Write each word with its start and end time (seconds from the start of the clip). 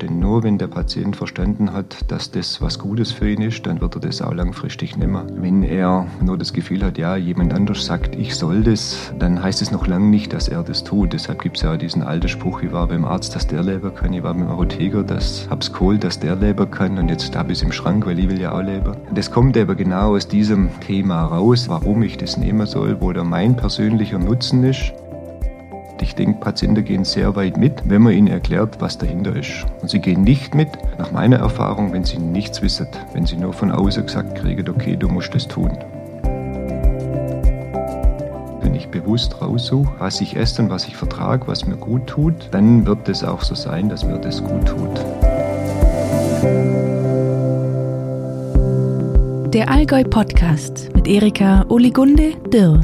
Denn 0.00 0.18
nur 0.18 0.42
wenn 0.42 0.56
der 0.56 0.68
Patient 0.68 1.14
verstanden 1.14 1.72
hat, 1.72 2.10
dass 2.10 2.30
das 2.30 2.62
was 2.62 2.78
Gutes 2.78 3.12
für 3.12 3.30
ihn 3.30 3.42
ist, 3.42 3.66
dann 3.66 3.80
wird 3.80 3.96
er 3.96 4.00
das 4.00 4.22
auch 4.22 4.32
langfristig 4.32 4.96
nehmen. 4.96 5.42
Wenn 5.42 5.62
er 5.62 6.06
nur 6.22 6.38
das 6.38 6.52
Gefühl 6.52 6.82
hat, 6.82 6.96
ja, 6.96 7.16
jemand 7.16 7.52
anders 7.52 7.84
sagt, 7.84 8.16
ich 8.16 8.34
soll 8.34 8.62
das, 8.62 9.12
dann 9.18 9.42
heißt 9.42 9.60
es 9.60 9.70
noch 9.70 9.86
lange 9.86 10.06
nicht, 10.06 10.32
dass 10.32 10.48
er 10.48 10.62
das 10.62 10.84
tut. 10.84 11.12
Deshalb 11.12 11.42
gibt 11.42 11.56
es 11.56 11.62
ja 11.62 11.76
diesen 11.76 12.02
alten 12.02 12.28
Spruch, 12.28 12.62
ich 12.62 12.72
war 12.72 12.86
beim 12.86 13.04
Arzt, 13.04 13.34
dass 13.34 13.46
der 13.46 13.62
leben 13.62 13.94
kann, 13.94 14.12
ich 14.12 14.22
war 14.22 14.34
beim 14.34 14.48
Apotheker, 14.48 15.02
das 15.02 15.46
hab's 15.50 15.72
geholt, 15.72 16.02
dass 16.02 16.18
der 16.18 16.36
leben 16.36 16.70
kann 16.70 16.98
und 16.98 17.08
jetzt 17.08 17.36
habe 17.36 17.52
ich 17.52 17.58
es 17.58 17.62
im 17.62 17.72
Schrank, 17.72 18.06
weil 18.06 18.18
ich 18.18 18.28
will 18.28 18.40
ja 18.40 18.52
auch 18.52 18.62
leben. 18.62 18.96
Das 19.14 19.30
kommt 19.30 19.56
aber 19.56 19.74
genau 19.74 20.16
aus 20.16 20.28
diesem 20.28 20.70
Thema 20.80 21.24
raus, 21.24 21.68
warum 21.68 22.02
ich 22.02 22.16
das 22.16 22.36
nehmen 22.36 22.66
soll, 22.66 23.00
wo 23.00 23.12
da 23.12 23.24
mein 23.24 23.56
persönlicher 23.56 24.18
Nutzen 24.18 24.64
ist. 24.64 24.92
Ich 26.02 26.14
denke, 26.14 26.40
Patienten 26.40 26.84
gehen 26.84 27.04
sehr 27.04 27.36
weit 27.36 27.58
mit, 27.58 27.82
wenn 27.84 28.02
man 28.02 28.14
ihnen 28.14 28.28
erklärt, 28.28 28.80
was 28.80 28.96
dahinter 28.96 29.36
ist. 29.36 29.66
Und 29.82 29.90
sie 29.90 29.98
gehen 29.98 30.22
nicht 30.22 30.54
mit, 30.54 30.68
nach 30.98 31.12
meiner 31.12 31.36
Erfahrung, 31.36 31.92
wenn 31.92 32.04
sie 32.04 32.18
nichts 32.18 32.62
wissen, 32.62 32.86
wenn 33.12 33.26
sie 33.26 33.36
nur 33.36 33.52
von 33.52 33.70
außen 33.70 34.06
gesagt 34.06 34.34
kriegen, 34.36 34.66
okay, 34.68 34.96
du 34.96 35.08
musst 35.08 35.34
das 35.34 35.46
tun. 35.46 35.70
Wenn 38.62 38.74
ich 38.74 38.88
bewusst 38.88 39.42
raussuche, 39.42 39.92
was 39.98 40.20
ich 40.22 40.36
esse 40.36 40.62
und 40.62 40.70
was 40.70 40.88
ich 40.88 40.96
vertrage, 40.96 41.46
was 41.46 41.66
mir 41.66 41.76
gut 41.76 42.06
tut, 42.06 42.48
dann 42.50 42.86
wird 42.86 43.08
es 43.08 43.22
auch 43.22 43.42
so 43.42 43.54
sein, 43.54 43.90
dass 43.90 44.04
mir 44.04 44.18
das 44.18 44.42
gut 44.42 44.66
tut. 44.66 45.00
Der 49.52 49.68
Allgäu 49.68 50.04
Podcast 50.04 50.88
mit 50.94 51.06
Erika 51.06 51.66
Oligunde 51.68 52.32
Dirr. 52.52 52.80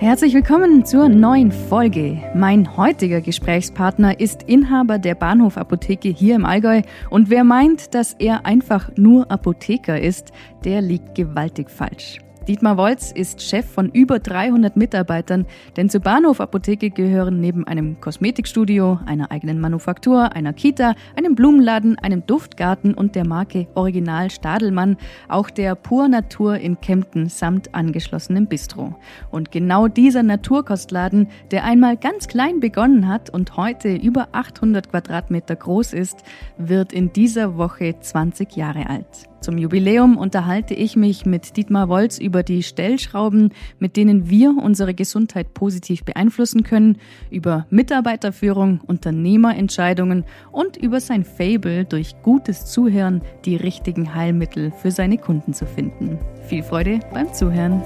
Herzlich 0.00 0.32
willkommen 0.32 0.84
zur 0.84 1.08
neuen 1.08 1.50
Folge. 1.50 2.22
Mein 2.32 2.76
heutiger 2.76 3.20
Gesprächspartner 3.20 4.20
ist 4.20 4.44
Inhaber 4.44 5.00
der 5.00 5.16
Bahnhofapotheke 5.16 6.08
hier 6.08 6.36
im 6.36 6.44
Allgäu 6.44 6.82
und 7.10 7.30
wer 7.30 7.42
meint, 7.42 7.94
dass 7.96 8.12
er 8.12 8.46
einfach 8.46 8.92
nur 8.94 9.28
Apotheker 9.28 10.00
ist, 10.00 10.30
der 10.64 10.82
liegt 10.82 11.16
gewaltig 11.16 11.68
falsch. 11.68 12.20
Dietmar 12.48 12.78
Wolz 12.78 13.12
ist 13.12 13.42
Chef 13.42 13.66
von 13.66 13.90
über 13.90 14.20
300 14.20 14.74
Mitarbeitern, 14.74 15.44
denn 15.76 15.90
zur 15.90 16.00
Bahnhof 16.00 16.40
Apotheke 16.40 16.88
gehören 16.88 17.40
neben 17.40 17.66
einem 17.66 18.00
Kosmetikstudio, 18.00 18.98
einer 19.04 19.30
eigenen 19.30 19.60
Manufaktur, 19.60 20.32
einer 20.34 20.54
Kita, 20.54 20.94
einem 21.14 21.34
Blumenladen, 21.34 21.98
einem 21.98 22.24
Duftgarten 22.24 22.94
und 22.94 23.16
der 23.16 23.26
Marke 23.26 23.66
Original 23.74 24.30
Stadelmann 24.30 24.96
auch 25.28 25.50
der 25.50 25.74
Pur 25.74 26.08
Natur 26.08 26.56
in 26.56 26.80
Kempten 26.80 27.28
samt 27.28 27.74
angeschlossenem 27.74 28.46
Bistro. 28.46 28.96
Und 29.30 29.52
genau 29.52 29.86
dieser 29.86 30.22
Naturkostladen, 30.22 31.28
der 31.50 31.64
einmal 31.64 31.98
ganz 31.98 32.28
klein 32.28 32.60
begonnen 32.60 33.08
hat 33.08 33.28
und 33.28 33.58
heute 33.58 33.94
über 33.94 34.28
800 34.32 34.88
Quadratmeter 34.88 35.54
groß 35.54 35.92
ist, 35.92 36.22
wird 36.56 36.94
in 36.94 37.12
dieser 37.12 37.58
Woche 37.58 37.94
20 38.00 38.56
Jahre 38.56 38.88
alt. 38.88 39.28
Zum 39.40 39.56
Jubiläum 39.56 40.16
unterhalte 40.16 40.74
ich 40.74 40.96
mich 40.96 41.24
mit 41.24 41.56
Dietmar 41.56 41.88
Wolz 41.88 42.18
über 42.18 42.42
die 42.42 42.62
Stellschrauben, 42.62 43.52
mit 43.78 43.96
denen 43.96 44.28
wir 44.28 44.54
unsere 44.60 44.94
Gesundheit 44.94 45.54
positiv 45.54 46.04
beeinflussen 46.04 46.64
können, 46.64 46.98
über 47.30 47.66
Mitarbeiterführung, 47.70 48.80
Unternehmerentscheidungen 48.86 50.24
und 50.50 50.76
über 50.76 51.00
sein 51.00 51.24
Fable 51.24 51.84
durch 51.84 52.20
gutes 52.22 52.66
Zuhören 52.66 53.22
die 53.44 53.56
richtigen 53.56 54.14
Heilmittel 54.14 54.72
für 54.72 54.90
seine 54.90 55.18
Kunden 55.18 55.54
zu 55.54 55.66
finden. 55.66 56.18
Viel 56.48 56.64
Freude 56.64 57.00
beim 57.12 57.32
Zuhören. 57.32 57.80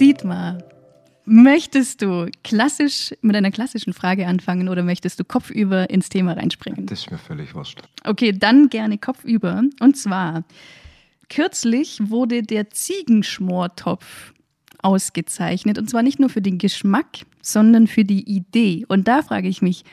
Dietmar, 0.00 0.58
Möchtest 1.32 2.02
du 2.02 2.28
klassisch 2.42 3.14
mit 3.22 3.36
einer 3.36 3.52
klassischen 3.52 3.92
Frage 3.92 4.26
anfangen 4.26 4.68
oder 4.68 4.82
möchtest 4.82 5.20
du 5.20 5.24
kopfüber 5.24 5.88
ins 5.88 6.08
Thema 6.08 6.32
reinspringen? 6.32 6.86
Das 6.86 7.02
ist 7.02 7.10
mir 7.12 7.18
völlig 7.18 7.54
wurscht. 7.54 7.82
Okay, 8.02 8.32
dann 8.32 8.68
gerne 8.68 8.98
kopfüber. 8.98 9.62
Und 9.78 9.96
zwar, 9.96 10.42
kürzlich 11.28 12.00
wurde 12.02 12.42
der 12.42 12.70
Ziegenschmortopf 12.70 14.34
ausgezeichnet. 14.82 15.78
Und 15.78 15.88
zwar 15.88 16.02
nicht 16.02 16.18
nur 16.18 16.30
für 16.30 16.42
den 16.42 16.58
Geschmack, 16.58 17.18
sondern 17.42 17.86
für 17.86 18.04
die 18.04 18.28
Idee. 18.28 18.84
Und 18.88 19.06
da 19.06 19.22
frage 19.22 19.46
ich 19.46 19.62
mich, 19.62 19.84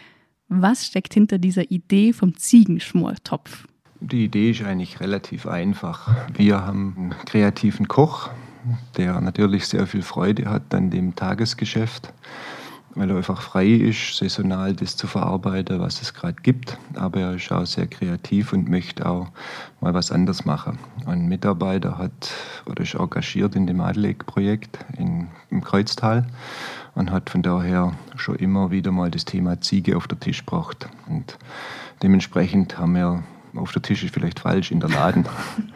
was 0.47 0.87
steckt 0.87 1.13
hinter 1.13 1.37
dieser 1.37 1.69
Idee 1.69 2.13
vom 2.13 2.35
Ziegenschmortopf? 2.35 3.67
Die 3.99 4.23
Idee 4.23 4.49
ist 4.49 4.63
eigentlich 4.63 4.99
relativ 5.01 5.45
einfach. 5.45 6.15
Wir 6.35 6.65
haben 6.65 6.95
einen 6.97 7.15
kreativen 7.25 7.87
Koch, 7.87 8.31
der 8.97 9.19
natürlich 9.21 9.67
sehr 9.67 9.87
viel 9.87 10.01
Freude 10.01 10.49
hat 10.49 10.73
an 10.73 10.89
dem 10.89 11.15
Tagesgeschäft, 11.15 12.13
weil 12.95 13.09
er 13.09 13.17
einfach 13.17 13.41
frei 13.41 13.67
ist, 13.67 14.17
saisonal 14.17 14.73
das 14.73 14.97
zu 14.97 15.07
verarbeiten, 15.07 15.79
was 15.79 16.01
es 16.01 16.13
gerade 16.13 16.41
gibt. 16.41 16.77
Aber 16.95 17.19
er 17.19 17.35
ist 17.35 17.51
auch 17.51 17.65
sehr 17.65 17.87
kreativ 17.87 18.53
und 18.53 18.69
möchte 18.69 19.05
auch 19.05 19.27
mal 19.81 19.93
was 19.93 20.11
anderes 20.11 20.45
machen. 20.45 20.79
Ein 21.05 21.27
Mitarbeiter 21.27 21.97
hat 21.97 22.31
oder 22.65 22.83
ist 22.83 22.95
engagiert 22.95 23.55
in 23.55 23.67
dem 23.67 23.81
Adeleg-Projekt 23.81 24.79
im 24.97 25.27
Kreuztal 25.63 26.25
und 26.95 27.11
hat 27.11 27.29
von 27.29 27.43
daher 27.43 27.93
schon 28.15 28.37
immer 28.37 28.71
wieder 28.71 28.91
mal 28.91 29.11
das 29.11 29.25
Thema 29.25 29.61
Ziege 29.61 29.95
auf 29.95 30.07
den 30.07 30.19
Tisch 30.19 30.45
gebracht. 30.45 30.89
Und 31.07 31.37
dementsprechend 32.01 32.77
haben 32.79 32.95
wir 32.95 33.23
auf 33.57 33.71
der 33.71 33.81
Tisch 33.81 34.03
ist 34.03 34.13
vielleicht 34.13 34.39
falsch, 34.39 34.71
in 34.71 34.79
der 34.79 34.89
Laden. 34.89 35.25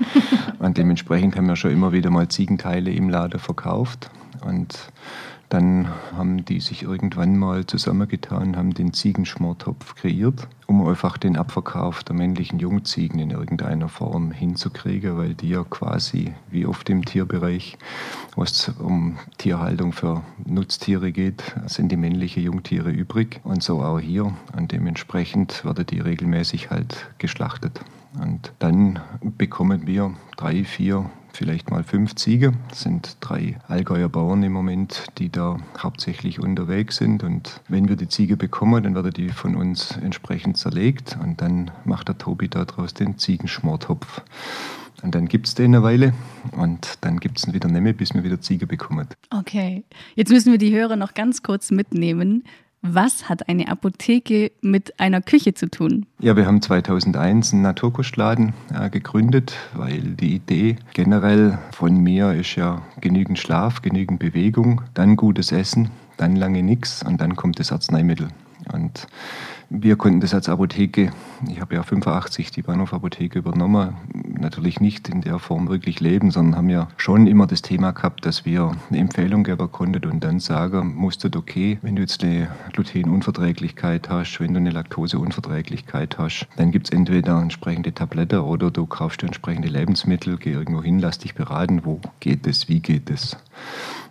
und 0.60 0.78
dementsprechend 0.78 1.36
haben 1.36 1.48
wir 1.48 1.56
schon 1.56 1.72
immer 1.72 1.92
wieder 1.92 2.10
mal 2.10 2.28
Ziegenteile 2.28 2.92
im 2.92 3.10
Laden 3.10 3.40
verkauft. 3.40 4.10
Und 4.46 4.92
dann 5.52 5.90
haben 6.16 6.46
die 6.46 6.62
sich 6.62 6.84
irgendwann 6.84 7.38
mal 7.38 7.66
zusammengetan, 7.66 8.56
haben 8.56 8.74
den 8.74 8.94
Ziegenschmortopf 8.94 9.96
kreiert, 9.96 10.48
um 10.66 10.88
einfach 10.88 11.18
den 11.18 11.36
Abverkauf 11.36 12.06
der 12.06 12.16
männlichen 12.16 12.58
Jungziegen 12.60 13.20
in 13.20 13.32
irgendeiner 13.32 13.90
Form 13.90 14.32
hinzukriegen, 14.32 15.18
weil 15.18 15.34
die 15.34 15.50
ja 15.50 15.66
quasi 15.66 16.34
wie 16.50 16.66
oft 16.66 16.90
im 16.90 17.04
Tierbereich, 17.04 17.78
wo 18.34 18.44
es 18.44 18.70
um 18.80 19.20
Tierhaltung 19.38 19.92
für 19.92 20.24
Nutztiere 20.46 21.12
geht, 21.12 21.44
sind 21.66 21.92
die 21.92 21.98
männlichen 21.98 22.44
Jungtiere 22.44 22.90
übrig 22.90 23.42
und 23.44 23.62
so 23.62 23.82
auch 23.82 24.00
hier. 24.00 24.32
Und 24.56 24.72
dementsprechend 24.72 25.66
werden 25.66 25.86
die 25.86 26.00
regelmäßig 26.00 26.70
halt 26.70 27.08
geschlachtet. 27.18 27.82
Und 28.22 28.54
dann 28.60 29.02
bekommen 29.38 29.86
wir 29.86 30.14
drei, 30.38 30.64
vier 30.64 31.10
vielleicht 31.34 31.70
mal 31.72 31.84
fünf 31.84 32.16
Ziege. 32.16 32.54
Das 32.70 32.82
sind 32.82 33.18
drei 33.20 33.58
Allgäuer 33.68 34.10
Bauern 34.10 34.44
im 34.44 34.52
Moment, 34.52 35.06
die 35.18 35.30
da 35.30 35.58
hauptsächlich 35.78 36.40
unterwegs 36.40 36.98
sind. 36.98 37.24
Und 37.24 37.62
wenn 37.68 37.90
wir 37.90 37.96
die 37.96 38.08
Ziege 38.08 38.38
bekommen, 38.38 38.84
dann 38.84 38.96
wird 38.96 39.18
die 39.18 39.30
von 39.30 39.56
uns 39.56 39.98
entsprechend 39.98 40.58
zerlegt 40.58 41.18
und 41.22 41.42
dann 41.42 41.72
macht 41.86 42.08
der 42.08 42.18
Tobi 42.18 42.48
daraus 42.48 42.94
den 42.94 43.18
Ziegenschmortopf. 43.18 44.22
Und 45.04 45.16
dann 45.16 45.28
gibt 45.28 45.48
es 45.48 45.56
den 45.56 45.74
eine 45.74 45.84
Weile 45.84 46.14
und 46.52 47.00
dann 47.02 47.20
gibt 47.20 47.40
es 47.40 47.48
ihn 47.48 47.54
wieder 47.54 47.70
nicht 47.70 47.82
mehr, 47.82 47.94
bis 47.94 48.14
wir 48.14 48.24
wieder 48.24 48.40
Ziege 48.40 48.68
bekommen. 48.68 49.08
Okay, 49.32 49.84
jetzt 50.16 50.30
müssen 50.30 50.52
wir 50.52 50.60
die 50.60 50.76
Hörer 50.76 50.96
noch 50.96 51.14
ganz 51.14 51.42
kurz 51.42 51.72
mitnehmen. 51.72 52.44
Was 52.84 53.30
hat 53.30 53.48
eine 53.48 53.68
Apotheke 53.68 54.52
mit 54.62 55.00
einer 55.00 55.22
Küche 55.22 55.54
zu 55.54 55.70
tun? 55.70 56.08
Ja, 56.20 56.36
wir 56.36 56.48
haben 56.48 56.64
2001 56.64 57.54
einen 57.54 57.62
Naturkostladen 57.62 58.54
äh, 58.74 58.90
gegründet, 58.90 59.56
weil 59.76 60.02
die 60.02 60.34
Idee 60.34 60.78
generell 60.94 61.60
von 61.72 61.96
mir 61.98 62.34
ist 62.34 62.56
ja 62.56 62.82
genügend 63.00 63.38
Schlaf, 63.38 63.84
genügend 63.84 64.20
Bewegung, 64.20 64.82
dann 64.96 65.16
gutes 65.16 65.52
Essen, 65.52 65.92
dann 66.18 66.36
lange 66.36 66.64
nichts 66.64 67.04
und 67.04 67.22
dann 67.22 67.36
kommt 67.36 67.60
das 67.60 67.72
Arzneimittel. 67.72 68.30
Und 68.74 69.06
wir 69.74 69.96
konnten 69.96 70.20
das 70.20 70.34
als 70.34 70.50
Apotheke, 70.50 71.14
ich 71.50 71.62
habe 71.62 71.76
ja 71.76 71.84
85 71.84 72.52
die 72.52 72.62
Bahnhofapotheke 72.62 73.40
übernommen, 73.40 73.96
natürlich 74.38 74.82
nicht 74.82 75.08
in 75.08 75.22
der 75.22 75.40
Form 75.40 75.70
wirklich 75.70 76.02
leben, 76.02 76.30
sondern 76.30 76.58
haben 76.58 76.70
ja 76.70 76.90
schon 76.98 77.26
immer 77.26 77.48
das 77.48 77.62
Thema 77.62 77.92
gehabt, 77.92 78.26
dass 78.26 78.44
wir 78.44 78.74
eine 78.90 79.00
Empfehlung 79.00 79.46
geben 79.46 79.72
konnten 79.72 80.04
und 80.12 80.26
dann 80.26 80.42
sagen 80.42 80.94
musstet, 80.96 81.38
okay, 81.38 81.80
wenn 81.84 81.96
du 81.96 82.02
jetzt 82.02 82.22
eine 82.22 82.50
Glutenunverträglichkeit 82.74 84.10
hast, 84.10 84.42
wenn 84.42 84.54
du 84.54 84.60
eine 84.60 84.72
Laktoseunverträglichkeit 84.72 86.18
hast, 86.18 86.48
dann 86.58 86.72
gibt 86.72 86.88
es 86.88 86.92
entweder 86.92 87.42
entsprechende 87.42 87.94
Tablette 87.94 88.44
oder 88.44 88.72
du 88.72 88.86
kaufst 88.86 89.22
dir 89.22 89.28
entsprechende 89.28 89.70
Lebensmittel, 89.70 90.38
geh 90.38 90.52
irgendwo 90.52 90.84
hin, 90.84 91.00
lass 91.00 91.18
dich 91.18 91.34
beraten, 91.34 91.86
wo 91.86 92.02
geht 92.20 92.46
es, 92.46 92.68
wie 92.68 92.82
geht 92.82 93.10
es. 93.10 93.38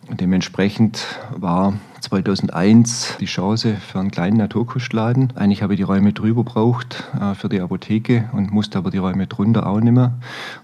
Dementsprechend 0.08 1.04
war 1.36 1.74
2001 2.00 3.18
die 3.20 3.26
Chance 3.26 3.76
für 3.76 4.00
einen 4.00 4.10
kleinen 4.10 4.38
Naturkostladen. 4.38 5.32
Eigentlich 5.36 5.62
habe 5.62 5.74
ich 5.74 5.78
die 5.78 5.84
Räume 5.84 6.12
drüber 6.12 6.44
braucht 6.44 7.04
äh, 7.20 7.34
für 7.34 7.48
die 7.48 7.60
Apotheke 7.60 8.28
und 8.32 8.50
musste 8.50 8.78
aber 8.78 8.90
die 8.90 8.98
Räume 8.98 9.26
drunter 9.26 9.66
auch 9.66 9.80
nicht 9.80 9.92
mehr. 9.92 10.14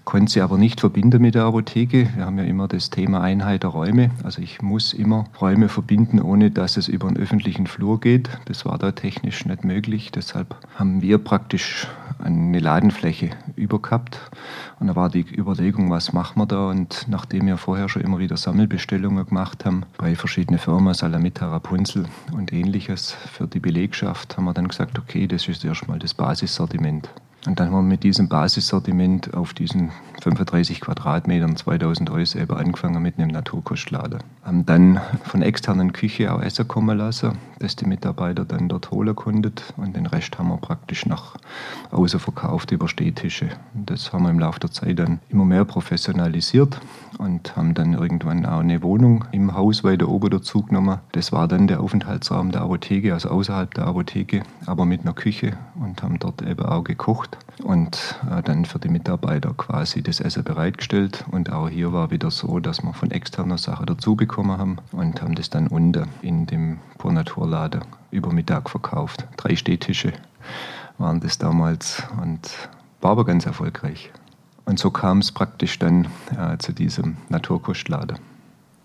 Konnte 0.03 0.31
sie 0.31 0.41
aber 0.41 0.57
nicht 0.57 0.79
verbinden 0.79 1.21
mit 1.21 1.35
der 1.35 1.43
Apotheke. 1.43 2.09
Wir 2.15 2.25
haben 2.25 2.37
ja 2.37 2.43
immer 2.43 2.67
das 2.67 2.89
Thema 2.89 3.21
Einheit 3.21 3.63
der 3.63 3.69
Räume. 3.69 4.11
Also 4.23 4.41
ich 4.41 4.61
muss 4.61 4.93
immer 4.93 5.25
Räume 5.39 5.69
verbinden, 5.69 6.21
ohne 6.21 6.51
dass 6.51 6.77
es 6.77 6.87
über 6.87 7.07
einen 7.07 7.17
öffentlichen 7.17 7.67
Flur 7.67 7.99
geht. 7.99 8.29
Das 8.45 8.65
war 8.65 8.77
da 8.77 8.91
technisch 8.91 9.45
nicht 9.45 9.63
möglich. 9.63 10.11
Deshalb 10.11 10.55
haben 10.75 11.01
wir 11.01 11.17
praktisch 11.19 11.87
eine 12.23 12.59
Ladenfläche 12.59 13.29
übergehabt. 13.55 14.19
Und 14.79 14.87
da 14.87 14.95
war 14.95 15.09
die 15.09 15.25
Überlegung, 15.35 15.89
was 15.89 16.13
machen 16.13 16.39
wir 16.39 16.45
da? 16.45 16.69
Und 16.69 17.05
nachdem 17.07 17.47
wir 17.47 17.57
vorher 17.57 17.89
schon 17.89 18.01
immer 18.01 18.19
wieder 18.19 18.37
Sammelbestellungen 18.37 19.25
gemacht 19.25 19.65
haben 19.65 19.83
bei 19.97 20.15
verschiedenen 20.15 20.59
Firmen, 20.59 20.93
Salami 20.93 21.26
mit 21.27 21.41
Rapunzel 21.41 22.05
und 22.31 22.53
ähnliches 22.53 23.11
für 23.11 23.47
die 23.47 23.59
Belegschaft, 23.59 24.37
haben 24.37 24.45
wir 24.45 24.53
dann 24.53 24.69
gesagt, 24.69 24.97
okay, 24.97 25.27
das 25.27 25.49
ist 25.49 25.65
erstmal 25.65 25.99
das 25.99 26.13
Basissortiment. 26.13 27.09
Und 27.47 27.61
dann 27.61 27.67
haben 27.67 27.75
wir 27.75 27.81
mit 27.81 28.03
diesem 28.03 28.27
Basissortiment 28.27 29.33
auf 29.33 29.53
diesen 29.53 29.91
35 30.21 30.81
Quadratmetern 30.81 31.55
2000 31.55 32.09
Euro 32.09 32.25
selber 32.25 32.57
angefangen 32.57 33.01
mit 33.01 33.17
einem 33.17 33.29
Naturkostladen. 33.29 34.19
Haben 34.43 34.65
dann 34.65 34.99
von 35.23 35.41
externen 35.41 35.93
Küche 35.93 36.33
auch 36.33 36.41
Essen 36.41 36.67
kommen 36.67 36.97
lassen, 36.97 37.37
dass 37.59 37.77
die 37.77 37.85
Mitarbeiter 37.85 38.43
dann 38.43 38.67
dort 38.67 38.91
holen 38.91 39.15
konnten. 39.15 39.53
Und 39.77 39.95
den 39.95 40.07
Rest 40.07 40.37
haben 40.37 40.49
wir 40.49 40.57
praktisch 40.57 41.05
nach 41.05 41.37
außen 41.91 42.19
verkauft 42.19 42.71
über 42.71 42.89
Städtische. 42.89 43.47
Das 43.73 44.11
haben 44.11 44.23
wir 44.23 44.29
im 44.29 44.39
Laufe 44.39 44.59
der 44.59 44.71
Zeit 44.71 44.99
dann 44.99 45.19
immer 45.29 45.45
mehr 45.45 45.63
professionalisiert 45.63 46.81
und 47.17 47.55
haben 47.55 47.73
dann 47.73 47.93
irgendwann 47.93 48.45
auch 48.45 48.59
eine 48.59 48.83
Wohnung 48.83 49.23
im 49.31 49.55
Haus 49.55 49.85
weiter 49.85 50.09
oben 50.09 50.31
dazu 50.31 50.63
genommen. 50.63 50.99
Das 51.13 51.31
war 51.31 51.47
dann 51.47 51.67
der 51.67 51.79
Aufenthaltsraum 51.79 52.51
der 52.51 52.61
Apotheke, 52.61 53.13
also 53.13 53.29
außerhalb 53.29 53.73
der 53.73 53.85
Apotheke, 53.87 54.43
aber 54.65 54.85
mit 54.85 55.01
einer 55.01 55.13
Küche 55.13 55.53
und 55.79 56.03
haben 56.03 56.19
dort 56.19 56.41
eben 56.41 56.65
auch 56.65 56.83
gekocht 56.83 57.36
und 57.63 58.15
äh, 58.29 58.41
dann 58.43 58.65
für 58.65 58.79
die 58.79 58.89
Mitarbeiter 58.89 59.53
quasi 59.55 60.01
das 60.01 60.19
Essen 60.19 60.43
bereitgestellt. 60.43 61.25
Und 61.31 61.51
auch 61.51 61.69
hier 61.69 61.93
war 61.93 62.11
wieder 62.11 62.31
so, 62.31 62.59
dass 62.59 62.83
wir 62.83 62.93
von 62.93 63.11
externer 63.11 63.57
Sache 63.57 63.85
dazu 63.85 64.15
bekommen 64.15 64.57
haben 64.57 64.77
und 64.91 65.21
haben 65.21 65.35
das 65.35 65.49
dann 65.49 65.67
unten 65.67 66.07
in 66.21 66.45
dem 66.45 66.79
Pur 66.97 67.11
Naturladen 67.11 67.81
über 68.11 68.31
Mittag 68.31 68.69
verkauft. 68.69 69.27
Drei 69.37 69.55
Stehtische 69.55 70.13
waren 70.97 71.19
das 71.19 71.37
damals 71.37 72.03
und 72.21 72.69
war 73.01 73.11
aber 73.11 73.25
ganz 73.25 73.45
erfolgreich. 73.45 74.11
Und 74.65 74.79
so 74.79 74.91
kam 74.91 75.19
es 75.19 75.31
praktisch 75.31 75.79
dann 75.79 76.07
äh, 76.37 76.57
zu 76.57 76.73
diesem 76.73 77.17
Naturkostladen. 77.29 78.19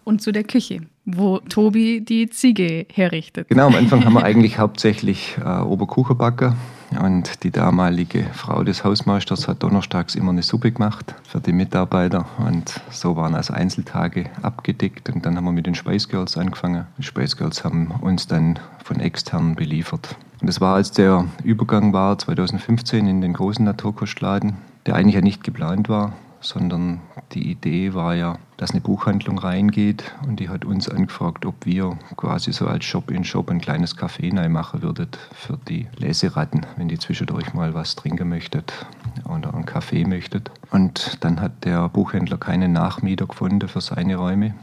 Und 0.05 0.23
zu 0.23 0.33
der 0.33 0.45
Küche, 0.45 0.87
wo 1.05 1.39
Tobi 1.39 2.01
die 2.01 2.29
Ziege 2.31 2.87
herrichtet. 2.93 3.49
Genau, 3.49 3.67
am 3.67 3.75
Anfang 3.75 4.05
haben 4.05 4.15
wir 4.15 4.23
eigentlich 4.25 4.59
hauptsächlich 4.59 5.37
äh, 5.45 5.61
Oberkuchenbacker 5.61 6.57
und 7.01 7.43
die 7.43 7.51
damalige 7.51 8.27
Frau 8.33 8.63
des 8.65 8.85
Hausmeisters 8.85 9.49
hat 9.49 9.63
donnerstags 9.63 10.15
immer 10.15 10.31
eine 10.31 10.43
Suppe 10.43 10.73
gemacht 10.73 11.15
für 11.23 11.41
die 11.41 11.53
Mitarbeiter. 11.53 12.27
Und 12.39 12.81
so 12.91 13.17
waren 13.17 13.35
also 13.35 13.55
Einzeltage 13.55 14.27
abgedeckt. 14.43 15.09
Und 15.09 15.25
dann 15.25 15.37
haben 15.37 15.45
wir 15.45 15.53
mit 15.53 15.67
den 15.67 15.75
Spice 15.75 16.09
Girls 16.09 16.37
angefangen. 16.37 16.87
Die 16.99 17.03
Spice 17.03 17.37
Girls 17.37 17.65
haben 17.65 17.93
uns 18.01 18.27
dann 18.27 18.59
von 18.85 19.01
extern 19.01 19.55
beliefert. 19.55 20.17
Und 20.41 20.49
das 20.49 20.61
war, 20.61 20.75
als 20.75 20.91
der 20.91 21.27
Übergang 21.45 21.93
war, 21.93 22.19
2015 22.19 23.07
in 23.07 23.21
den 23.21 23.33
großen 23.33 23.65
Naturkostladen, 23.65 24.55
der 24.87 24.97
eigentlich 24.97 25.15
ja 25.15 25.21
nicht 25.21 25.45
geplant 25.45 25.89
war 25.89 26.13
sondern 26.43 27.01
die 27.33 27.51
Idee 27.51 27.95
war 27.95 28.15
ja, 28.15 28.39
dass 28.57 28.73
eine 28.73 28.81
Buchhandlung 28.81 29.39
reingeht 29.39 30.15
und 30.27 30.39
die 30.39 30.49
hat 30.49 30.65
uns 30.65 30.89
angefragt, 30.89 31.47
ob 31.47 31.65
wir 31.65 31.99
quasi 32.17 32.53
so 32.53 32.67
als 32.67 32.85
Shop 32.85 33.11
in 33.11 33.25
Shop 33.25 33.51
ein 33.51 33.61
kleines 33.61 33.97
Café 33.97 34.33
neu 34.33 34.49
machen 34.49 34.83
würdet 34.83 35.19
für 35.33 35.59
die 35.69 35.87
Leseratten, 35.97 36.67
wenn 36.77 36.89
die 36.89 36.99
zwischendurch 36.99 37.55
mal 37.55 37.75
was 37.75 37.97
trinken 37.97 38.29
möchtet 38.29 38.73
oder 39.29 39.55
einen 39.55 39.67
Kaffee 39.67 40.05
möchtet. 40.05 40.51
Und 40.71 41.19
dann 41.25 41.41
hat 41.41 41.65
der 41.65 41.89
Buchhändler 41.89 42.37
keinen 42.37 42.73
Nachmieter 42.73 43.27
gefunden 43.27 43.69
für 43.69 43.81
seine 43.81 44.17
Räume. 44.17 44.55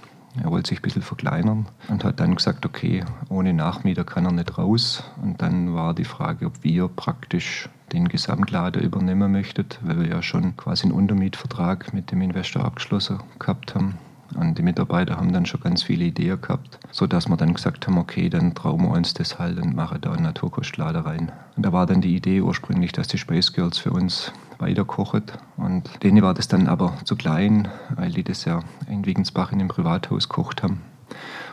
Er 0.42 0.52
wollte 0.52 0.70
sich 0.70 0.80
ein 0.80 0.84
bisschen 0.84 1.02
verkleinern 1.02 1.68
und 1.88 2.04
hat 2.04 2.20
dann 2.20 2.36
gesagt, 2.36 2.66
okay, 2.66 3.04
ohne 3.30 3.54
Nachmieter 3.54 4.04
kann 4.04 4.26
er 4.26 4.32
nicht 4.32 4.58
raus. 4.58 5.04
Und 5.22 5.42
dann 5.42 5.74
war 5.74 5.94
die 5.94 6.06
Frage, 6.06 6.46
ob 6.46 6.64
wir 6.64 6.88
praktisch 6.88 7.70
den 7.92 8.08
Gesamtlader 8.08 8.82
übernehmen 8.82 9.32
möchtet, 9.32 9.80
weil 9.82 10.00
wir 10.00 10.08
ja 10.08 10.22
schon 10.22 10.56
quasi 10.56 10.84
einen 10.84 10.92
Untermietvertrag 10.92 11.94
mit 11.94 12.12
dem 12.12 12.22
Investor 12.22 12.64
abgeschlossen 12.64 13.20
gehabt 13.40 13.74
haben. 13.76 13.98
Und 14.36 14.60
die 14.60 14.62
Mitarbeiter 14.62 15.18
haben 15.18 15.34
dann 15.34 15.48
schon 15.48 15.62
ganz 15.62 15.82
viele 15.82 16.06
Ideen 16.06 16.40
gehabt, 16.40 16.80
sodass 16.92 17.28
wir 17.28 17.38
dann 17.38 17.56
gesagt 17.56 17.88
haben, 17.88 17.98
okay, 17.98 18.30
dann 18.30 18.54
trauen 18.54 18.84
wir 18.84 18.92
uns 18.92 19.16
das 19.16 19.40
halt 19.40 19.58
und 19.58 19.76
machen 19.76 20.02
da 20.02 20.12
einen 20.12 20.24
Naturkostlader 20.24 21.02
rein. 21.02 21.32
Und 21.58 21.66
da 21.66 21.74
war 21.74 21.88
dann 21.88 22.02
die 22.02 22.16
Idee 22.16 22.42
ursprünglich, 22.42 22.92
dass 22.92 23.08
die 23.08 23.18
Space 23.18 23.54
Girls 23.54 23.80
für 23.80 23.92
uns 23.92 24.32
weiterkochen. 24.60 25.24
Und 25.58 26.04
denen 26.04 26.22
war 26.22 26.34
das 26.34 26.48
dann 26.48 26.68
aber 26.68 26.98
zu 27.04 27.16
klein, 27.16 27.68
weil 27.96 28.12
die 28.12 28.24
das 28.24 28.46
ja 28.46 28.62
in 28.88 29.06
Wiegensbach 29.06 29.52
in 29.52 29.60
einem 29.60 29.70
Privathaus 29.70 30.30
gekocht 30.30 30.64
haben. 30.64 30.82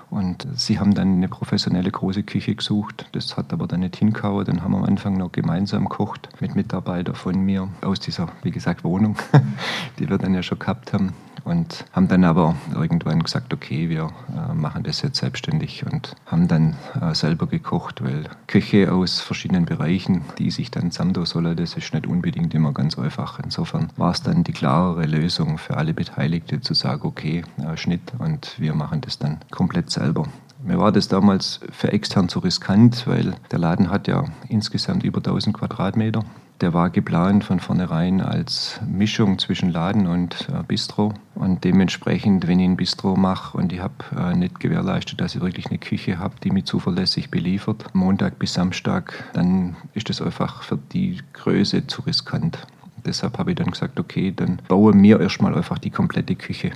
Und 0.09 0.47
sie 0.55 0.79
haben 0.79 0.95
dann 0.95 1.15
eine 1.15 1.29
professionelle 1.29 1.91
große 1.91 2.23
Küche 2.23 2.55
gesucht. 2.55 3.07
Das 3.13 3.37
hat 3.37 3.53
aber 3.53 3.67
dann 3.67 3.81
nicht 3.81 3.97
hingehauen. 3.97 4.45
Dann 4.45 4.63
haben 4.63 4.73
wir 4.73 4.79
am 4.79 4.85
Anfang 4.85 5.17
noch 5.17 5.33
gemeinsam 5.33 5.89
gekocht 5.89 6.29
mit 6.41 6.55
Mitarbeitern 6.55 7.17
von 7.17 7.41
mir 7.41 7.69
aus 7.83 7.99
dieser, 7.99 8.29
wie 8.43 8.53
gesagt, 8.53 8.85
Wohnung, 8.85 9.17
die 9.99 10.09
wir 10.09 10.19
dann 10.19 10.35
ja 10.35 10.43
schon 10.43 10.59
gehabt 10.59 10.93
haben 10.93 11.15
und 11.47 11.85
haben 11.93 12.09
dann 12.09 12.25
aber 12.25 12.57
irgendwann 12.75 13.23
gesagt, 13.23 13.55
okay, 13.55 13.89
wir 13.89 14.11
äh, 14.37 14.53
machen 14.53 14.83
das 14.83 15.03
jetzt 15.03 15.19
selbstständig 15.19 15.87
und 15.87 16.15
haben 16.27 16.49
dann 16.49 16.77
äh, 17.01 17.15
selber 17.15 17.47
gekocht, 17.47 18.03
weil 18.03 18.25
Köche 18.49 18.93
aus 18.93 19.21
verschiedenen 19.21 19.65
Bereichen, 19.65 20.25
die 20.39 20.51
sich 20.51 20.71
dann 20.73 20.91
zusammen 20.91 21.25
sollen, 21.25 21.57
das 21.57 21.75
ist 21.75 21.95
nicht 21.95 22.07
unbedingt 22.07 22.53
immer 22.55 22.73
ganz 22.73 22.99
einfach. 22.99 23.39
Insofern 23.39 23.89
war 23.97 24.11
es 24.11 24.23
dann 24.23 24.43
die 24.43 24.53
klarere 24.53 25.07
Lösung 25.07 25.59
für 25.59 25.77
alle 25.77 25.95
Beteiligten 25.95 26.63
zu 26.63 26.75
sagen, 26.75 27.07
okay, 27.07 27.45
äh, 27.59 27.77
Schnitt 27.77 28.13
und 28.19 28.59
wir 28.59 28.75
machen 28.75 29.01
das 29.01 29.19
dann 29.19 29.39
komplett 29.51 29.91
selber. 29.91 30.27
Mir 30.67 30.79
war 30.79 30.93
das 30.93 31.09
damals 31.09 31.61
für 31.71 31.93
extern 31.93 32.29
zu 32.29 32.41
riskant, 32.41 33.07
weil 33.07 33.35
der 33.51 33.59
Laden 33.59 33.91
hat 33.91 34.09
ja 34.09 34.25
insgesamt 34.49 35.05
über 35.05 35.19
1000 35.19 35.57
Quadratmeter 35.57 36.25
der 36.61 36.73
war 36.73 36.89
geplant 36.91 37.45
von 37.45 37.61
vornherein 37.61 38.21
als 38.21 38.81
Mischung 38.87 39.39
zwischen 39.39 39.71
Laden 39.71 40.07
und 40.07 40.49
äh, 40.49 40.63
Bistro. 40.67 41.13
Und 41.35 41.65
dementsprechend, 41.65 42.47
wenn 42.47 42.61
ich 42.61 42.67
ein 42.67 42.77
Bistro 42.77 43.15
mache 43.17 43.59
und 43.59 43.73
ich 43.73 43.81
habe 43.81 43.95
äh, 44.17 44.35
nicht 44.35 44.59
gewährleistet, 44.61 45.21
dass 45.21 45.35
ich 45.35 45.43
wirklich 45.43 45.67
eine 45.67 45.79
Küche 45.79 46.19
habe, 46.19 46.37
die 46.43 46.51
mich 46.51 46.65
zuverlässig 46.65 47.31
beliefert, 47.31 47.95
Montag 47.95 48.39
bis 48.39 48.55
Samstag, 48.55 49.13
dann 49.35 49.77
ist 49.93 50.09
das 50.09 50.23
einfach 50.23 50.63
für 50.63 50.79
die 50.93 51.21
Größe 51.35 51.87
zu 51.87 52.03
riskant. 52.03 52.59
Deshalb 53.05 53.39
habe 53.39 53.51
ich 53.51 53.57
dann 53.57 53.71
gesagt, 53.71 54.01
okay, 54.01 54.33
dann 54.35 54.61
baue 54.67 54.95
mir 54.95 55.21
erstmal 55.21 55.55
einfach 55.55 55.79
die 55.79 55.91
komplette 55.91 56.37
Küche. 56.37 56.71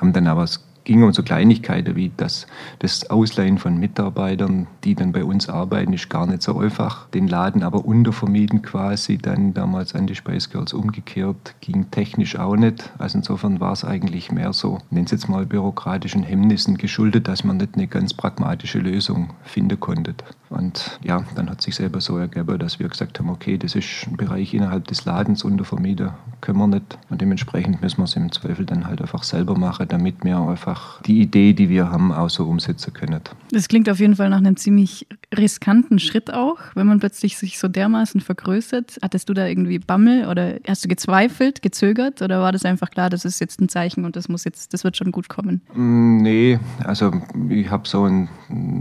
Haben 0.00 0.12
dann 0.12 0.26
aber 0.26 0.42
das 0.42 0.65
ging 0.86 1.02
um 1.02 1.12
so 1.12 1.22
Kleinigkeiten 1.22 1.96
wie 1.96 2.12
das, 2.16 2.46
das 2.78 3.10
Ausleihen 3.10 3.58
von 3.58 3.76
Mitarbeitern, 3.76 4.68
die 4.84 4.94
dann 4.94 5.12
bei 5.12 5.24
uns 5.24 5.48
arbeiten, 5.48 5.92
ist 5.92 6.08
gar 6.08 6.26
nicht 6.26 6.42
so 6.42 6.58
einfach. 6.58 7.08
Den 7.10 7.26
Laden 7.26 7.64
aber 7.64 7.84
untervermieten 7.84 8.62
quasi, 8.62 9.18
dann 9.18 9.52
damals 9.52 9.94
an 9.94 10.06
die 10.06 10.14
Spice 10.14 10.48
Girls 10.48 10.72
umgekehrt, 10.72 11.56
ging 11.60 11.90
technisch 11.90 12.38
auch 12.38 12.56
nicht. 12.56 12.90
Also 12.98 13.18
insofern 13.18 13.58
war 13.58 13.72
es 13.72 13.84
eigentlich 13.84 14.30
mehr 14.30 14.52
so, 14.52 14.78
nennen 14.90 15.08
Sie 15.08 15.16
jetzt 15.16 15.28
mal 15.28 15.44
bürokratischen 15.44 16.22
Hemmnissen 16.22 16.78
geschuldet, 16.78 17.26
dass 17.26 17.42
man 17.42 17.56
nicht 17.56 17.74
eine 17.74 17.88
ganz 17.88 18.14
pragmatische 18.14 18.78
Lösung 18.78 19.30
finden 19.42 19.80
konnte. 19.80 20.14
Und 20.50 21.00
ja, 21.02 21.24
dann 21.34 21.50
hat 21.50 21.62
sich 21.62 21.74
selber 21.74 22.00
so 22.00 22.16
ergeben, 22.18 22.58
dass 22.58 22.78
wir 22.78 22.88
gesagt 22.88 23.18
haben, 23.18 23.28
okay, 23.28 23.58
das 23.58 23.74
ist 23.74 24.06
ein 24.06 24.16
Bereich 24.16 24.54
innerhalb 24.54 24.86
des 24.86 25.04
Ladens 25.04 25.42
untervermieten, 25.42 26.10
können 26.40 26.58
wir 26.58 26.68
nicht. 26.68 26.96
Und 27.10 27.20
dementsprechend 27.20 27.82
müssen 27.82 27.98
wir 27.98 28.04
es 28.04 28.14
im 28.14 28.30
Zweifel 28.30 28.64
dann 28.64 28.86
halt 28.86 29.02
einfach 29.02 29.24
selber 29.24 29.58
machen, 29.58 29.88
damit 29.88 30.22
wir 30.22 30.38
einfach 30.38 30.75
einfach 30.76 31.02
die 31.02 31.20
Idee, 31.20 31.52
die 31.52 31.68
wir 31.68 31.90
haben, 31.90 32.12
auch 32.12 32.30
so 32.30 32.44
umsetzen 32.44 32.92
können. 32.92 33.20
Das 33.50 33.68
klingt 33.68 33.88
auf 33.88 34.00
jeden 34.00 34.16
Fall 34.16 34.30
nach 34.30 34.38
einem 34.38 34.56
ziemlich 34.56 35.06
riskanten 35.34 35.98
Schritt 35.98 36.32
auch, 36.32 36.58
wenn 36.74 36.86
man 36.86 37.00
plötzlich 37.00 37.36
sich 37.36 37.58
so 37.58 37.68
dermaßen 37.68 38.20
vergrößert. 38.20 38.98
Hattest 39.02 39.28
du 39.28 39.34
da 39.34 39.46
irgendwie 39.46 39.78
Bammel 39.78 40.26
oder 40.28 40.56
hast 40.66 40.84
du 40.84 40.88
gezweifelt, 40.88 41.62
gezögert 41.62 42.22
oder 42.22 42.40
war 42.40 42.52
das 42.52 42.64
einfach 42.64 42.90
klar, 42.90 43.10
das 43.10 43.24
ist 43.24 43.40
jetzt 43.40 43.60
ein 43.60 43.68
Zeichen 43.68 44.04
und 44.04 44.14
das 44.14 44.28
muss 44.28 44.44
jetzt, 44.44 44.72
das 44.72 44.84
wird 44.84 44.96
schon 44.96 45.10
gut 45.10 45.28
kommen? 45.28 45.62
Mm, 45.74 46.18
nee, 46.18 46.60
also 46.84 47.12
ich 47.48 47.70
habe 47.70 47.88
so 47.88 48.04
ein, 48.04 48.28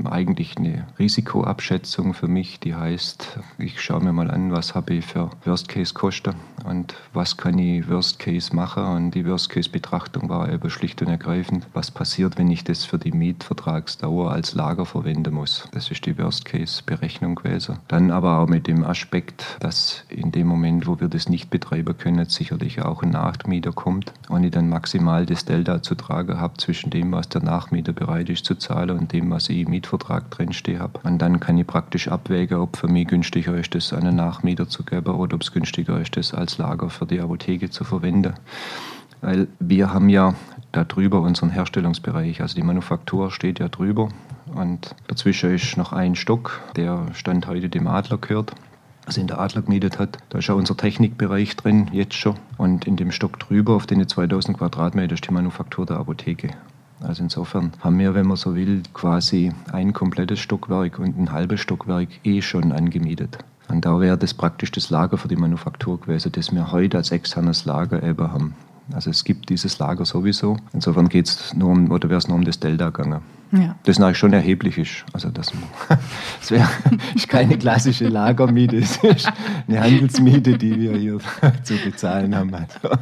eigentlich 0.05 0.57
eine 0.57 0.87
Risikoabschätzung 0.99 2.13
für 2.13 2.27
mich, 2.27 2.59
die 2.59 2.75
heißt, 2.75 3.39
ich 3.57 3.81
schaue 3.81 4.03
mir 4.03 4.13
mal 4.13 4.29
an, 4.29 4.51
was 4.51 4.75
habe 4.75 4.93
ich 4.93 5.05
für 5.05 5.31
Worst-Case-Kosten 5.45 6.35
und 6.65 6.95
was 7.13 7.37
kann 7.37 7.57
ich 7.57 7.89
Worst-Case 7.89 8.55
machen 8.55 8.83
und 8.83 9.11
die 9.11 9.25
Worst-Case-Betrachtung 9.25 10.29
war 10.29 10.51
eben 10.51 10.69
schlicht 10.69 11.01
und 11.01 11.07
ergreifend, 11.07 11.67
was 11.73 11.89
passiert, 11.89 12.37
wenn 12.37 12.51
ich 12.51 12.63
das 12.63 12.85
für 12.85 12.99
die 12.99 13.11
Mietvertragsdauer 13.11 14.31
als 14.31 14.53
Lager 14.53 14.85
verwenden 14.85 15.33
muss. 15.33 15.67
Das 15.71 15.89
ist 15.89 16.05
die 16.05 16.17
Worst-Case-Berechnung 16.35 17.35
gewesen. 17.35 17.77
Dann 17.87 18.11
aber 18.11 18.39
auch 18.39 18.47
mit 18.47 18.67
dem 18.67 18.83
Aspekt, 18.83 19.57
dass 19.61 20.03
in 20.09 20.31
dem 20.31 20.47
Moment, 20.47 20.85
wo 20.87 20.99
wir 20.99 21.07
das 21.07 21.29
nicht 21.29 21.49
betreiben 21.49 21.97
können, 21.97 22.25
sicherlich 22.25 22.81
auch 22.81 23.03
ein 23.03 23.11
Nachmieter 23.11 23.71
kommt 23.71 24.11
und 24.27 24.43
ich 24.43 24.51
dann 24.51 24.67
maximal 24.67 25.25
das 25.25 25.45
Delta 25.45 25.81
zu 25.81 25.95
tragen 25.95 26.39
habe 26.39 26.57
zwischen 26.57 26.89
dem, 26.89 27.11
was 27.11 27.29
der 27.29 27.41
Nachmieter 27.41 27.93
bereit 27.93 28.29
ist 28.29 28.45
zu 28.45 28.55
zahlen 28.55 28.97
und 28.97 29.13
dem, 29.13 29.31
was 29.31 29.49
ich 29.49 29.59
im 29.59 29.69
Mietvertrag 29.69 30.29
drinstehe 30.31 30.79
habe. 30.79 30.99
Und 31.03 31.19
dann 31.19 31.39
kann 31.39 31.57
ich 31.57 31.67
praktisch 31.67 32.09
abwägen, 32.09 32.57
ob 32.57 32.77
für 32.77 32.87
mich 32.87 33.07
günstiger 33.07 33.55
ist, 33.55 33.73
das 33.73 33.93
an 33.93 34.05
einen 34.05 34.17
Nachmieter 34.17 34.67
zu 34.67 34.83
geben 34.83 35.15
oder 35.15 35.35
ob 35.35 35.41
es 35.41 35.53
günstiger 35.53 35.99
ist, 36.01 36.17
das 36.17 36.33
als 36.33 36.57
Lager 36.57 36.89
für 36.89 37.05
die 37.05 37.21
Apotheke 37.21 37.69
zu 37.69 37.83
verwenden. 37.83 38.33
Weil 39.21 39.47
wir 39.59 39.93
haben 39.93 40.09
ja 40.09 40.35
da 40.73 40.83
drüber 40.83 41.21
unseren 41.21 41.49
Herstellungsbereich. 41.49 42.41
Also 42.41 42.55
die 42.55 42.63
Manufaktur 42.63 43.31
steht 43.31 43.59
ja 43.59 43.69
drüber 43.69 44.09
und 44.55 44.95
dazwischen 45.07 45.53
ist 45.53 45.77
noch 45.77 45.93
ein 45.93 46.15
Stock, 46.15 46.61
der 46.75 47.07
Stand 47.13 47.47
heute 47.47 47.69
dem 47.69 47.87
Adler 47.87 48.17
gehört 48.17 48.53
also 49.05 49.21
in 49.21 49.27
der 49.27 49.39
Adler 49.39 49.61
gemietet 49.61 49.99
hat. 49.99 50.17
Da 50.29 50.39
ist 50.39 50.47
ja 50.47 50.55
unser 50.55 50.75
Technikbereich 50.75 51.55
drin, 51.55 51.89
jetzt 51.91 52.15
schon. 52.15 52.35
Und 52.57 52.85
in 52.85 52.95
dem 52.95 53.11
Stock 53.11 53.39
drüber, 53.39 53.75
auf 53.75 53.85
den 53.85 54.07
2000 54.07 54.57
Quadratmeter, 54.57 55.13
ist 55.13 55.27
die 55.27 55.33
Manufaktur 55.33 55.85
der 55.85 55.97
Apotheke. 55.97 56.49
Also 57.01 57.23
insofern 57.23 57.73
haben 57.81 57.99
wir, 57.99 58.15
wenn 58.15 58.25
man 58.25 58.37
so 58.37 58.55
will, 58.55 58.81
quasi 58.93 59.51
ein 59.71 59.93
komplettes 59.93 60.39
Stockwerk 60.39 60.97
und 60.97 61.17
ein 61.19 61.31
halbes 61.31 61.59
Stockwerk 61.59 62.07
eh 62.23 62.41
schon 62.41 62.71
angemietet. 62.71 63.37
Und 63.67 63.85
da 63.85 63.99
wäre 63.99 64.17
das 64.17 64.33
praktisch 64.33 64.71
das 64.71 64.89
Lager 64.89 65.17
für 65.17 65.27
die 65.27 65.35
Manufaktur 65.35 65.99
gewesen, 65.99 66.31
das 66.31 66.53
wir 66.53 66.71
heute 66.71 66.97
als 66.97 67.11
externes 67.11 67.65
Lager 67.65 68.01
eben 68.01 68.31
haben. 68.31 68.55
Also 68.93 69.09
es 69.09 69.23
gibt 69.23 69.49
dieses 69.49 69.79
Lager 69.79 70.05
sowieso. 70.05 70.57
Insofern 70.71 71.09
geht 71.09 71.27
es 71.27 71.53
nur 71.53 71.69
um, 71.69 71.91
oder 71.91 72.09
wäre 72.09 72.19
es 72.19 72.27
nur 72.27 72.37
um 72.37 72.45
das 72.45 72.59
Delta 72.59 72.91
gegangen. 72.91 73.21
Ja. 73.51 73.75
Das 73.83 73.99
natürlich 73.99 74.17
schon 74.17 74.33
erheblich 74.33 74.77
ist. 74.77 75.05
Also 75.13 75.29
das, 75.33 75.51
das 76.39 76.51
wäre 76.51 76.67
keine 77.27 77.57
klassische 77.57 78.07
Lagermiete, 78.07 78.77
es 78.77 78.97
ist 78.97 79.31
eine 79.67 79.81
Handelsmiete, 79.81 80.57
die 80.57 80.79
wir 80.79 80.97
hier 80.97 81.19
zu 81.63 81.75
bezahlen 81.77 82.35
haben. 82.35 82.53
Also. 82.53 82.97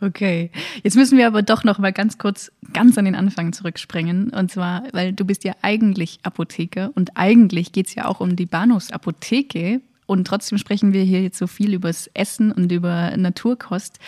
Okay, 0.00 0.50
jetzt 0.84 0.96
müssen 0.96 1.18
wir 1.18 1.26
aber 1.26 1.42
doch 1.42 1.64
noch 1.64 1.78
mal 1.78 1.92
ganz 1.92 2.18
kurz 2.18 2.52
ganz 2.72 2.96
an 2.98 3.04
den 3.04 3.16
Anfang 3.16 3.52
zurückspringen. 3.52 4.30
Und 4.30 4.50
zwar, 4.50 4.84
weil 4.92 5.12
du 5.12 5.24
bist 5.24 5.42
ja 5.44 5.54
eigentlich 5.62 6.20
Apotheker 6.22 6.92
und 6.94 7.16
eigentlich 7.16 7.72
geht 7.72 7.88
es 7.88 7.94
ja 7.94 8.04
auch 8.04 8.20
um 8.20 8.36
die 8.36 8.46
Bahnhofsapotheke. 8.46 9.80
Und 10.06 10.26
trotzdem 10.26 10.56
sprechen 10.56 10.92
wir 10.92 11.02
hier 11.02 11.22
jetzt 11.22 11.38
so 11.38 11.46
viel 11.46 11.74
über 11.74 11.88
das 11.88 12.08
Essen 12.14 12.52
und 12.52 12.70
über 12.72 13.14
Naturkost. 13.16 13.98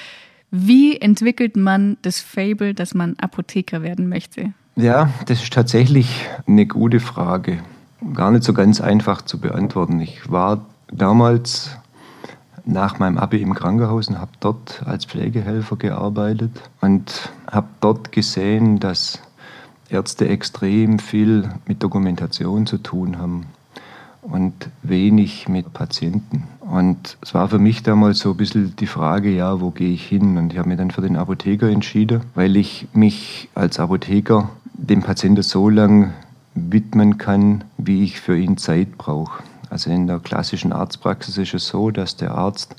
Wie 0.50 0.96
entwickelt 0.96 1.56
man 1.56 1.96
das 2.02 2.20
Fable, 2.20 2.72
dass 2.74 2.94
man 2.94 3.16
Apotheker 3.18 3.82
werden 3.82 4.08
möchte? 4.08 4.52
Ja, 4.80 5.10
das 5.26 5.42
ist 5.42 5.52
tatsächlich 5.52 6.26
eine 6.46 6.64
gute 6.64 7.00
Frage. 7.00 7.58
Gar 8.14 8.30
nicht 8.30 8.44
so 8.44 8.54
ganz 8.54 8.80
einfach 8.80 9.20
zu 9.20 9.38
beantworten. 9.38 10.00
Ich 10.00 10.30
war 10.30 10.64
damals 10.90 11.76
nach 12.64 12.98
meinem 12.98 13.18
Abi 13.18 13.42
im 13.42 13.52
Krankenhaus 13.52 14.08
und 14.08 14.18
habe 14.18 14.30
dort 14.40 14.82
als 14.86 15.04
Pflegehelfer 15.04 15.76
gearbeitet 15.76 16.62
und 16.80 17.30
habe 17.46 17.66
dort 17.80 18.10
gesehen, 18.10 18.80
dass 18.80 19.20
Ärzte 19.90 20.28
extrem 20.28 20.98
viel 20.98 21.50
mit 21.66 21.82
Dokumentation 21.82 22.64
zu 22.64 22.78
tun 22.78 23.18
haben 23.18 23.48
und 24.22 24.70
wenig 24.82 25.46
mit 25.46 25.74
Patienten. 25.74 26.44
Und 26.60 27.18
es 27.20 27.34
war 27.34 27.48
für 27.48 27.58
mich 27.58 27.82
damals 27.82 28.20
so 28.20 28.30
ein 28.30 28.36
bisschen 28.36 28.76
die 28.76 28.86
Frage, 28.86 29.30
ja, 29.30 29.60
wo 29.60 29.70
gehe 29.70 29.92
ich 29.92 30.06
hin? 30.06 30.38
Und 30.38 30.52
ich 30.52 30.58
habe 30.58 30.68
mich 30.68 30.78
dann 30.78 30.90
für 30.90 31.02
den 31.02 31.16
Apotheker 31.16 31.68
entschieden, 31.68 32.22
weil 32.34 32.56
ich 32.56 32.86
mich 32.94 33.50
als 33.54 33.78
Apotheker 33.78 34.48
dem 34.80 35.02
Patienten 35.02 35.42
so 35.42 35.68
lange 35.68 36.12
widmen 36.54 37.18
kann, 37.18 37.64
wie 37.78 38.02
ich 38.02 38.20
für 38.20 38.36
ihn 38.36 38.56
Zeit 38.56 38.96
brauche. 38.98 39.42
Also 39.68 39.90
in 39.90 40.06
der 40.06 40.18
klassischen 40.18 40.72
Arztpraxis 40.72 41.38
ist 41.38 41.54
es 41.54 41.68
so, 41.68 41.90
dass 41.90 42.16
der 42.16 42.32
Arzt 42.32 42.74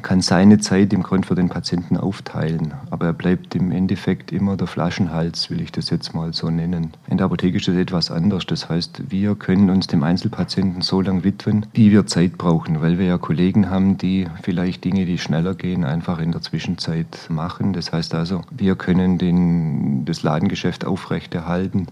kann 0.00 0.20
seine 0.20 0.58
Zeit 0.58 0.92
im 0.92 1.02
Grunde 1.02 1.26
für 1.28 1.34
den 1.34 1.48
Patienten 1.48 1.96
aufteilen. 1.96 2.74
Aber 2.90 3.06
er 3.06 3.12
bleibt 3.12 3.54
im 3.54 3.70
Endeffekt 3.70 4.32
immer 4.32 4.56
der 4.56 4.66
Flaschenhals, 4.66 5.50
will 5.50 5.60
ich 5.60 5.72
das 5.72 5.90
jetzt 5.90 6.14
mal 6.14 6.32
so 6.32 6.50
nennen. 6.50 6.92
In 7.08 7.18
der 7.18 7.26
Apotheke 7.26 7.58
ist 7.58 7.68
das 7.68 7.76
etwas 7.76 8.10
anders. 8.10 8.46
Das 8.46 8.68
heißt, 8.68 9.10
wir 9.10 9.34
können 9.34 9.70
uns 9.70 9.86
dem 9.86 10.02
Einzelpatienten 10.02 10.82
so 10.82 11.00
lange 11.00 11.24
widmen, 11.24 11.66
wie 11.72 11.90
wir 11.90 12.06
Zeit 12.06 12.38
brauchen, 12.38 12.80
weil 12.80 12.98
wir 12.98 13.06
ja 13.06 13.18
Kollegen 13.18 13.70
haben, 13.70 13.98
die 13.98 14.26
vielleicht 14.42 14.84
Dinge, 14.84 15.04
die 15.04 15.18
schneller 15.18 15.54
gehen, 15.54 15.84
einfach 15.84 16.18
in 16.18 16.32
der 16.32 16.42
Zwischenzeit 16.42 17.28
machen. 17.28 17.72
Das 17.72 17.92
heißt 17.92 18.14
also, 18.14 18.42
wir 18.50 18.76
können 18.76 19.18
den, 19.18 20.04
das 20.04 20.22
Ladengeschäft 20.22 20.84
aufrechterhalten 20.84 21.88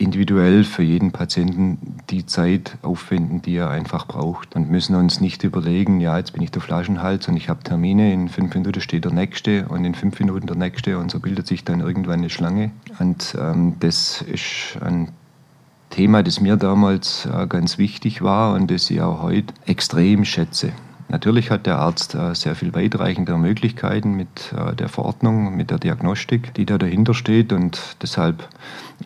individuell 0.00 0.64
für 0.64 0.82
jeden 0.82 1.12
Patienten 1.12 1.96
die 2.08 2.24
Zeit 2.24 2.78
aufwenden, 2.82 3.42
die 3.42 3.56
er 3.56 3.68
einfach 3.68 4.06
braucht 4.06 4.56
und 4.56 4.70
müssen 4.70 4.94
uns 4.94 5.20
nicht 5.20 5.44
überlegen, 5.44 6.00
ja, 6.00 6.16
jetzt 6.16 6.32
bin 6.32 6.42
ich 6.42 6.50
der 6.50 6.62
Flaschenhals 6.62 7.28
und 7.28 7.36
ich 7.36 7.50
habe 7.50 7.62
Termine, 7.62 8.12
in 8.12 8.28
fünf 8.28 8.54
Minuten 8.54 8.80
steht 8.80 9.04
der 9.04 9.12
nächste 9.12 9.68
und 9.68 9.84
in 9.84 9.94
fünf 9.94 10.18
Minuten 10.18 10.46
der 10.46 10.56
nächste 10.56 10.98
und 10.98 11.10
so 11.10 11.20
bildet 11.20 11.46
sich 11.46 11.64
dann 11.64 11.80
irgendwann 11.80 12.20
eine 12.20 12.30
Schlange. 12.30 12.70
Und 12.98 13.36
ähm, 13.38 13.74
das 13.80 14.22
ist 14.22 14.78
ein 14.80 15.12
Thema, 15.90 16.22
das 16.22 16.40
mir 16.40 16.56
damals 16.56 17.26
äh, 17.26 17.46
ganz 17.46 17.76
wichtig 17.76 18.22
war 18.22 18.54
und 18.54 18.70
das 18.70 18.90
ich 18.90 19.02
auch 19.02 19.20
heute 19.20 19.52
extrem 19.66 20.24
schätze. 20.24 20.72
Natürlich 21.10 21.50
hat 21.50 21.66
der 21.66 21.78
Arzt 21.78 22.14
äh, 22.14 22.34
sehr 22.36 22.54
viel 22.54 22.72
weitreichende 22.72 23.36
Möglichkeiten 23.36 24.14
mit 24.14 24.54
äh, 24.56 24.76
der 24.76 24.88
Verordnung, 24.88 25.56
mit 25.56 25.70
der 25.70 25.78
Diagnostik, 25.78 26.54
die 26.54 26.64
da 26.64 26.78
dahinter 26.78 27.14
steht 27.14 27.52
und 27.52 27.96
deshalb 28.00 28.48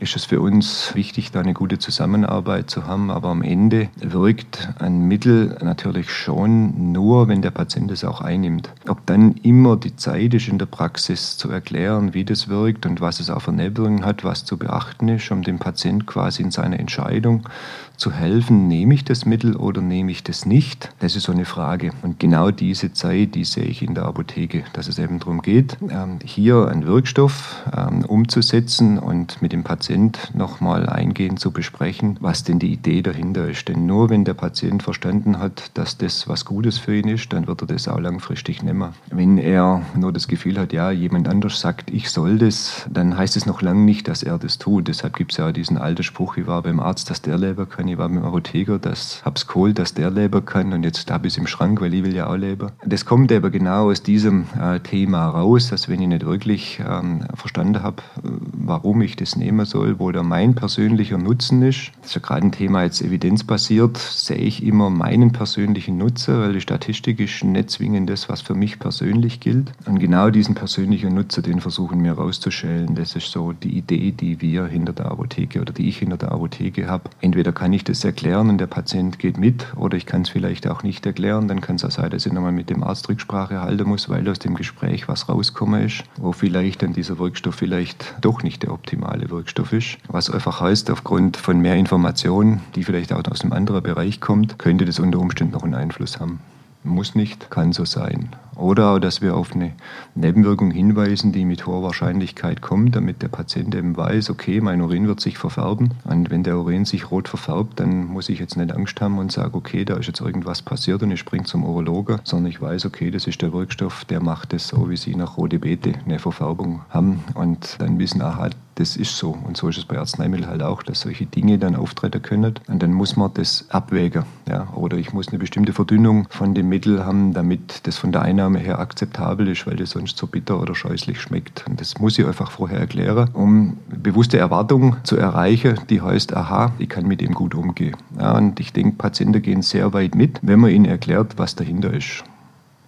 ist 0.01 0.17
es 0.17 0.25
für 0.27 0.41
uns 0.41 0.95
wichtig, 0.95 1.31
da 1.31 1.41
eine 1.41 1.55
gute 1.55 1.79
Zusammenarbeit 1.79 2.71
zu 2.71 2.87
haben. 2.87 3.11
Aber 3.11 3.29
am 3.29 3.43
Ende 3.43 3.89
wirkt 3.97 4.69
ein 4.79 5.09
Mittel 5.09 5.57
natürlich 5.63 6.11
schon 6.11 6.93
nur, 6.93 7.29
wenn 7.29 7.43
der 7.43 7.51
Patient 7.51 7.91
es 7.91 8.05
auch 8.05 8.21
einnimmt. 8.21 8.71
Ob 8.89 9.07
dann 9.07 9.33
immer 9.43 9.77
die 9.77 9.97
Zeit 9.97 10.35
ist 10.35 10.49
in 10.49 10.59
der 10.59 10.67
Praxis 10.67 11.37
zu 11.37 11.51
erklären, 11.51 12.13
wie 12.13 12.25
das 12.25 12.49
wirkt 12.49 12.87
und 12.87 13.01
was 13.01 13.21
es 13.21 13.31
auch 13.31 13.43
für 13.43 13.53
Nebenwirkungen 13.53 14.05
hat, 14.05 14.25
was 14.25 14.45
zu 14.45 14.57
beachten 14.57 15.09
ist, 15.09 15.31
um 15.31 15.43
dem 15.43 15.59
Patient 15.59 16.07
quasi 16.07 16.43
in 16.43 16.51
seiner 16.51 16.79
Entscheidung 16.79 17.49
zu 17.97 18.11
helfen, 18.11 18.67
nehme 18.67 18.95
ich 18.95 19.05
das 19.05 19.25
Mittel 19.25 19.57
oder 19.57 19.81
nehme 19.81 20.11
ich 20.11 20.25
das 20.25 20.47
nicht? 20.47 20.91
Das 20.99 21.15
ist 21.15 21.25
so 21.25 21.33
eine 21.33 21.45
Frage. 21.45 21.93
Und 22.03 22.19
genau 22.19 22.51
diese 22.51 22.93
Zeit, 22.93 23.35
die 23.35 23.45
sehe 23.45 23.65
ich 23.65 23.83
in 23.83 23.95
der 23.95 24.05
Apotheke, 24.05 24.65
dass 24.73 24.89
es 24.89 24.99
eben 24.99 25.21
darum 25.21 25.43
geht, 25.43 25.77
ähm, 25.89 26.19
hier 26.25 26.67
einen 26.69 26.87
Wirkstoff 26.87 27.63
ähm, 27.77 28.05
umzusetzen 28.05 28.99
und 28.99 29.41
mit 29.43 29.53
dem 29.53 29.63
Patient 29.85 30.31
nochmal 30.33 30.89
eingehend 30.89 31.41
zu 31.41 31.51
besprechen, 31.51 32.17
was 32.21 32.43
denn 32.43 32.59
die 32.59 32.73
Idee 32.73 33.03
dahinter 33.03 33.51
ist. 33.51 33.69
Denn 33.69 33.85
nur 33.85 34.09
wenn 34.09 34.25
der 34.25 34.33
Patient 34.33 34.83
verstanden 34.83 35.39
hat, 35.39 35.73
dass 35.75 35.99
das 35.99 36.27
was 36.27 36.47
Gutes 36.47 36.79
für 36.79 36.97
ihn 36.97 37.09
ist, 37.09 37.35
dann 37.35 37.47
wird 37.47 37.61
er 37.61 37.67
das 37.67 37.87
auch 37.87 38.01
langfristig 38.01 38.63
nehmen. 38.63 38.95
Wenn 39.11 39.37
er 39.37 39.83
nur 39.95 40.11
das 40.11 40.27
Gefühl 40.27 40.59
hat, 40.59 40.73
ja, 40.73 40.91
jemand 40.91 41.29
anders 41.29 41.61
sagt, 41.61 41.91
ich 41.91 42.09
soll 42.09 42.39
das, 42.39 42.87
dann 42.91 43.19
heißt 43.19 43.37
es 43.37 43.45
noch 43.45 43.61
lange 43.61 43.83
nicht, 43.83 44.09
dass 44.09 44.23
er 44.23 44.39
das 44.39 44.57
tut. 44.57 44.89
Deshalb 44.89 45.17
gibt 45.17 45.33
es 45.33 45.37
ja 45.37 45.53
diesen 45.53 45.77
alten 45.77 46.03
Spruch, 46.03 46.39
ich 46.39 46.47
war 46.47 46.63
beim 46.63 46.81
Arzt, 46.81 47.11
dass 47.11 47.21
der 47.21 47.37
leben 47.37 47.69
kann, 47.69 47.87
ich 47.87 47.99
war 47.99 48.09
beim 48.09 48.25
Apotheker, 48.25 48.79
das 48.79 49.21
hab's 49.23 49.47
geholt, 49.47 49.79
dass 49.79 49.93
der 49.93 50.11
leben 50.11 50.47
kann 50.47 50.73
und 50.73 50.83
jetzt 50.83 51.11
habe 51.11 51.27
ich 51.27 51.35
es 51.35 51.39
im 51.39 51.47
Schrank, 51.47 51.83
weil 51.83 51.93
ich 51.93 52.05
will 52.05 52.15
ja 52.15 52.29
auch 52.29 52.37
leben. 52.37 52.71
Das 52.87 53.05
kommt 53.05 53.31
aber 53.33 53.51
genau 53.51 53.91
aus 53.91 54.03
diesem 54.03 54.47
äh, 54.59 54.81
Thema 54.81 55.29
raus, 55.29 55.69
dass 55.69 55.91
wenn 55.91 56.01
ich 56.01 56.09
nicht 56.09 56.25
wirklich 56.25 56.81
ähm, 56.81 57.27
verstanden 57.35 57.83
habe, 57.83 58.03
warum 58.23 59.03
ich 59.03 59.17
das 59.17 59.37
nehmen 59.37 59.67
soll, 59.75 59.99
wo 59.99 60.13
da 60.13 60.23
mein 60.23 60.55
persönlicher 60.55 61.19
Nutzen 61.19 61.61
ist. 61.63 61.91
Das 62.01 62.11
ist 62.11 62.15
ja 62.15 62.21
gerade 62.21 62.47
ein 62.47 62.53
Thema 62.53 62.85
jetzt 62.85 63.03
evidenzbasiert, 63.03 63.99
sehe 63.99 64.37
ich 64.37 64.65
immer 64.65 64.89
meinen 64.89 65.33
persönlichen 65.33 65.99
Nutzen, 65.99 66.39
weil 66.39 66.53
die 66.53 66.61
Statistik 66.61 67.19
ist 67.19 67.43
nicht 67.43 67.71
zwingend 67.71 68.09
das, 68.09 68.29
was 68.29 68.41
für 68.41 68.55
mich 68.55 68.79
persönlich 68.79 69.41
gilt. 69.41 69.73
Und 69.87 69.99
genau 69.99 70.31
diesen 70.31 70.55
persönlichen 70.55 71.13
Nutzen, 71.13 71.43
den 71.43 71.61
versuchen 71.61 72.05
wir 72.05 72.13
rauszustellen. 72.13 72.95
Das 72.95 73.17
ist 73.17 73.33
so 73.33 73.53
die 73.53 73.77
Idee, 73.77 74.13
die 74.13 74.41
wir 74.41 74.67
hinter 74.67 74.93
der 74.93 75.07
Apotheke 75.07 75.61
oder 75.61 75.73
die 75.73 75.89
ich 75.89 75.99
hinter 75.99 76.19
der 76.19 76.31
Apotheke 76.31 76.87
habe. 76.87 77.11
Entweder 77.21 77.51
kann 77.51 77.73
ich 77.73 77.83
das 77.83 78.05
erklären 78.05 78.51
und 78.51 78.59
der 78.59 78.69
Patient 78.69 79.19
geht 79.19 79.39
mit, 79.39 79.67
oder 79.75 79.97
ich 79.97 80.07
kann 80.07 80.23
es 80.23 80.29
vielleicht 80.29 80.69
auch 80.69 80.85
nicht 80.85 81.05
erklären. 81.05 81.49
Dann 81.49 81.61
kann 81.61 81.77
es 81.77 81.85
auch 81.85 81.91
sein, 81.91 82.11
dass 82.11 82.27
ich 82.27 82.33
nochmal 82.33 82.53
mit 82.53 82.71
dem 82.71 82.85
Arzt 82.85 83.09
Rücksprache 83.09 83.61
halten 83.61 83.89
muss, 83.89 84.09
weil 84.09 84.29
aus 84.29 84.39
dem 84.39 84.55
Gespräch 84.55 85.09
was 85.09 85.29
rauskommen 85.29 85.83
ist, 85.83 86.05
wo 86.17 86.31
vielleicht 86.31 86.83
dann 86.85 86.93
dieser 86.93 87.19
Wirkstoff 87.19 87.57
vielleicht 87.57 88.15
doch 88.21 88.45
nicht 88.45 88.63
der 88.63 88.73
optimale 88.73 89.31
Wirkstoff 89.31 89.64
ist. 89.73 89.99
Was 90.09 90.31
einfach 90.31 90.61
heißt, 90.61 90.91
aufgrund 90.91 91.37
von 91.37 91.59
mehr 91.59 91.77
Informationen, 91.77 92.61
die 92.75 92.85
vielleicht 92.85 93.13
auch 93.13 93.23
aus 93.31 93.43
einem 93.43 93.53
anderen 93.53 93.83
Bereich 93.83 94.21
kommt, 94.21 94.59
könnte 94.59 94.85
das 94.85 94.99
unter 94.99 95.19
Umständen 95.19 95.55
noch 95.55 95.63
einen 95.63 95.75
Einfluss 95.75 96.21
haben. 96.21 96.41
Muss 96.83 97.15
nicht, 97.15 97.51
kann 97.51 97.73
so 97.73 97.85
sein. 97.85 98.29
Oder 98.57 99.01
dass 99.01 99.21
wir 99.21 99.37
auf 99.37 99.55
eine 99.55 99.73
Nebenwirkung 100.15 100.71
hinweisen, 100.71 101.33
die 101.33 101.45
mit 101.45 101.67
hoher 101.67 101.83
Wahrscheinlichkeit 101.83 102.63
kommt, 102.63 102.95
damit 102.97 103.23
der 103.23 103.29
Patient 103.29 103.75
eben 103.75 103.97
weiß, 103.97 104.31
okay, 104.31 104.61
mein 104.61 104.81
Urin 104.81 105.07
wird 105.07 105.21
sich 105.21 105.39
verfärben. 105.39 105.91
Und 106.05 106.31
wenn 106.31 106.43
der 106.43 106.59
Urin 106.59 106.85
sich 106.85 107.11
rot 107.11 107.29
verfärbt, 107.29 107.81
dann 107.81 108.07
muss 108.07 108.29
ich 108.29 108.39
jetzt 108.39 108.57
nicht 108.57 108.73
Angst 108.73 109.01
haben 109.01 109.19
und 109.19 109.33
sagen, 109.33 109.55
okay, 109.55 109.85
da 109.85 109.97
ist 109.97 110.07
jetzt 110.07 110.21
irgendwas 110.21 110.63
passiert 110.63 111.03
und 111.03 111.11
ich 111.11 111.21
springe 111.21 111.45
zum 111.45 111.65
Urologe, 111.65 112.21
sondern 112.25 112.51
ich 112.51 112.61
weiß, 112.61 112.87
okay, 112.87 113.11
das 113.11 113.27
ist 113.27 113.43
der 113.43 113.53
Wirkstoff, 113.53 114.05
der 114.05 114.23
macht 114.23 114.53
es 114.53 114.69
so, 114.69 114.89
wie 114.91 114.97
sie 114.97 115.15
nach 115.15 115.37
rote 115.37 115.59
Beete 115.59 115.93
eine 116.05 116.19
Verfärbung 116.19 116.83
haben. 116.91 117.25
Und 117.35 117.77
dann 117.81 117.99
wissen, 117.99 118.23
aha, 118.23 118.51
das 118.77 118.97
ist 118.97 119.17
so. 119.17 119.37
Und 119.45 119.57
so 119.57 119.69
ist 119.69 119.79
es 119.79 119.85
bei 119.85 119.99
Arzneimitteln 119.99 120.49
halt 120.49 120.63
auch, 120.63 120.83
dass 120.83 121.01
solche 121.01 121.27
Dinge 121.27 121.59
dann 121.59 121.77
auftreten 121.77 122.23
können. 122.23 122.55
Und 122.69 122.83
dann 122.83 122.93
muss 122.93 123.17
man 123.17 123.33
das 123.35 123.67
abwägen. 123.69 124.25
Ja? 124.49 124.69
Oder 124.75 124.97
ich 124.97 125.13
muss 125.13 125.29
eine 125.29 125.39
bestimmte 125.39 125.73
Verdünnung 125.73 126.27
von 126.31 126.55
dem 126.55 126.69
Mittel 126.69 127.05
haben, 127.05 127.33
damit 127.33 127.87
das 127.87 127.97
von 127.97 128.13
der 128.13 128.23
Einnahme 128.23 128.44
her 128.55 128.79
akzeptabel 128.79 129.49
ist, 129.49 129.67
weil 129.67 129.77
das 129.77 129.91
sonst 129.91 130.19
so 130.19 130.27
bitter 130.27 130.61
oder 130.61 130.75
scheußlich 130.75 131.21
schmeckt. 131.21 131.65
Und 131.67 131.81
das 131.81 131.99
muss 131.99 132.19
ich 132.19 132.27
einfach 132.27 132.51
vorher 132.51 132.79
erklären, 132.79 133.31
um 133.33 133.79
bewusste 133.89 134.37
Erwartung 134.37 134.97
zu 135.05 135.17
erreichen, 135.17 135.81
die 135.89 136.03
heißt, 136.03 136.37
aha, 136.37 136.73
ich 136.79 136.91
kann 136.91 137.07
mit 137.07 137.23
dem 137.23 137.33
gut 137.33 137.55
umgehen. 137.55 137.97
Ja, 138.19 138.37
und 138.37 138.61
ich 138.61 138.73
denke, 138.73 138.97
Patienten 138.97 139.41
gehen 139.41 139.63
sehr 139.63 139.95
weit 139.95 140.15
mit, 140.15 140.41
wenn 140.43 140.61
man 140.61 140.71
ihnen 140.71 140.85
erklärt, 140.85 141.39
was 141.39 141.57
dahinter 141.57 141.95
ist. 141.95 142.25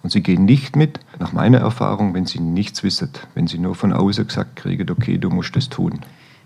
Und 0.03 0.11
sie 0.11 0.21
gehen 0.21 0.45
nicht 0.45 0.75
mit, 0.75 0.99
nach 1.19 1.33
meiner 1.33 1.57
Erfahrung, 1.57 2.13
wenn 2.13 2.25
sie 2.25 2.39
nichts 2.39 2.83
wissen, 2.83 3.09
wenn 3.33 3.47
sie 3.47 3.57
nur 3.57 3.75
von 3.75 3.91
außen 3.91 4.27
gesagt 4.27 4.55
kriegen, 4.55 4.89
okay, 4.91 5.17
du 5.17 5.29
musst 5.29 5.55
das 5.55 5.69
tun. 5.69 5.99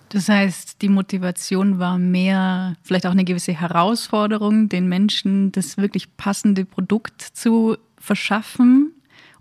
Das 0.10 0.28
heißt, 0.28 0.82
die 0.82 0.90
Motivation 0.90 1.80
war 1.80 1.98
mehr, 1.98 2.76
vielleicht 2.84 3.06
auch 3.08 3.12
eine 3.12 3.24
gewisse 3.24 3.54
Herausforderung, 3.54 4.68
den 4.68 4.90
Menschen 4.90 5.54
das 5.54 5.78
wirklich 5.78 6.18
passende 6.18 6.66
Produkt 6.66 7.22
zu 7.22 7.78
verschaffen 7.98 8.92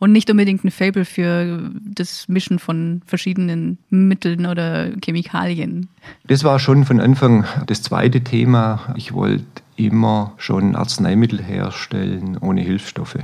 und 0.00 0.12
nicht 0.12 0.28
unbedingt 0.30 0.64
ein 0.64 0.70
Fable 0.72 1.04
für 1.04 1.70
das 1.84 2.26
Mischen 2.28 2.58
von 2.58 3.02
verschiedenen 3.06 3.78
Mitteln 3.90 4.46
oder 4.46 4.90
Chemikalien. 5.04 5.88
Das 6.26 6.42
war 6.42 6.58
schon 6.58 6.84
von 6.84 7.00
Anfang 7.00 7.44
das 7.66 7.82
zweite 7.82 8.22
Thema. 8.22 8.94
Ich 8.96 9.12
wollte 9.12 9.44
immer 9.76 10.32
schon 10.38 10.74
Arzneimittel 10.74 11.40
herstellen 11.40 12.36
ohne 12.38 12.62
Hilfsstoffe. 12.62 13.18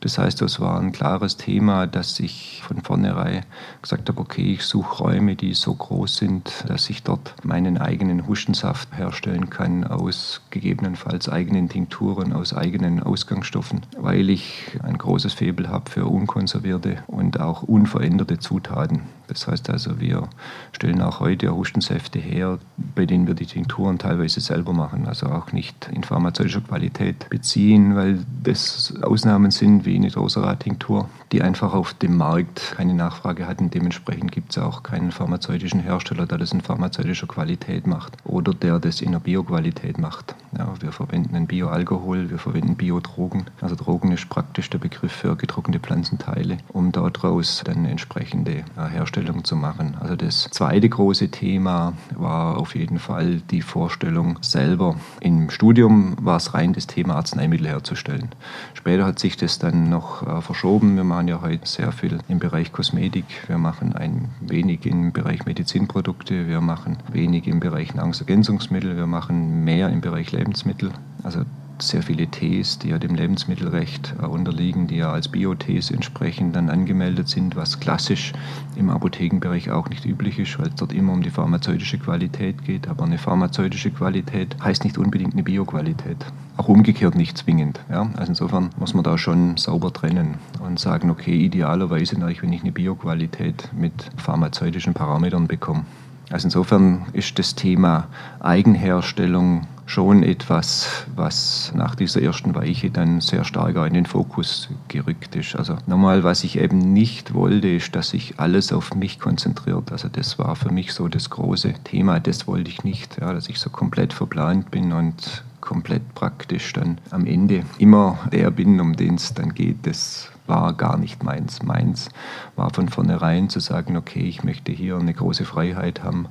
Das 0.00 0.16
heißt, 0.16 0.40
das 0.42 0.60
war 0.60 0.78
ein 0.78 0.92
klares 0.92 1.36
Thema, 1.36 1.88
dass 1.88 2.20
ich 2.20 2.62
von 2.62 2.82
vornherein 2.82 3.44
gesagt 3.82 4.08
habe, 4.08 4.20
okay, 4.20 4.52
ich 4.52 4.62
suche 4.62 5.02
Räume, 5.02 5.34
die 5.34 5.54
so 5.54 5.74
groß 5.74 6.16
sind, 6.16 6.64
dass 6.68 6.88
ich 6.88 7.02
dort 7.02 7.34
meinen 7.42 7.78
eigenen 7.78 8.28
Hustensaft 8.28 8.96
herstellen 8.96 9.50
kann 9.50 9.84
aus 9.84 10.42
gegebenenfalls 10.50 11.28
eigenen 11.28 11.68
Tinkturen, 11.68 12.32
aus 12.32 12.54
eigenen 12.54 13.02
Ausgangsstoffen, 13.02 13.80
weil 13.96 14.30
ich 14.30 14.78
ein 14.84 14.98
großes 14.98 15.34
Faible 15.34 15.68
habe 15.68 15.90
für 15.90 16.06
unkonservierte 16.06 17.02
und 17.08 17.40
auch 17.40 17.64
unveränderte 17.64 18.38
Zutaten. 18.38 19.02
Das 19.28 19.46
heißt 19.46 19.70
also, 19.70 20.00
wir 20.00 20.28
stellen 20.72 21.00
auch 21.00 21.20
heute 21.20 21.54
Hustensäfte 21.54 22.18
her, 22.18 22.58
bei 22.94 23.06
denen 23.06 23.26
wir 23.26 23.34
die 23.34 23.46
Tinkturen 23.46 23.98
teilweise 23.98 24.40
selber 24.40 24.72
machen, 24.72 25.06
also 25.06 25.26
auch 25.26 25.52
nicht 25.52 25.88
in 25.92 26.02
pharmazeutischer 26.02 26.62
Qualität 26.62 27.28
beziehen, 27.30 27.94
weil 27.94 28.24
das 28.42 28.94
Ausnahmen 29.02 29.50
sind 29.50 29.84
wie 29.84 29.96
eine 29.96 30.12
Rosarat-Tinktur, 30.12 31.08
die 31.32 31.42
einfach 31.42 31.74
auf 31.74 31.94
dem 31.94 32.16
Markt 32.16 32.74
keine 32.76 32.94
Nachfrage 32.94 33.46
hatten. 33.46 33.70
Dementsprechend 33.70 34.32
gibt 34.32 34.52
es 34.52 34.58
auch 34.58 34.82
keinen 34.82 35.12
pharmazeutischen 35.12 35.80
Hersteller, 35.80 36.26
der 36.26 36.38
das 36.38 36.52
in 36.52 36.60
pharmazeutischer 36.60 37.26
Qualität 37.26 37.86
macht 37.86 38.12
oder 38.24 38.54
der 38.54 38.78
das 38.78 39.00
in 39.00 39.08
einer 39.08 39.20
Bioqualität 39.20 39.98
macht. 39.98 40.34
Ja, 40.56 40.72
wir 40.80 40.92
verwenden 40.92 41.36
ein 41.36 41.46
Bioalkohol, 41.46 42.30
wir 42.30 42.38
verwenden 42.38 42.76
Biodrogen. 42.76 43.44
Also 43.60 43.74
Drogen 43.74 44.12
ist 44.12 44.28
praktisch 44.28 44.70
der 44.70 44.78
Begriff 44.78 45.12
für 45.12 45.36
getrocknete 45.36 45.80
Pflanzenteile, 45.80 46.58
um 46.68 46.92
daraus 46.92 47.62
dann 47.64 47.84
entsprechende 47.84 48.64
Herstellung 48.76 49.18
Vorstellung 49.18 49.44
zu 49.44 49.56
machen. 49.56 49.96
Also 50.00 50.16
das 50.16 50.48
zweite 50.50 50.88
große 50.88 51.30
Thema 51.30 51.92
war 52.16 52.56
auf 52.56 52.74
jeden 52.74 52.98
Fall 52.98 53.40
die 53.50 53.62
Vorstellung 53.62 54.38
selber. 54.42 54.96
Im 55.20 55.50
Studium 55.50 56.16
war 56.20 56.36
es 56.36 56.54
rein 56.54 56.72
das 56.72 56.86
Thema 56.86 57.16
Arzneimittel 57.16 57.68
herzustellen. 57.68 58.28
Später 58.74 59.04
hat 59.04 59.18
sich 59.18 59.36
das 59.36 59.58
dann 59.58 59.88
noch 59.90 60.22
äh, 60.22 60.40
verschoben. 60.40 60.96
Wir 60.96 61.04
machen 61.18 61.26
ja 61.26 61.40
heute 61.42 61.66
sehr 61.66 61.90
viel 61.90 62.20
im 62.28 62.38
Bereich 62.38 62.70
Kosmetik. 62.70 63.24
Wir 63.48 63.58
machen 63.58 63.92
ein 63.96 64.28
wenig 64.38 64.86
im 64.86 65.12
Bereich 65.12 65.46
Medizinprodukte. 65.46 66.46
Wir 66.46 66.60
machen 66.60 66.96
wenig 67.10 67.48
im 67.48 67.58
Bereich 67.58 67.92
Nahrungsergänzungsmittel. 67.92 68.96
Wir 68.96 69.08
machen 69.08 69.64
mehr 69.64 69.88
im 69.88 70.00
Bereich 70.00 70.30
Lebensmittel. 70.30 70.92
Also 71.24 71.40
sehr 71.82 72.02
viele 72.02 72.26
Tees, 72.26 72.78
die 72.78 72.88
ja 72.88 72.98
dem 72.98 73.14
Lebensmittelrecht 73.14 74.14
äh, 74.20 74.26
unterliegen, 74.26 74.86
die 74.86 74.96
ja 74.96 75.12
als 75.12 75.28
Biotees 75.28 75.90
entsprechend 75.90 76.56
dann 76.56 76.70
angemeldet 76.70 77.28
sind, 77.28 77.56
was 77.56 77.80
klassisch 77.80 78.32
im 78.76 78.90
Apothekenbereich 78.90 79.70
auch 79.70 79.88
nicht 79.88 80.04
üblich 80.04 80.38
ist, 80.38 80.58
weil 80.58 80.68
es 80.68 80.74
dort 80.76 80.92
immer 80.92 81.12
um 81.12 81.22
die 81.22 81.30
pharmazeutische 81.30 81.98
Qualität 81.98 82.64
geht. 82.64 82.88
Aber 82.88 83.04
eine 83.04 83.18
pharmazeutische 83.18 83.90
Qualität 83.90 84.56
heißt 84.62 84.84
nicht 84.84 84.98
unbedingt 84.98 85.34
eine 85.34 85.42
Bioqualität. 85.42 86.18
Auch 86.56 86.68
umgekehrt 86.68 87.14
nicht 87.14 87.38
zwingend. 87.38 87.80
Ja? 87.90 88.10
Also 88.16 88.30
insofern 88.30 88.70
muss 88.78 88.94
man 88.94 89.04
da 89.04 89.16
schon 89.18 89.56
sauber 89.56 89.92
trennen 89.92 90.38
und 90.64 90.78
sagen, 90.78 91.10
okay, 91.10 91.36
idealerweise, 91.36 92.16
wenn 92.20 92.52
ich 92.52 92.62
eine 92.62 92.72
Bioqualität 92.72 93.70
mit 93.76 94.10
pharmazeutischen 94.16 94.94
Parametern 94.94 95.46
bekomme. 95.46 95.84
Also 96.30 96.46
insofern 96.46 97.06
ist 97.12 97.38
das 97.38 97.54
Thema 97.54 98.08
Eigenherstellung 98.40 99.66
schon 99.88 100.22
etwas, 100.22 101.06
was 101.16 101.72
nach 101.74 101.94
dieser 101.94 102.20
ersten 102.20 102.54
Weiche 102.54 102.90
dann 102.90 103.22
sehr 103.22 103.42
stark 103.44 103.74
in 103.76 103.94
den 103.94 104.04
Fokus 104.04 104.68
gerückt 104.88 105.34
ist. 105.34 105.56
Also 105.56 105.78
nochmal, 105.86 106.24
was 106.24 106.44
ich 106.44 106.58
eben 106.58 106.92
nicht 106.92 107.32
wollte, 107.32 107.68
ist, 107.68 107.96
dass 107.96 108.10
sich 108.10 108.38
alles 108.38 108.70
auf 108.70 108.94
mich 108.94 109.18
konzentriert. 109.18 109.90
Also 109.90 110.08
das 110.08 110.38
war 110.38 110.56
für 110.56 110.70
mich 110.70 110.92
so 110.92 111.08
das 111.08 111.30
große 111.30 111.72
Thema. 111.84 112.20
Das 112.20 112.46
wollte 112.46 112.70
ich 112.70 112.84
nicht, 112.84 113.18
ja, 113.18 113.32
dass 113.32 113.48
ich 113.48 113.58
so 113.58 113.70
komplett 113.70 114.12
verplant 114.12 114.70
bin 114.70 114.92
und 114.92 115.42
komplett 115.62 116.14
praktisch 116.14 116.74
dann 116.74 116.98
am 117.10 117.24
Ende 117.24 117.64
immer 117.78 118.18
der 118.30 118.50
bin, 118.50 118.80
um 118.80 118.94
den 118.94 119.14
es 119.14 119.32
dann 119.32 119.54
geht. 119.54 119.86
Das 119.86 120.30
war 120.46 120.74
gar 120.74 120.98
nicht 120.98 121.22
meins. 121.22 121.62
Meins 121.62 122.10
war 122.56 122.72
von 122.74 122.90
vornherein 122.90 123.48
zu 123.48 123.60
sagen, 123.60 123.96
okay, 123.96 124.20
ich 124.20 124.44
möchte 124.44 124.70
hier 124.70 124.98
eine 124.98 125.14
große 125.14 125.46
Freiheit 125.46 126.02
haben, 126.02 126.26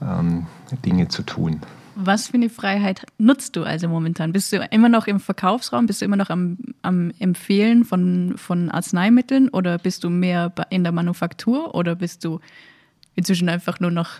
ähm, 0.00 0.46
Dinge 0.84 1.08
zu 1.08 1.24
tun. 1.24 1.62
Was 1.94 2.28
für 2.28 2.34
eine 2.34 2.48
Freiheit 2.48 3.04
nutzt 3.18 3.56
du 3.56 3.64
also 3.64 3.88
momentan? 3.88 4.32
Bist 4.32 4.52
du 4.52 4.56
immer 4.70 4.88
noch 4.88 5.06
im 5.06 5.20
Verkaufsraum? 5.20 5.86
Bist 5.86 6.00
du 6.00 6.04
immer 6.04 6.16
noch 6.16 6.30
am, 6.30 6.58
am 6.82 7.12
Empfehlen 7.18 7.84
von, 7.84 8.34
von 8.36 8.70
Arzneimitteln 8.70 9.48
oder 9.48 9.78
bist 9.78 10.04
du 10.04 10.10
mehr 10.10 10.52
in 10.70 10.84
der 10.84 10.92
Manufaktur 10.92 11.74
oder 11.74 11.94
bist 11.94 12.24
du 12.24 12.40
inzwischen 13.14 13.48
einfach 13.48 13.80
nur 13.80 13.90
noch 13.90 14.10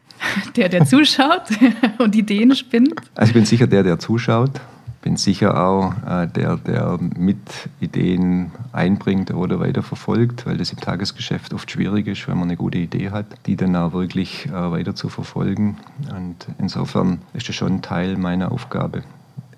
der, 0.56 0.68
der 0.68 0.86
zuschaut 0.86 1.42
und 1.98 2.14
Ideen 2.14 2.54
spinnt? 2.54 2.94
Also 3.14 3.30
ich 3.30 3.34
bin 3.34 3.44
sicher 3.44 3.66
der, 3.66 3.82
der 3.82 3.98
zuschaut 3.98 4.60
bin 5.06 5.16
sicher 5.16 5.64
auch 5.64 5.94
äh, 6.04 6.26
der, 6.26 6.56
der 6.56 6.98
mit 7.16 7.38
Ideen 7.78 8.50
einbringt 8.72 9.32
oder 9.32 9.60
weiterverfolgt, 9.60 10.46
weil 10.46 10.56
das 10.56 10.72
im 10.72 10.80
Tagesgeschäft 10.80 11.54
oft 11.54 11.70
schwierig 11.70 12.08
ist, 12.08 12.26
wenn 12.26 12.36
man 12.36 12.48
eine 12.48 12.56
gute 12.56 12.78
Idee 12.78 13.10
hat, 13.10 13.26
die 13.46 13.54
dann 13.54 13.76
auch 13.76 13.92
wirklich 13.92 14.46
äh, 14.46 14.50
weiter 14.50 14.96
zu 14.96 15.08
verfolgen. 15.08 15.76
Und 16.10 16.48
insofern 16.58 17.20
ist 17.34 17.48
das 17.48 17.54
schon 17.54 17.82
Teil 17.82 18.16
meiner 18.16 18.50
Aufgabe. 18.50 19.04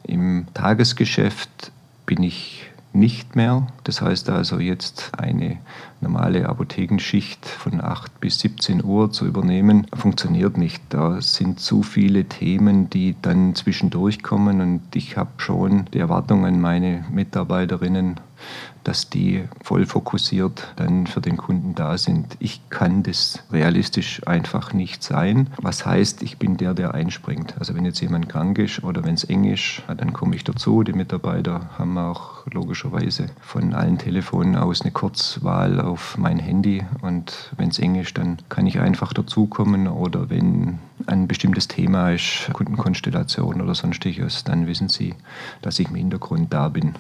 Im 0.03 0.49
Tagesgeschäft 0.53 1.73
bin 2.05 2.23
ich 2.23 2.68
nicht 2.93 3.37
mehr. 3.37 3.67
Das 3.85 4.01
heißt 4.01 4.31
also 4.31 4.59
jetzt 4.59 5.13
eine 5.17 5.59
normale 6.01 6.49
Apothekenschicht 6.49 7.47
von 7.47 7.81
8 7.81 8.21
bis 8.21 8.39
17 8.41 8.85
Uhr 8.85 9.11
zu 9.11 9.27
übernehmen, 9.27 9.87
funktioniert 9.95 10.57
nicht. 10.57 10.83
Da 10.91 11.21
sind 11.21 11.61
zu 11.61 11.83
viele 11.83 12.25
Themen, 12.25 12.89
die 12.91 13.17
dann 13.21 13.55
zwischendurch 13.55 14.23
kommen 14.23 14.61
und 14.61 14.83
ich 14.95 15.17
habe 15.17 15.31
schon 15.39 15.87
die 15.93 15.99
Erwartung 15.99 16.47
an 16.47 16.61
meine 16.61 17.05
Mitarbeiterinnen, 17.11 18.21
dass 18.85 19.11
die 19.11 19.45
voll 19.63 19.87
fokussiert 19.87 20.73
dann 20.77 21.07
für 21.07 21.21
den 21.21 21.37
Kunden 21.37 21.75
da 21.75 21.99
sind. 21.99 22.37
Ich 22.41 22.61
kann 22.71 23.03
das 23.03 23.43
realistisch 23.53 24.27
einfach 24.27 24.73
nicht 24.73 25.03
sein. 25.03 25.49
Was 25.61 25.85
heißt, 25.85 26.23
ich 26.23 26.39
bin 26.39 26.57
der, 26.57 26.75
der 26.75 26.95
einspringt. 26.95 27.55
Also 27.59 27.75
wenn 27.75 27.85
jetzt 27.85 28.01
jemand 28.01 28.29
krank 28.29 28.59
ist 28.59 28.83
oder 28.83 29.05
wenn 29.05 29.15
es 29.15 29.25
eng 29.25 29.45
ist, 29.45 29.83
dann 29.89 30.13
komme 30.13 30.37
ich 30.37 30.45
dazu. 30.45 30.83
Die 30.83 30.93
Mitarbeiter 30.93 31.71
haben 31.79 31.99
auch 31.99 32.47
logischerweise 32.47 33.27
von 33.41 33.75
allen 33.75 33.99
Telefonen 33.99 34.57
aus 34.57 34.81
eine 34.81 34.91
Kurzwahl 34.91 35.81
auf 35.81 36.17
mein 36.17 36.39
Handy 36.39 36.83
und 37.03 37.53
wenn 37.57 37.69
es 37.69 37.79
eng 37.79 37.97
ist, 37.97 38.17
dann 38.17 38.39
kann 38.49 38.67
ich 38.67 38.81
einfach 38.81 39.13
dazukommen 39.13 39.87
oder 39.89 40.31
wenn 40.31 40.79
ein 41.07 41.29
bestimmtes 41.29 41.69
Thema 41.69 42.11
ist, 42.11 42.51
Kundenkonstellation 42.53 43.61
oder 43.61 43.75
sonstiges, 43.75 44.45
dann 44.45 44.67
wissen 44.67 44.89
sie, 44.89 45.15
dass 45.63 45.79
ich 45.79 45.89
im 45.89 45.95
Hintergrund 45.95 46.53
da 46.53 46.69
bin. 46.69 46.95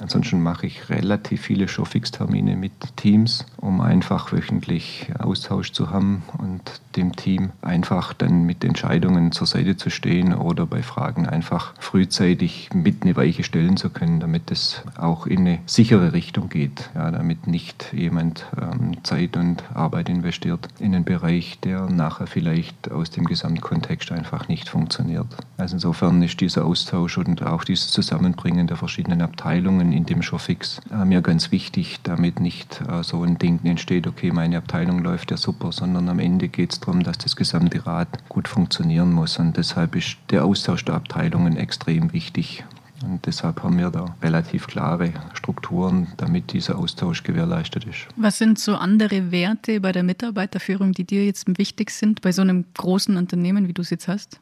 Ansonsten 0.00 0.42
mache 0.42 0.66
ich 0.66 0.88
relativ 0.88 1.42
viele 1.42 1.68
Showfix-Termine 1.68 2.56
mit 2.56 2.72
Teams, 2.96 3.44
um 3.58 3.80
einfach 3.80 4.32
wöchentlich 4.32 5.10
Austausch 5.18 5.72
zu 5.72 5.90
haben 5.90 6.22
und 6.38 6.62
dem 6.96 7.14
Team 7.14 7.50
einfach 7.62 8.12
dann 8.12 8.44
mit 8.44 8.64
Entscheidungen 8.64 9.32
zur 9.32 9.46
Seite 9.46 9.76
zu 9.76 9.90
stehen 9.90 10.34
oder 10.34 10.66
bei 10.66 10.82
Fragen 10.82 11.26
einfach 11.26 11.74
frühzeitig 11.78 12.70
mit 12.74 13.02
eine 13.02 13.16
Weiche 13.16 13.44
stellen 13.44 13.76
zu 13.76 13.90
können, 13.90 14.20
damit 14.20 14.50
es 14.50 14.82
auch 14.96 15.26
in 15.26 15.40
eine 15.40 15.58
sichere 15.66 16.12
Richtung 16.12 16.48
geht, 16.48 16.90
ja, 16.94 17.10
damit 17.10 17.46
nicht 17.46 17.92
jemand 17.92 18.46
ähm, 18.60 19.02
Zeit 19.04 19.36
und 19.36 19.62
Arbeit 19.74 20.08
investiert 20.08 20.68
in 20.78 20.94
einen 20.94 21.04
Bereich, 21.04 21.58
der 21.60 21.88
nachher 21.90 22.26
vielleicht 22.26 22.90
aus 22.90 23.10
dem 23.10 23.24
Gesamtkontext 23.24 24.12
einfach 24.12 24.48
nicht 24.48 24.68
funktioniert. 24.68 25.26
Also 25.56 25.76
insofern 25.76 26.22
ist 26.22 26.40
dieser 26.40 26.64
Austausch 26.64 27.18
und 27.18 27.42
auch 27.42 27.64
dieses 27.64 27.90
Zusammenbringen 27.90 28.66
der 28.66 28.76
verschiedenen 28.76 29.22
Abteilungen 29.22 29.89
in 29.92 30.06
dem 30.06 30.22
Showfix 30.22 30.80
äh, 30.90 31.04
mir 31.04 31.22
ganz 31.22 31.52
wichtig, 31.52 32.00
damit 32.02 32.40
nicht 32.40 32.80
äh, 32.88 33.02
so 33.02 33.22
ein 33.22 33.38
Denken 33.38 33.66
entsteht, 33.66 34.06
okay, 34.06 34.30
meine 34.32 34.58
Abteilung 34.58 35.00
läuft 35.00 35.30
ja 35.30 35.36
super, 35.36 35.72
sondern 35.72 36.08
am 36.08 36.18
Ende 36.18 36.48
geht 36.48 36.72
es 36.72 36.80
darum, 36.80 37.02
dass 37.02 37.18
das 37.18 37.36
gesamte 37.36 37.86
Rad 37.86 38.08
gut 38.28 38.48
funktionieren 38.48 39.12
muss. 39.12 39.38
Und 39.38 39.56
deshalb 39.56 39.96
ist 39.96 40.16
der 40.30 40.44
Austausch 40.44 40.84
der 40.84 40.94
Abteilungen 40.94 41.56
extrem 41.56 42.12
wichtig. 42.12 42.64
Und 43.02 43.24
deshalb 43.24 43.62
haben 43.62 43.78
wir 43.78 43.90
da 43.90 44.14
relativ 44.22 44.66
klare 44.66 45.12
Strukturen, 45.32 46.08
damit 46.18 46.52
dieser 46.52 46.78
Austausch 46.78 47.22
gewährleistet 47.22 47.86
ist. 47.86 48.06
Was 48.16 48.38
sind 48.38 48.58
so 48.58 48.74
andere 48.74 49.30
Werte 49.30 49.80
bei 49.80 49.92
der 49.92 50.02
Mitarbeiterführung, 50.02 50.92
die 50.92 51.04
dir 51.04 51.24
jetzt 51.24 51.46
wichtig 51.58 51.90
sind, 51.90 52.20
bei 52.20 52.32
so 52.32 52.42
einem 52.42 52.66
großen 52.74 53.16
Unternehmen, 53.16 53.68
wie 53.68 53.72
du 53.72 53.82
es 53.82 53.90
jetzt 53.90 54.06
hast? 54.06 54.38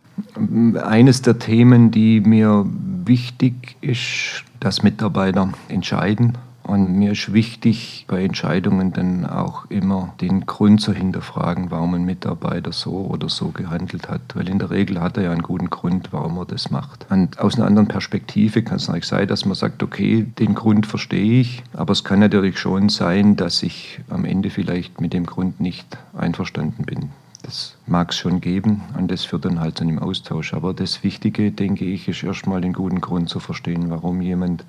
Eines 0.83 1.23
der 1.23 1.39
Themen, 1.39 1.93
die 1.93 2.21
mir 2.21 2.67
wichtig 3.05 3.77
ist, 3.81 4.45
dass 4.61 4.83
Mitarbeiter 4.83 5.51
entscheiden 5.69 6.39
Und 6.69 6.93
mir 6.99 7.13
ist 7.13 7.33
wichtig, 7.33 8.05
bei 8.09 8.23
Entscheidungen 8.23 8.93
dann 8.93 9.25
auch 9.25 9.65
immer 9.71 10.13
den 10.21 10.45
Grund 10.45 10.83
zu 10.83 10.93
hinterfragen, 10.93 11.71
warum 11.71 11.95
ein 11.95 12.05
Mitarbeiter 12.05 12.73
so 12.73 13.07
oder 13.07 13.31
so 13.31 13.53
gehandelt 13.53 14.11
hat. 14.11 14.21
Weil 14.35 14.51
in 14.51 14.59
der 14.59 14.69
Regel 14.69 15.01
hat 15.01 15.17
er 15.17 15.23
ja 15.23 15.33
einen 15.33 15.41
guten 15.41 15.71
Grund, 15.71 16.13
warum 16.13 16.37
er 16.37 16.45
das 16.45 16.71
macht. 16.71 17.07
Und 17.09 17.39
aus 17.39 17.57
einer 17.57 17.67
anderen 17.67 17.89
Perspektive 17.89 18.63
kann 18.63 18.77
es 18.77 18.87
natürlich 18.87 19.07
sein, 19.07 19.27
dass 19.27 19.47
man 19.47 19.55
sagt, 19.55 19.83
okay, 19.83 20.27
den 20.39 20.55
Grund 20.55 20.85
verstehe 20.85 21.41
ich, 21.41 21.63
aber 21.73 21.93
es 21.93 22.05
kann 22.05 22.19
natürlich 22.19 22.59
schon 22.59 22.91
sein, 22.91 23.37
dass 23.37 23.63
ich 23.63 24.01
am 24.11 24.27
Ende 24.27 24.51
vielleicht 24.51 25.01
mit 25.01 25.15
dem 25.15 25.25
Grund 25.25 25.61
nicht 25.61 25.97
einverstanden 26.13 26.85
bin. 26.85 27.09
Das 27.43 27.77
mag 27.87 28.11
es 28.11 28.17
schon 28.17 28.41
geben 28.41 28.83
und 28.97 29.11
das 29.11 29.25
führt 29.25 29.45
dann 29.45 29.61
halt 29.61 29.79
zu 29.79 29.85
einem 29.85 29.99
Austausch. 29.99 30.55
Aber 30.55 30.75
das 30.75 31.05
Wichtige, 31.05 31.53
denke 31.53 31.85
ich, 31.85 32.09
ist 32.09 32.25
erstmal 32.25 32.61
den 32.61 32.73
guten 32.73 33.01
Grund 33.01 33.29
zu 33.29 33.39
verstehen, 33.39 33.91
warum 33.91 34.21
jemand 34.21 34.65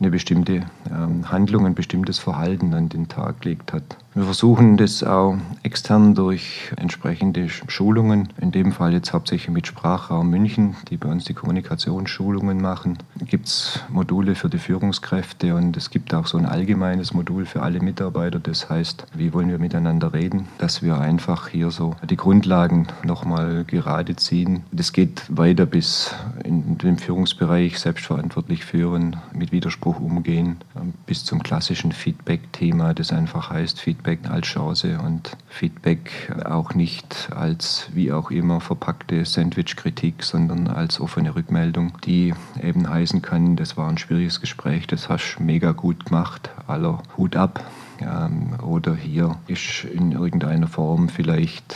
eine 0.00 0.10
bestimmte 0.10 0.66
ähm, 0.90 1.30
Handlung, 1.30 1.66
ein 1.66 1.74
bestimmtes 1.74 2.18
Verhalten 2.18 2.72
an 2.74 2.88
den 2.88 3.08
Tag 3.08 3.42
gelegt 3.42 3.72
hat. 3.72 3.98
Wir 4.16 4.24
versuchen 4.24 4.78
das 4.78 5.04
auch 5.04 5.36
extern 5.62 6.14
durch 6.14 6.72
entsprechende 6.78 7.50
Schulungen, 7.50 8.30
in 8.40 8.50
dem 8.50 8.72
Fall 8.72 8.94
jetzt 8.94 9.12
hauptsächlich 9.12 9.50
mit 9.50 9.66
Sprachraum 9.66 10.30
München, 10.30 10.74
die 10.88 10.96
bei 10.96 11.10
uns 11.10 11.24
die 11.24 11.34
Kommunikationsschulungen 11.34 12.58
machen. 12.58 12.96
Gibt 13.26 13.48
es 13.48 13.80
Module 13.90 14.34
für 14.34 14.48
die 14.48 14.56
Führungskräfte 14.56 15.54
und 15.54 15.76
es 15.76 15.90
gibt 15.90 16.14
auch 16.14 16.26
so 16.26 16.38
ein 16.38 16.46
allgemeines 16.46 17.12
Modul 17.12 17.44
für 17.44 17.60
alle 17.60 17.80
Mitarbeiter. 17.80 18.38
Das 18.38 18.70
heißt, 18.70 19.06
wie 19.12 19.34
wollen 19.34 19.50
wir 19.50 19.58
miteinander 19.58 20.14
reden, 20.14 20.48
dass 20.56 20.82
wir 20.82 20.98
einfach 20.98 21.48
hier 21.48 21.70
so 21.70 21.94
die 22.08 22.16
Grundlagen 22.16 22.86
nochmal 23.04 23.64
gerade 23.64 24.16
ziehen. 24.16 24.62
Das 24.72 24.94
geht 24.94 25.24
weiter 25.28 25.66
bis 25.66 26.14
in 26.42 26.78
den 26.78 26.96
Führungsbereich 26.96 27.78
selbstverantwortlich 27.78 28.64
führen, 28.64 29.18
mit 29.34 29.52
Widerspruch 29.52 30.00
umgehen, 30.00 30.56
bis 31.04 31.26
zum 31.26 31.42
klassischen 31.42 31.92
Feedback-Thema, 31.92 32.94
das 32.94 33.12
einfach 33.12 33.50
heißt, 33.50 33.78
Feedback 33.78 34.05
Feedback 34.06 34.30
als 34.30 34.46
Chance 34.46 34.98
und 35.04 35.36
Feedback 35.48 36.32
auch 36.44 36.74
nicht 36.74 37.28
als 37.34 37.88
wie 37.92 38.12
auch 38.12 38.30
immer 38.30 38.60
verpackte 38.60 39.24
Sandwich-Kritik, 39.24 40.22
sondern 40.22 40.68
als 40.68 41.00
offene 41.00 41.34
Rückmeldung, 41.34 41.92
die 42.04 42.32
eben 42.62 42.88
heißen 42.88 43.20
kann, 43.20 43.56
das 43.56 43.76
war 43.76 43.88
ein 43.88 43.98
schwieriges 43.98 44.40
Gespräch, 44.40 44.86
das 44.86 45.08
hast 45.08 45.36
du 45.38 45.42
mega 45.42 45.72
gut 45.72 46.06
gemacht, 46.06 46.50
aller 46.68 47.02
Hut 47.16 47.34
ab. 47.34 47.64
Ähm, 48.00 48.54
oder 48.62 48.94
hier 48.94 49.38
ist 49.48 49.82
in 49.82 50.12
irgendeiner 50.12 50.68
Form 50.68 51.08
vielleicht 51.08 51.74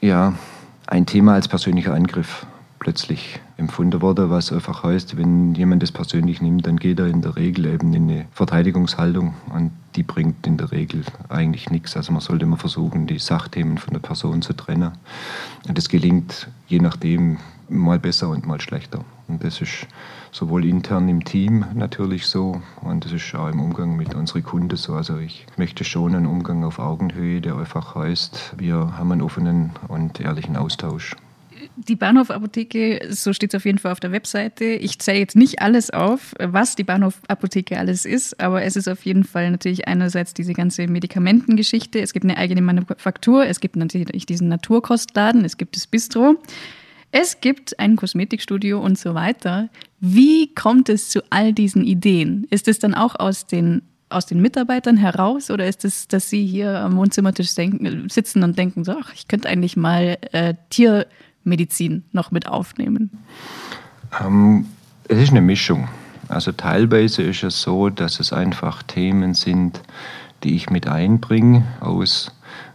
ja, 0.00 0.32
ein 0.86 1.04
Thema 1.04 1.34
als 1.34 1.48
persönlicher 1.48 1.92
Angriff 1.92 2.46
plötzlich 2.78 3.40
empfunden 3.56 4.00
wurde, 4.00 4.30
was 4.30 4.52
einfach 4.52 4.82
heißt, 4.82 5.16
wenn 5.16 5.54
jemand 5.54 5.82
das 5.82 5.92
persönlich 5.92 6.40
nimmt, 6.40 6.66
dann 6.66 6.76
geht 6.76 6.98
er 6.98 7.06
in 7.06 7.22
der 7.22 7.36
Regel 7.36 7.66
eben 7.66 7.92
in 7.92 8.10
eine 8.10 8.26
Verteidigungshaltung 8.32 9.34
und 9.52 9.72
die 9.96 10.02
bringt 10.02 10.46
in 10.46 10.56
der 10.56 10.70
Regel 10.70 11.02
eigentlich 11.28 11.70
nichts. 11.70 11.96
Also 11.96 12.12
man 12.12 12.20
sollte 12.20 12.44
immer 12.44 12.56
versuchen, 12.56 13.06
die 13.06 13.18
Sachthemen 13.18 13.78
von 13.78 13.92
der 13.92 14.00
Person 14.00 14.42
zu 14.42 14.52
trennen. 14.52 14.92
Und 15.66 15.76
das 15.76 15.88
gelingt 15.88 16.48
je 16.68 16.78
nachdem 16.78 17.38
mal 17.68 17.98
besser 17.98 18.28
und 18.28 18.46
mal 18.46 18.60
schlechter. 18.60 19.04
Und 19.26 19.44
das 19.44 19.60
ist 19.60 19.86
sowohl 20.30 20.64
intern 20.64 21.08
im 21.08 21.24
Team 21.24 21.64
natürlich 21.74 22.26
so 22.26 22.62
und 22.80 23.04
das 23.04 23.12
ist 23.12 23.34
auch 23.34 23.48
im 23.48 23.60
Umgang 23.60 23.96
mit 23.96 24.14
unseren 24.14 24.42
Kunden 24.42 24.76
so. 24.76 24.94
Also 24.94 25.18
ich 25.18 25.46
möchte 25.56 25.84
schon 25.84 26.14
einen 26.14 26.26
Umgang 26.26 26.64
auf 26.64 26.78
Augenhöhe, 26.78 27.40
der 27.40 27.56
einfach 27.56 27.94
heißt, 27.94 28.54
wir 28.56 28.96
haben 28.96 29.12
einen 29.12 29.22
offenen 29.22 29.72
und 29.88 30.20
ehrlichen 30.20 30.56
Austausch. 30.56 31.16
Die 31.86 31.94
Bahnhof-Apotheke, 31.94 33.06
so 33.10 33.32
steht 33.32 33.54
es 33.54 33.58
auf 33.58 33.64
jeden 33.64 33.78
Fall 33.78 33.92
auf 33.92 34.00
der 34.00 34.10
Webseite. 34.10 34.64
Ich 34.64 34.98
zähle 34.98 35.20
jetzt 35.20 35.36
nicht 35.36 35.62
alles 35.62 35.90
auf, 35.90 36.34
was 36.40 36.74
die 36.74 36.82
Bahnhof-Apotheke 36.82 37.78
alles 37.78 38.04
ist, 38.04 38.40
aber 38.40 38.64
es 38.64 38.74
ist 38.74 38.88
auf 38.88 39.04
jeden 39.04 39.22
Fall 39.22 39.52
natürlich 39.52 39.86
einerseits 39.86 40.34
diese 40.34 40.54
ganze 40.54 40.88
Medikamentengeschichte. 40.88 42.00
Es 42.00 42.12
gibt 42.12 42.24
eine 42.24 42.36
eigene 42.36 42.62
Manufaktur, 42.62 43.46
es 43.46 43.60
gibt 43.60 43.76
natürlich 43.76 44.26
diesen 44.26 44.48
Naturkostladen, 44.48 45.44
es 45.44 45.56
gibt 45.56 45.76
das 45.76 45.86
Bistro. 45.86 46.36
Es 47.12 47.40
gibt 47.40 47.78
ein 47.78 47.94
Kosmetikstudio 47.94 48.80
und 48.80 48.98
so 48.98 49.14
weiter. 49.14 49.68
Wie 50.00 50.52
kommt 50.54 50.88
es 50.88 51.08
zu 51.08 51.22
all 51.30 51.52
diesen 51.52 51.84
Ideen? 51.84 52.46
Ist 52.50 52.66
es 52.66 52.80
dann 52.80 52.94
auch 52.94 53.14
aus 53.14 53.46
den 53.46 53.82
aus 54.10 54.24
den 54.24 54.40
Mitarbeitern 54.40 54.96
heraus 54.96 55.50
oder 55.50 55.66
ist 55.66 55.84
es, 55.84 56.08
dass 56.08 56.30
Sie 56.30 56.46
hier 56.46 56.78
am 56.78 56.96
Wohnzimmertisch 56.96 57.54
denken, 57.54 58.08
sitzen 58.08 58.42
und 58.42 58.56
denken, 58.56 58.82
so, 58.82 58.96
ach, 58.98 59.12
ich 59.14 59.28
könnte 59.28 59.50
eigentlich 59.50 59.76
mal 59.76 60.16
äh, 60.32 60.54
Tier 60.70 61.06
Medizin 61.48 62.04
noch 62.12 62.30
mit 62.30 62.46
aufnehmen? 62.46 63.10
Ähm, 64.20 64.66
es 65.08 65.18
ist 65.18 65.30
eine 65.30 65.40
Mischung. 65.40 65.88
Also 66.28 66.52
teilweise 66.52 67.22
ist 67.22 67.42
es 67.42 67.62
so, 67.62 67.88
dass 67.88 68.20
es 68.20 68.32
einfach 68.32 68.82
Themen 68.82 69.34
sind, 69.34 69.80
die 70.44 70.54
ich 70.54 70.70
mit 70.70 70.86
einbringe 70.86 71.64
aus 71.80 72.32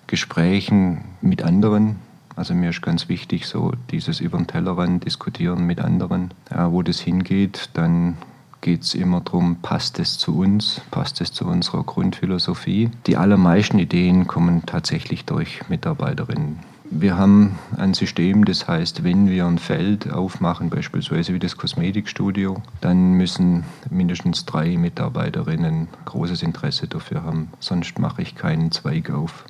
Gesprächen 0.07 1.05
mit 1.21 1.43
anderen. 1.43 1.97
Also 2.35 2.55
mir 2.55 2.71
ist 2.71 2.81
ganz 2.81 3.09
wichtig, 3.09 3.45
so 3.45 3.73
dieses 3.91 4.19
über 4.19 4.37
den 4.37 4.47
Tellerrand 4.47 5.05
diskutieren 5.05 5.65
mit 5.65 5.79
anderen, 5.79 6.33
ja, 6.49 6.71
wo 6.71 6.81
das 6.81 6.99
hingeht. 6.99 7.69
Dann 7.73 8.17
geht 8.61 8.81
es 8.81 8.95
immer 8.95 9.21
darum, 9.21 9.57
passt 9.57 9.99
es 9.99 10.17
zu 10.17 10.39
uns, 10.39 10.81
passt 10.89 11.21
es 11.21 11.31
zu 11.31 11.45
unserer 11.45 11.83
Grundphilosophie. 11.83 12.89
Die 13.05 13.17
allermeisten 13.17 13.77
Ideen 13.77 14.25
kommen 14.25 14.65
tatsächlich 14.65 15.25
durch 15.25 15.69
Mitarbeiterinnen. 15.69 16.72
Wir 16.95 17.17
haben 17.17 17.57
ein 17.75 17.95
System, 17.95 18.45
das 18.45 18.67
heißt, 18.67 19.03
wenn 19.03 19.27
wir 19.27 19.47
ein 19.47 19.57
Feld 19.57 20.11
aufmachen, 20.11 20.69
beispielsweise 20.69 21.33
wie 21.33 21.39
das 21.39 21.57
Kosmetikstudio, 21.57 22.61
dann 22.81 23.13
müssen 23.13 23.63
mindestens 23.89 24.45
drei 24.45 24.77
Mitarbeiterinnen 24.77 25.87
großes 26.05 26.43
Interesse 26.43 26.87
dafür 26.87 27.23
haben. 27.23 27.49
Sonst 27.59 27.97
mache 27.97 28.21
ich 28.21 28.35
keinen 28.35 28.71
Zweig 28.71 29.09
auf. 29.09 29.45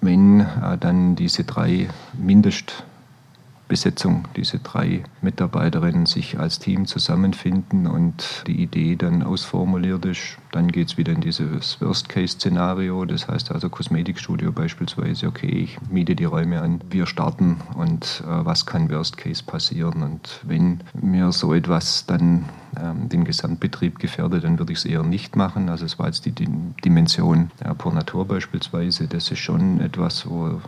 Wenn 0.00 0.40
äh, 0.40 0.78
dann 0.78 1.16
diese 1.16 1.42
drei 1.42 1.88
Mindest 2.16 2.84
Besetzung, 3.68 4.28
diese 4.36 4.58
drei 4.58 5.04
Mitarbeiterinnen 5.22 6.06
sich 6.06 6.38
als 6.38 6.58
Team 6.58 6.86
zusammenfinden 6.86 7.86
und 7.86 8.44
die 8.46 8.62
Idee 8.62 8.96
dann 8.96 9.22
ausformuliert 9.22 10.04
ist. 10.04 10.38
Dann 10.52 10.68
geht 10.70 10.88
es 10.88 10.98
wieder 10.98 11.12
in 11.12 11.22
dieses 11.22 11.80
Worst-Case-Szenario, 11.80 13.04
das 13.06 13.26
heißt 13.26 13.50
also 13.52 13.70
Kosmetikstudio 13.70 14.52
beispielsweise, 14.52 15.26
okay, 15.26 15.48
ich 15.48 15.78
miete 15.90 16.14
die 16.14 16.24
Räume 16.24 16.60
an, 16.60 16.80
wir 16.90 17.06
starten 17.06 17.56
und 17.74 18.22
äh, 18.26 18.44
was 18.44 18.66
kann 18.66 18.90
Worst-Case 18.90 19.42
passieren? 19.42 20.02
Und 20.02 20.40
wenn 20.42 20.80
mir 21.00 21.32
so 21.32 21.54
etwas 21.54 22.06
dann 22.06 22.44
ähm, 22.80 23.08
den 23.08 23.24
Gesamtbetrieb 23.24 23.98
gefährdet, 23.98 24.44
dann 24.44 24.58
würde 24.58 24.72
ich 24.72 24.78
es 24.78 24.84
eher 24.84 25.02
nicht 25.02 25.36
machen. 25.36 25.68
Also 25.68 25.86
es 25.86 25.98
war 25.98 26.06
jetzt 26.06 26.26
die, 26.26 26.32
die 26.32 26.48
Dimension 26.84 27.50
ja, 27.64 27.72
Pur 27.74 27.94
Natur 27.94 28.26
beispielsweise, 28.26 29.08
das 29.08 29.30
ist 29.30 29.38
schon 29.38 29.80
etwas, 29.80 30.28
wo 30.28 30.60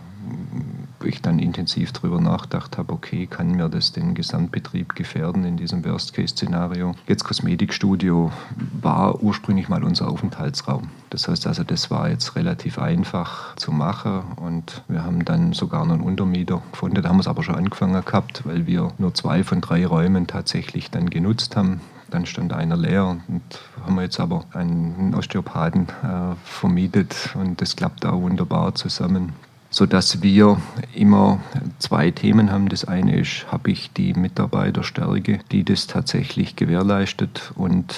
ich 1.04 1.22
dann 1.22 1.38
intensiv 1.38 1.92
darüber 1.92 2.20
nachgedacht 2.20 2.78
habe, 2.78 2.92
okay, 2.92 3.26
kann 3.26 3.50
mir 3.50 3.68
das 3.68 3.92
den 3.92 4.14
Gesamtbetrieb 4.14 4.94
gefährden 4.94 5.44
in 5.44 5.56
diesem 5.56 5.84
Worst-Case-Szenario? 5.84 6.94
Jetzt 7.06 7.24
Kosmetikstudio 7.24 8.32
war 8.80 9.22
ursprünglich 9.22 9.68
mal 9.68 9.84
unser 9.84 10.08
Aufenthaltsraum. 10.08 10.88
Das 11.10 11.28
heißt 11.28 11.46
also, 11.46 11.64
das 11.64 11.90
war 11.90 12.08
jetzt 12.10 12.36
relativ 12.36 12.78
einfach 12.78 13.54
zu 13.56 13.72
machen 13.72 14.22
und 14.36 14.82
wir 14.88 15.04
haben 15.04 15.24
dann 15.24 15.52
sogar 15.52 15.84
noch 15.84 15.94
einen 15.94 16.02
Untermieter 16.02 16.62
gefunden. 16.72 17.02
Da 17.02 17.08
haben 17.08 17.16
wir 17.16 17.20
es 17.20 17.28
aber 17.28 17.42
schon 17.42 17.54
angefangen 17.54 18.04
gehabt, 18.04 18.42
weil 18.44 18.66
wir 18.66 18.92
nur 18.98 19.14
zwei 19.14 19.44
von 19.44 19.60
drei 19.60 19.86
Räumen 19.86 20.26
tatsächlich 20.26 20.90
dann 20.90 21.10
genutzt 21.10 21.56
haben. 21.56 21.80
Dann 22.10 22.24
stand 22.24 22.52
einer 22.52 22.76
leer 22.76 23.16
und 23.26 23.42
haben 23.84 23.96
wir 23.96 24.02
jetzt 24.02 24.20
aber 24.20 24.44
einen 24.52 25.14
Osteopathen 25.14 25.88
äh, 26.04 26.36
vermietet 26.44 27.34
und 27.34 27.60
das 27.60 27.74
klappt 27.74 28.06
auch 28.06 28.20
wunderbar 28.20 28.74
zusammen 28.74 29.32
sodass 29.76 30.22
wir 30.22 30.56
immer 30.94 31.38
zwei 31.78 32.10
Themen 32.10 32.50
haben. 32.50 32.70
Das 32.70 32.86
eine 32.86 33.20
ist, 33.20 33.44
habe 33.52 33.70
ich 33.70 33.92
die 33.92 34.14
Mitarbeiterstärke, 34.14 35.40
die 35.52 35.64
das 35.64 35.86
tatsächlich 35.86 36.56
gewährleistet 36.56 37.52
und 37.56 37.94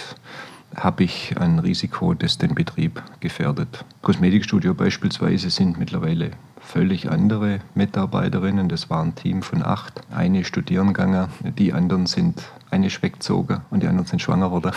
habe 0.75 1.05
ich 1.05 1.39
ein 1.39 1.61
Risiko, 1.61 2.15
das 2.15 2.37
den 2.37 2.57
Betrieb 2.57 3.01
gefährdet. 3.21 3.85
Kosmetikstudio 4.03 4.75
beispielsweise 4.75 5.51
sind 5.51 5.79
mittlerweile 5.79 6.33
völlig 6.61 7.09
andere 7.09 7.61
Mitarbeiterinnen. 7.77 8.69
Das 8.69 8.91
war 8.91 9.05
ein 9.05 9.15
Team 9.15 9.43
von 9.43 9.63
acht. 9.65 10.01
Eine 10.11 10.45
studieren 10.45 10.89
gegangen, 10.89 11.29
die 11.59 11.73
anderen 11.73 12.07
sind 12.07 12.43
eine 12.73 12.89
weggezogen 12.91 13.61
und 13.71 13.85
die 13.85 13.87
anderen 13.87 14.09
sind 14.09 14.21
schwanger 14.21 14.47
geworden. 14.47 14.73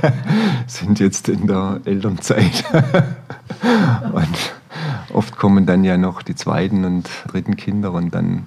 sind 0.66 0.98
jetzt 0.98 1.28
in 1.28 1.46
der 1.46 1.80
Elternzeit. 1.84 2.64
und 4.12 4.61
oft 5.12 5.36
kommen 5.36 5.66
dann 5.66 5.84
ja 5.84 5.96
noch 5.96 6.22
die 6.22 6.34
zweiten 6.34 6.84
und 6.84 7.08
dritten 7.28 7.56
Kinder 7.56 7.92
und 7.92 8.14
dann 8.14 8.44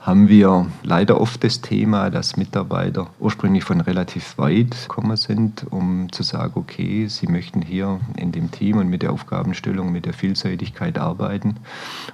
haben 0.00 0.28
wir 0.28 0.66
leider 0.82 1.20
oft 1.20 1.44
das 1.44 1.60
Thema, 1.60 2.08
dass 2.08 2.38
Mitarbeiter 2.38 3.08
ursprünglich 3.20 3.64
von 3.64 3.82
relativ 3.82 4.38
weit 4.38 4.70
gekommen 4.88 5.16
sind, 5.18 5.66
um 5.70 6.10
zu 6.10 6.22
sagen, 6.22 6.52
okay, 6.54 7.06
sie 7.06 7.26
möchten 7.26 7.60
hier 7.60 8.00
in 8.16 8.32
dem 8.32 8.50
Team 8.50 8.78
und 8.78 8.88
mit 8.88 9.02
der 9.02 9.12
Aufgabenstellung, 9.12 9.92
mit 9.92 10.06
der 10.06 10.14
Vielseitigkeit 10.14 10.98
arbeiten. 10.98 11.56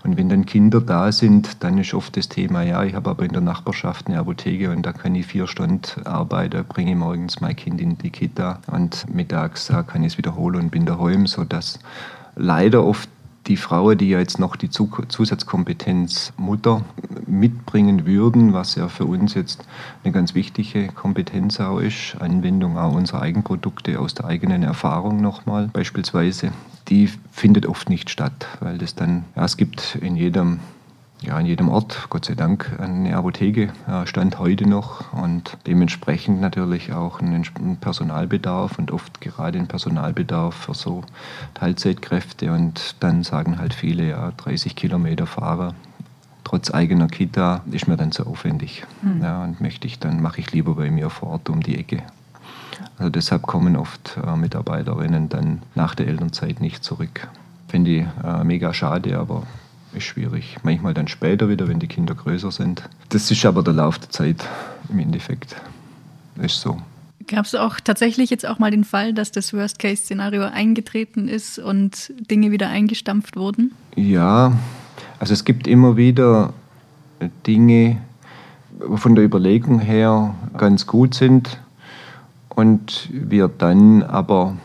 Und 0.03 0.17
wenn 0.17 0.29
dann 0.29 0.47
Kinder 0.47 0.81
da 0.81 1.13
sind, 1.13 1.63
dann 1.63 1.79
ist 1.79 1.95
oft 1.95 2.17
das 2.17 2.29
Thema, 2.29 2.63
ja, 2.63 2.83
ich 2.83 2.95
habe 2.95 3.09
aber 3.09 3.25
in 3.25 3.33
der 3.33 3.41
Nachbarschaft 3.41 4.09
eine 4.09 4.19
Apotheke 4.19 4.73
und 4.73 4.85
da 4.85 4.93
kann 4.93 5.15
ich 5.15 5.27
vier 5.27 5.47
Stunden 5.47 6.05
arbeiten, 6.05 6.65
bringe 6.65 6.97
morgens 6.97 7.41
mein 7.41 7.55
Kind 7.55 7.81
in 7.81 7.97
die 7.99 8.11
Kita 8.11 8.59
und 8.67 9.15
mittags 9.15 9.73
kann 9.87 10.03
ich 10.03 10.15
es 10.15 10.19
wiederholen 10.19 10.57
und 10.57 10.71
bin 10.73 10.87
daheim, 10.87 11.29
sodass 11.29 11.79
leider 12.35 12.85
oft 12.85 13.09
die 13.47 13.57
Frauen, 13.57 13.99
die 13.99 14.09
ja 14.09 14.19
jetzt 14.19 14.39
noch 14.39 14.57
die 14.57 14.71
Zusatzkompetenz 14.71 16.33
Mutter 16.37 16.83
mitbringen 17.27 18.07
würden, 18.07 18.53
was 18.53 18.75
ja 18.75 18.89
für 18.89 19.05
uns 19.05 19.35
jetzt 19.35 19.65
eine 20.03 20.13
ganz 20.13 20.35
wichtige 20.35 20.89
Kompetenz 20.89 21.61
auch 21.61 21.79
ist, 21.79 22.17
Anwendung 22.21 22.77
auch 22.79 22.95
unserer 22.95 23.23
Eigenprodukte 23.23 24.01
aus 24.01 24.15
der 24.15 24.27
eigenen 24.27 24.63
Erfahrung 24.63 25.21
nochmal 25.21 25.69
beispielsweise, 25.73 26.53
die 26.89 27.11
findet 27.31 27.67
oft 27.67 27.89
nicht 27.89 28.11
statt, 28.11 28.47
weil 28.61 28.79
das 28.79 28.95
dann, 28.95 29.25
ja, 29.35 29.45
es 29.45 29.57
gibt 29.57 29.97
in 30.01 30.17
jedem 30.17 30.61
ja, 31.27 31.39
in 31.39 31.47
jedem 31.47 31.69
Ort, 31.69 32.07
Gott 32.09 32.25
sei 32.25 32.35
Dank, 32.35 32.77
eine 32.79 33.17
Apotheke, 33.17 33.73
stand 34.05 34.39
heute 34.39 34.69
noch 34.69 35.13
und 35.13 35.57
dementsprechend 35.67 36.41
natürlich 36.41 36.93
auch 36.93 37.21
einen 37.21 37.45
Personalbedarf 37.81 38.79
und 38.79 38.91
oft 38.91 39.21
gerade 39.21 39.59
ein 39.59 39.67
Personalbedarf 39.67 40.55
für 40.55 40.75
so 40.75 41.03
Teilzeitkräfte 41.55 42.53
und 42.53 42.97
dann 43.01 43.25
sagen 43.25 43.59
halt 43.59 43.75
viele, 43.75 44.11
ja, 44.11 44.33
30 44.37 44.77
Kilometer 44.77 45.27
Fahrer 45.27 45.75
trotz 46.47 46.73
eigener 46.73 47.09
Kita 47.09 47.63
ist 47.73 47.89
mir 47.89 47.97
dann 47.97 48.13
zu 48.13 48.25
aufwendig. 48.25 48.85
Mhm. 49.03 49.21
Ja, 49.21 49.43
und 49.43 49.61
möchte 49.61 49.89
ich 49.89 49.99
dann, 49.99 50.23
mache 50.23 50.41
ich 50.41 50.53
lieber 50.53 50.77
bei 50.77 50.91
mir 50.93 51.11
vor 51.11 51.31
Ort 51.31 51.49
um 51.49 51.61
die 51.61 51.77
Ecke. 51.77 52.05
Also 52.99 53.11
deshalb 53.11 53.43
kommen 53.43 53.77
oft 53.77 54.17
äh, 54.25 54.37
Mitarbeiterinnen 54.37 55.29
dann 55.29 55.63
nach 55.75 55.97
der 55.97 56.07
Elternzeit 56.07 56.61
nicht 56.61 56.85
zurück. 56.85 57.27
Finde 57.67 57.91
ich 57.91 58.07
äh, 58.25 58.45
mega 58.45 58.73
schade, 58.73 59.19
aber 59.19 59.43
ist 59.97 60.05
schwierig. 60.05 60.57
Manchmal 60.63 60.95
dann 60.95 61.09
später 61.09 61.49
wieder, 61.49 61.69
wenn 61.69 61.79
die 61.79 61.89
Kinder 61.89 62.15
größer 62.15 62.51
sind. 62.51 62.89
Das 63.09 63.31
ist 63.31 63.45
aber 63.45 63.63
der 63.63 63.75
Lauf 63.75 63.99
der 63.99 64.11
Zeit 64.11 64.45
im 64.89 64.99
Endeffekt. 64.99 65.57
Ist 66.41 66.61
so. 66.61 66.81
Gab 67.27 67.45
es 67.45 67.55
auch 67.55 67.81
tatsächlich 67.81 68.31
jetzt 68.31 68.47
auch 68.47 68.59
mal 68.59 68.71
den 68.71 68.85
Fall, 68.85 69.13
dass 69.13 69.33
das 69.33 69.53
Worst-Case-Szenario 69.53 70.43
eingetreten 70.45 71.29
ist 71.29 71.59
und 71.59 72.13
Dinge 72.31 72.53
wieder 72.53 72.69
eingestampft 72.69 73.37
wurden? 73.37 73.73
Ja, 73.97 74.53
also 75.19 75.33
es 75.33 75.45
gibt 75.45 75.67
immer 75.67 75.97
wieder 75.97 76.53
Dinge, 77.47 77.99
von 78.97 79.15
der 79.15 79.25
Überlegung 79.25 79.81
her 79.81 80.35
ganz 80.57 80.87
gut 80.87 81.15
sind 81.15 81.59
und 82.51 83.09
wir 83.11 83.49
dann 83.49 84.03
aber 84.03 84.57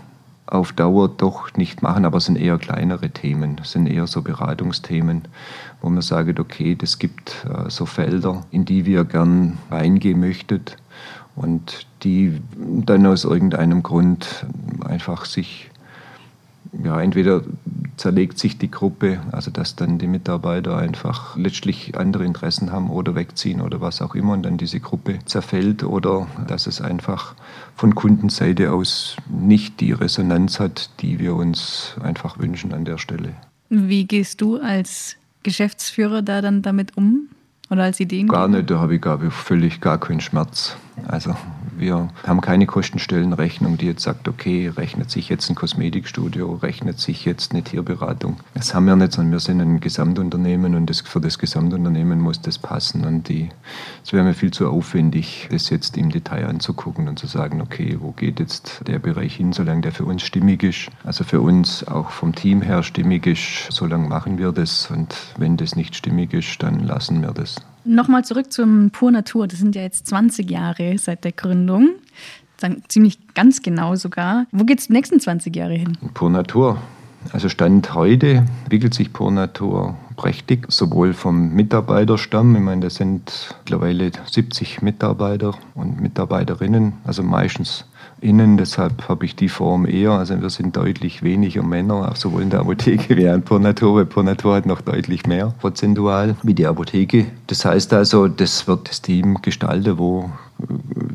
auf 0.51 0.73
Dauer 0.73 1.07
doch 1.07 1.53
nicht 1.55 1.81
machen, 1.81 2.05
aber 2.05 2.17
es 2.17 2.25
sind 2.25 2.35
eher 2.35 2.57
kleinere 2.57 3.09
Themen, 3.09 3.57
es 3.61 3.71
sind 3.71 3.87
eher 3.87 4.05
so 4.05 4.21
Beratungsthemen, 4.21 5.23
wo 5.81 5.89
man 5.89 6.01
sagt, 6.01 6.39
okay, 6.39 6.75
das 6.75 6.99
gibt 6.99 7.45
äh, 7.45 7.69
so 7.69 7.85
Felder, 7.85 8.45
in 8.51 8.65
die 8.65 8.85
wir 8.85 9.05
gern 9.05 9.57
reingehen 9.71 10.19
möchten 10.19 10.61
und 11.35 11.87
die 12.03 12.41
dann 12.57 13.07
aus 13.07 13.23
irgendeinem 13.23 13.81
Grund 13.81 14.45
einfach 14.83 15.23
sich 15.23 15.70
ja, 16.84 17.01
entweder 17.01 17.41
zerlegt 17.97 18.39
sich 18.39 18.57
die 18.57 18.71
Gruppe, 18.71 19.19
also 19.31 19.51
dass 19.51 19.75
dann 19.75 19.99
die 19.99 20.07
Mitarbeiter 20.07 20.77
einfach 20.77 21.36
letztlich 21.36 21.97
andere 21.97 22.25
Interessen 22.25 22.71
haben 22.71 22.89
oder 22.89 23.15
wegziehen 23.15 23.62
oder 23.62 23.81
was 23.81 24.01
auch 24.01 24.15
immer 24.15 24.34
und 24.34 24.43
dann 24.43 24.57
diese 24.57 24.79
Gruppe 24.79 25.19
zerfällt 25.25 25.84
oder 25.84 26.27
dass 26.47 26.67
es 26.67 26.81
einfach 26.81 27.36
von 27.75 27.93
Kundenseite 27.93 28.71
aus 28.71 29.17
nicht 29.29 29.79
die 29.81 29.91
Resonanz 29.91 30.60
hat, 30.60 30.89
die 31.01 31.19
wir 31.19 31.36
uns 31.36 31.95
einfach 32.01 32.39
wünschen 32.39 32.73
an 32.73 32.86
der 32.86 32.97
Stelle. 32.97 33.34
Wie 33.69 34.05
gehst 34.05 34.41
du 34.41 34.57
als 34.57 35.17
Geschäftsführer 35.43 36.21
da 36.21 36.41
dann 36.41 36.62
damit 36.62 36.97
um? 36.97 37.27
Oder 37.69 37.84
als 37.84 38.01
Ideen? 38.01 38.27
Gar 38.27 38.49
nicht, 38.49 38.69
da 38.69 38.79
habe 38.79 38.95
ich, 38.95 39.01
glaube 39.01 39.27
ich, 39.27 39.34
völlig 39.34 39.79
gar 39.79 39.97
keinen 39.97 40.19
Schmerz. 40.19 40.75
Also 41.08 41.36
wir 41.77 42.10
haben 42.27 42.41
keine 42.41 42.67
Kostenstellenrechnung, 42.67 43.77
die 43.77 43.88
jetzt 43.88 44.04
sagt, 44.04 44.27
okay, 44.27 44.67
rechnet 44.67 45.10
sich 45.10 45.30
jetzt 45.30 45.49
ein 45.49 45.56
Kosmetikstudio, 45.56 46.54
rechnet 46.56 46.99
sich 46.99 47.25
jetzt 47.25 47.54
eine 47.54 47.63
Tierberatung. 47.63 48.38
Das 48.54 48.73
haben 48.73 48.86
wir 48.86 48.95
nicht, 48.95 49.13
sondern 49.13 49.32
wir 49.32 49.39
sind 49.39 49.62
ein 49.62 49.80
Gesamtunternehmen 49.80 50.75
und 50.75 50.89
das, 50.89 51.01
für 51.01 51.19
das 51.19 51.39
Gesamtunternehmen 51.39 52.19
muss 52.19 52.41
das 52.41 52.60
passen. 52.60 53.06
Und 53.06 53.30
es 53.30 54.13
wäre 54.13 54.23
mir 54.23 54.34
viel 54.34 54.51
zu 54.51 54.69
aufwendig, 54.69 55.47
das 55.51 55.69
jetzt 55.69 55.97
im 55.97 56.12
Detail 56.12 56.47
anzugucken 56.47 57.08
und 57.08 57.17
zu 57.17 57.27
sagen, 57.27 57.62
okay, 57.62 57.97
wo 57.99 58.12
geht 58.12 58.39
jetzt 58.39 58.82
der 58.88 58.99
Bereich 58.99 59.36
hin, 59.36 59.54
solange 59.54 59.82
der 59.82 59.91
für 59.91 60.06
uns 60.06 60.21
stimmig 60.23 60.63
ist, 60.63 60.89
also 61.04 61.23
für 61.23 61.41
uns 61.41 61.88
auch 61.88 62.12
vom 62.12 62.36
Team 62.36 62.62
her 62.62 62.84
stimmig 62.84 63.25
ist, 63.25 63.67
solange 63.71 64.08
machen 64.08 64.38
wir 64.38 64.51
das. 64.51 64.91
Und 64.91 65.15
wenn 65.38 65.58
das 65.58 65.75
nicht 65.75 65.95
stimmig 65.95 66.34
ist, 66.34 66.62
dann 66.62 66.80
lassen 66.82 67.21
wir 67.21 67.32
das. 67.32 67.56
Nochmal 67.84 68.24
zurück 68.26 68.52
zum 68.52 68.91
Pur 68.91 69.12
Natur. 69.12 69.48
Das 69.48 69.60
sind 69.60 69.76
ja 69.76 69.82
jetzt 69.82 70.08
20 70.08 70.50
Jahre 70.50 70.98
seit 70.98 71.24
der 71.24 71.32
Gründung. 71.32 71.89
Dann 72.60 72.84
ziemlich 72.88 73.34
ganz 73.34 73.62
genau 73.62 73.96
sogar. 73.96 74.46
Wo 74.52 74.65
geht 74.65 74.80
es 74.80 74.88
die 74.88 74.94
nächsten 74.94 75.20
20 75.20 75.56
Jahre 75.56 75.74
hin? 75.74 75.98
Pur 76.13 76.30
Natur. 76.30 76.78
Also 77.32 77.50
Stand 77.50 77.94
heute 77.94 78.46
entwickelt 78.63 78.94
sich 78.94 79.13
Pur 79.13 79.32
Natur 79.32 79.96
prächtig, 80.15 80.72
sowohl 80.72 81.13
vom 81.13 81.54
Mitarbeiterstamm, 81.54 82.56
ich 82.56 82.62
meine, 82.62 82.82
das 82.82 82.96
sind 82.96 83.56
mittlerweile 83.60 84.12
70 84.30 84.82
Mitarbeiter 84.82 85.54
und 85.76 86.02
Mitarbeiterinnen, 86.02 86.94
also 87.04 87.24
meistens 87.24 87.86
innen, 88.21 88.57
deshalb 88.57 89.10
habe 89.10 89.25
ich 89.25 89.36
die 89.36 89.49
Form 89.49 89.86
eher. 89.86 90.12
Also 90.12 90.41
wir 90.41 90.49
sind 90.49 90.77
deutlich 90.77 91.23
weniger 91.23 91.63
Männer, 91.63 92.13
sowohl 92.15 92.43
in 92.43 92.49
der 92.49 92.62
Apotheke 92.62 93.17
wie 93.17 93.25
in 93.25 93.41
Pornatur, 93.41 93.95
weil 93.95 94.05
Pornatur 94.05 94.55
hat 94.55 94.65
noch 94.65 94.81
deutlich 94.81 95.25
mehr 95.25 95.53
prozentual 95.60 96.36
wie 96.43 96.53
die 96.53 96.67
Apotheke. 96.67 97.25
Das 97.47 97.65
heißt 97.65 97.93
also, 97.93 98.27
das 98.27 98.67
wird 98.67 98.89
das 98.89 99.01
Team 99.01 99.41
gestalten, 99.41 99.97
wo 99.97 100.29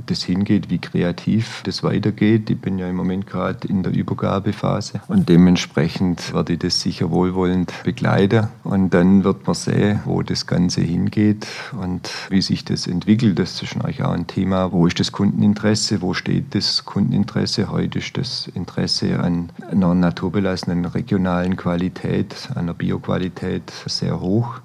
das 0.06 0.22
hingeht, 0.22 0.70
wie 0.70 0.78
kreativ 0.78 1.62
das 1.64 1.82
weitergeht. 1.82 2.48
Ich 2.50 2.60
bin 2.60 2.78
ja 2.78 2.88
im 2.88 2.96
Moment 2.96 3.26
gerade 3.26 3.66
in 3.68 3.82
der 3.82 3.92
Übergabephase 3.92 5.00
und 5.08 5.28
dementsprechend 5.28 6.32
werde 6.32 6.54
ich 6.54 6.58
das 6.58 6.80
sicher 6.80 7.10
wohlwollend 7.10 7.72
begleiten 7.84 8.48
und 8.64 8.94
dann 8.94 9.24
wird 9.24 9.46
man 9.46 9.54
sehen, 9.54 10.00
wo 10.04 10.22
das 10.22 10.46
Ganze 10.46 10.80
hingeht 10.80 11.46
und 11.80 12.10
wie 12.30 12.42
sich 12.42 12.64
das 12.64 12.86
entwickelt. 12.86 13.38
Das 13.38 13.62
ist 13.62 13.76
eigentlich 13.76 14.02
auch 14.02 14.12
ein 14.12 14.26
Thema, 14.26 14.72
wo 14.72 14.86
ist 14.86 14.98
das 15.00 15.12
Kundeninteresse, 15.12 16.02
wo 16.02 16.14
steht 16.14 16.54
das 16.54 16.84
Kundeninteresse. 16.84 17.70
Heute 17.70 17.98
ist 17.98 18.16
das 18.16 18.48
Interesse 18.54 19.20
an 19.20 19.50
einer 19.70 19.94
naturbelassenen 19.94 20.84
regionalen 20.84 21.56
Qualität, 21.56 22.48
einer 22.54 22.74
Bioqualität 22.74 23.70
sehr 23.86 24.20
hoch. 24.20 24.60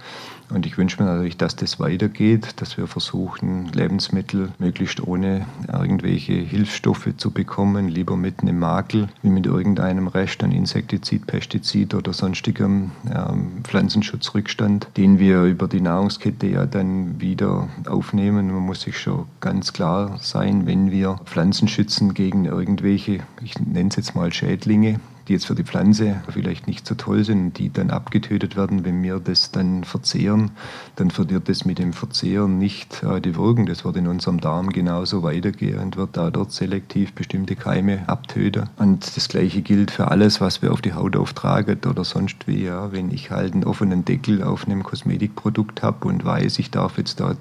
Und 0.53 0.65
ich 0.65 0.77
wünsche 0.77 1.01
mir 1.01 1.09
natürlich, 1.09 1.37
dass 1.37 1.55
das 1.55 1.79
weitergeht, 1.79 2.61
dass 2.61 2.77
wir 2.77 2.87
versuchen, 2.87 3.67
Lebensmittel 3.67 4.51
möglichst 4.59 5.05
ohne 5.05 5.45
irgendwelche 5.67 6.33
Hilfsstoffe 6.33 7.09
zu 7.17 7.31
bekommen, 7.31 7.87
lieber 7.87 8.17
mit 8.17 8.41
einem 8.41 8.59
Makel, 8.59 9.07
wie 9.21 9.29
mit 9.29 9.45
irgendeinem 9.45 10.07
Rest 10.07 10.43
an 10.43 10.51
Insektizid, 10.51 11.25
Pestizid 11.25 11.93
oder 11.93 12.13
sonstigem 12.13 12.91
ähm, 13.09 13.63
Pflanzenschutzrückstand, 13.63 14.87
den 14.97 15.19
wir 15.19 15.43
über 15.43 15.67
die 15.67 15.81
Nahrungskette 15.81 16.47
ja 16.47 16.65
dann 16.65 17.21
wieder 17.21 17.69
aufnehmen. 17.87 18.51
Man 18.51 18.63
muss 18.63 18.81
sich 18.81 18.97
schon 18.97 19.25
ganz 19.39 19.71
klar 19.73 20.19
sein, 20.21 20.65
wenn 20.65 20.91
wir 20.91 21.19
Pflanzen 21.25 21.67
schützen 21.67 22.13
gegen 22.13 22.45
irgendwelche, 22.45 23.19
ich 23.41 23.57
nenne 23.59 23.89
es 23.89 23.95
jetzt 23.95 24.15
mal 24.15 24.33
Schädlinge, 24.33 24.99
die 25.31 25.35
jetzt 25.35 25.45
für 25.45 25.55
die 25.55 25.63
Pflanze 25.63 26.21
vielleicht 26.27 26.67
nicht 26.67 26.85
so 26.85 26.93
toll 26.93 27.23
sind, 27.23 27.57
die 27.57 27.71
dann 27.71 27.89
abgetötet 27.89 28.57
werden, 28.57 28.83
wenn 28.83 29.01
wir 29.01 29.21
das 29.21 29.51
dann 29.51 29.85
verzehren, 29.85 30.51
dann 30.97 31.09
verliert 31.09 31.47
das 31.47 31.63
mit 31.63 31.79
dem 31.79 31.93
Verzehren 31.93 32.57
nicht 32.57 33.01
äh, 33.03 33.21
die 33.21 33.37
Wirkung. 33.37 33.65
Das 33.65 33.85
wird 33.85 33.95
in 33.95 34.07
unserem 34.07 34.41
Darm 34.41 34.71
genauso 34.71 35.23
weitergehen 35.23 35.79
und 35.79 35.95
wird 35.95 36.17
da 36.17 36.31
dort 36.31 36.51
selektiv 36.51 37.13
bestimmte 37.13 37.55
Keime 37.55 38.09
abtöten. 38.09 38.69
Und 38.77 39.15
das 39.15 39.29
Gleiche 39.29 39.61
gilt 39.61 39.89
für 39.89 40.11
alles, 40.11 40.41
was 40.41 40.61
wir 40.61 40.73
auf 40.73 40.81
die 40.81 40.93
Haut 40.93 41.15
auftragen 41.15 41.79
oder 41.89 42.03
sonst 42.03 42.45
wie. 42.45 42.65
Ja, 42.65 42.91
wenn 42.91 43.09
ich 43.09 43.31
halt 43.31 43.53
einen 43.53 43.63
offenen 43.63 44.03
Deckel 44.03 44.43
auf 44.43 44.65
einem 44.65 44.83
Kosmetikprodukt 44.83 45.81
habe 45.81 46.09
und 46.09 46.25
weiß, 46.25 46.59
ich 46.59 46.71
darf 46.71 46.97
jetzt 46.97 47.21
dort 47.21 47.37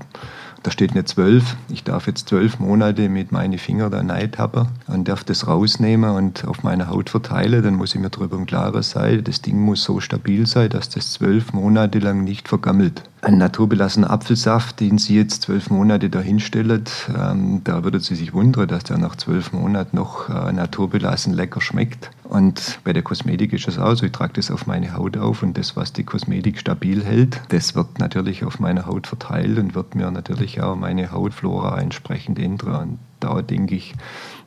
da 0.62 0.70
steht 0.70 0.90
eine 0.90 1.06
12. 1.06 1.56
Ich 1.70 1.84
darf 1.84 2.06
jetzt 2.06 2.28
zwölf 2.28 2.58
Monate 2.58 3.08
mit 3.08 3.32
meinen 3.32 3.58
Fingern 3.58 3.90
da 3.90 4.02
Neid 4.02 4.36
haben 4.36 4.68
und 4.88 5.08
darf 5.08 5.24
das 5.24 5.46
rausnehmen 5.46 6.10
und 6.10 6.46
auf 6.46 6.62
meine 6.62 6.88
Haut 6.88 7.08
verteilen. 7.08 7.62
Dann 7.62 7.76
muss 7.80 7.94
ich 7.94 8.00
mir 8.00 8.10
darüber 8.10 8.36
im 8.36 8.44
Klaren 8.44 8.82
sein, 8.82 9.24
das 9.24 9.40
Ding 9.40 9.58
muss 9.58 9.82
so 9.84 10.00
stabil 10.00 10.46
sein, 10.46 10.68
dass 10.68 10.90
das 10.90 11.12
zwölf 11.12 11.54
Monate 11.54 11.98
lang 11.98 12.24
nicht 12.24 12.46
vergammelt. 12.46 13.02
Ein 13.22 13.38
naturbelassener 13.38 14.10
Apfelsaft, 14.10 14.80
den 14.80 14.98
Sie 14.98 15.16
jetzt 15.16 15.42
zwölf 15.42 15.70
Monate 15.70 16.10
dahinstellen, 16.10 16.84
ähm, 17.08 17.62
da 17.64 17.82
würde 17.82 17.98
Sie 18.00 18.14
sich 18.16 18.34
wundern, 18.34 18.68
dass 18.68 18.84
der 18.84 18.98
nach 18.98 19.16
zwölf 19.16 19.54
Monaten 19.54 19.96
noch 19.96 20.28
äh, 20.28 20.52
naturbelassen 20.52 21.32
lecker 21.32 21.62
schmeckt. 21.62 22.10
Und 22.24 22.80
bei 22.84 22.92
der 22.92 23.02
Kosmetik 23.02 23.54
ist 23.54 23.66
es 23.66 23.78
auch 23.78 23.94
so, 23.94 24.04
ich 24.04 24.12
trage 24.12 24.34
das 24.34 24.50
auf 24.50 24.66
meine 24.66 24.94
Haut 24.94 25.16
auf 25.16 25.42
und 25.42 25.56
das, 25.56 25.74
was 25.74 25.94
die 25.94 26.04
Kosmetik 26.04 26.58
stabil 26.58 27.02
hält, 27.02 27.40
das 27.48 27.74
wird 27.74 27.98
natürlich 27.98 28.44
auf 28.44 28.60
meiner 28.60 28.84
Haut 28.84 29.06
verteilt 29.06 29.58
und 29.58 29.74
wird 29.74 29.94
mir 29.94 30.10
natürlich 30.10 30.60
auch 30.60 30.76
meine 30.76 31.12
Hautflora 31.12 31.80
entsprechend 31.80 32.38
ändern. 32.38 32.74
Und 32.74 32.98
da 33.20 33.40
denke 33.40 33.74
ich, 33.74 33.94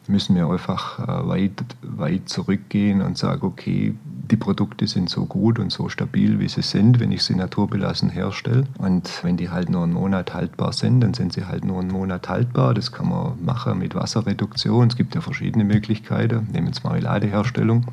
müssen 0.07 0.35
wir 0.35 0.47
einfach 0.47 0.99
äh, 0.99 1.27
weit, 1.27 1.63
weit 1.81 2.29
zurückgehen 2.29 3.01
und 3.01 3.17
sagen, 3.17 3.45
okay, 3.45 3.95
die 4.05 4.37
Produkte 4.37 4.87
sind 4.87 5.09
so 5.09 5.25
gut 5.25 5.59
und 5.59 5.71
so 5.71 5.89
stabil, 5.89 6.39
wie 6.39 6.47
sie 6.47 6.61
sind, 6.61 6.99
wenn 6.99 7.11
ich 7.11 7.23
sie 7.23 7.35
naturbelassen 7.35 8.09
herstelle. 8.09 8.65
Und 8.77 9.23
wenn 9.23 9.37
die 9.37 9.49
halt 9.49 9.69
nur 9.69 9.83
einen 9.83 9.93
Monat 9.93 10.33
haltbar 10.33 10.73
sind, 10.73 11.01
dann 11.01 11.13
sind 11.13 11.33
sie 11.33 11.45
halt 11.45 11.65
nur 11.65 11.81
einen 11.81 11.91
Monat 11.91 12.29
haltbar. 12.29 12.73
Das 12.73 12.91
kann 12.91 13.09
man 13.09 13.43
machen 13.43 13.79
mit 13.79 13.95
Wasserreduktion. 13.95 14.87
Es 14.87 14.95
gibt 14.95 15.13
ja 15.15 15.21
verschiedene 15.21 15.65
Möglichkeiten. 15.65 16.47
Nehmen 16.51 16.73
wir 16.73 16.73
Marmeladeherstellung. 16.83 17.85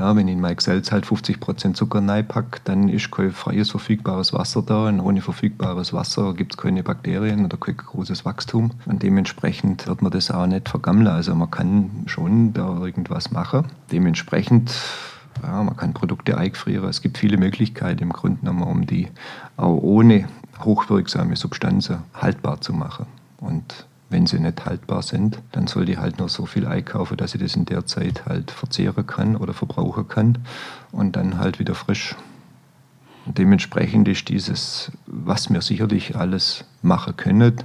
Ja, 0.00 0.16
wenn 0.16 0.28
ich 0.28 0.32
in 0.32 0.40
Mike 0.40 0.62
Selz 0.62 0.92
halt 0.92 1.04
50% 1.04 1.74
Zucker 1.74 1.98
reinpacke, 1.98 2.62
dann 2.64 2.88
ist 2.88 3.10
kein 3.10 3.32
freies 3.32 3.68
verfügbares 3.68 4.32
Wasser 4.32 4.62
da. 4.62 4.88
Und 4.88 4.98
ohne 4.98 5.20
verfügbares 5.20 5.92
Wasser 5.92 6.32
gibt 6.32 6.54
es 6.54 6.56
keine 6.56 6.82
Bakterien 6.82 7.44
oder 7.44 7.58
kein 7.58 7.76
großes 7.76 8.24
Wachstum. 8.24 8.70
Und 8.86 9.02
dementsprechend 9.02 9.86
wird 9.86 10.00
man 10.00 10.10
das 10.10 10.30
auch 10.30 10.46
nicht 10.46 10.70
vergammeln. 10.70 11.06
Also 11.06 11.34
man 11.34 11.50
kann 11.50 11.90
schon 12.06 12.54
da 12.54 12.78
irgendwas 12.78 13.30
machen. 13.30 13.66
Dementsprechend 13.92 14.72
ja, 15.42 15.62
man 15.62 15.76
kann 15.76 15.92
Produkte 15.92 16.38
eingefrieren. 16.38 16.88
Es 16.88 17.02
gibt 17.02 17.18
viele 17.18 17.36
Möglichkeiten 17.36 18.02
im 18.02 18.12
Grunde 18.14 18.40
genommen, 18.40 18.62
um 18.62 18.86
die 18.86 19.08
auch 19.58 19.76
ohne 19.82 20.26
hochwirksame 20.60 21.36
Substanzen 21.36 21.98
haltbar 22.14 22.62
zu 22.62 22.72
machen. 22.72 23.04
Und 23.36 23.86
wenn 24.10 24.26
sie 24.26 24.40
nicht 24.40 24.66
haltbar 24.66 25.02
sind, 25.02 25.38
dann 25.52 25.68
soll 25.68 25.86
die 25.86 25.98
halt 25.98 26.18
nur 26.18 26.28
so 26.28 26.44
viel 26.44 26.66
einkaufen, 26.66 27.16
dass 27.16 27.30
sie 27.30 27.38
das 27.38 27.56
in 27.56 27.64
der 27.64 27.86
Zeit 27.86 28.26
halt 28.26 28.50
verzehren 28.50 29.06
kann 29.06 29.36
oder 29.36 29.54
verbrauchen 29.54 30.08
kann 30.08 30.38
und 30.92 31.16
dann 31.16 31.38
halt 31.38 31.58
wieder 31.58 31.74
frisch. 31.74 32.16
Und 33.26 33.38
dementsprechend 33.38 34.08
ist 34.08 34.28
dieses, 34.28 34.90
was 35.06 35.50
wir 35.50 35.62
sicherlich 35.62 36.16
alles 36.16 36.64
machen 36.82 37.16
können, 37.16 37.62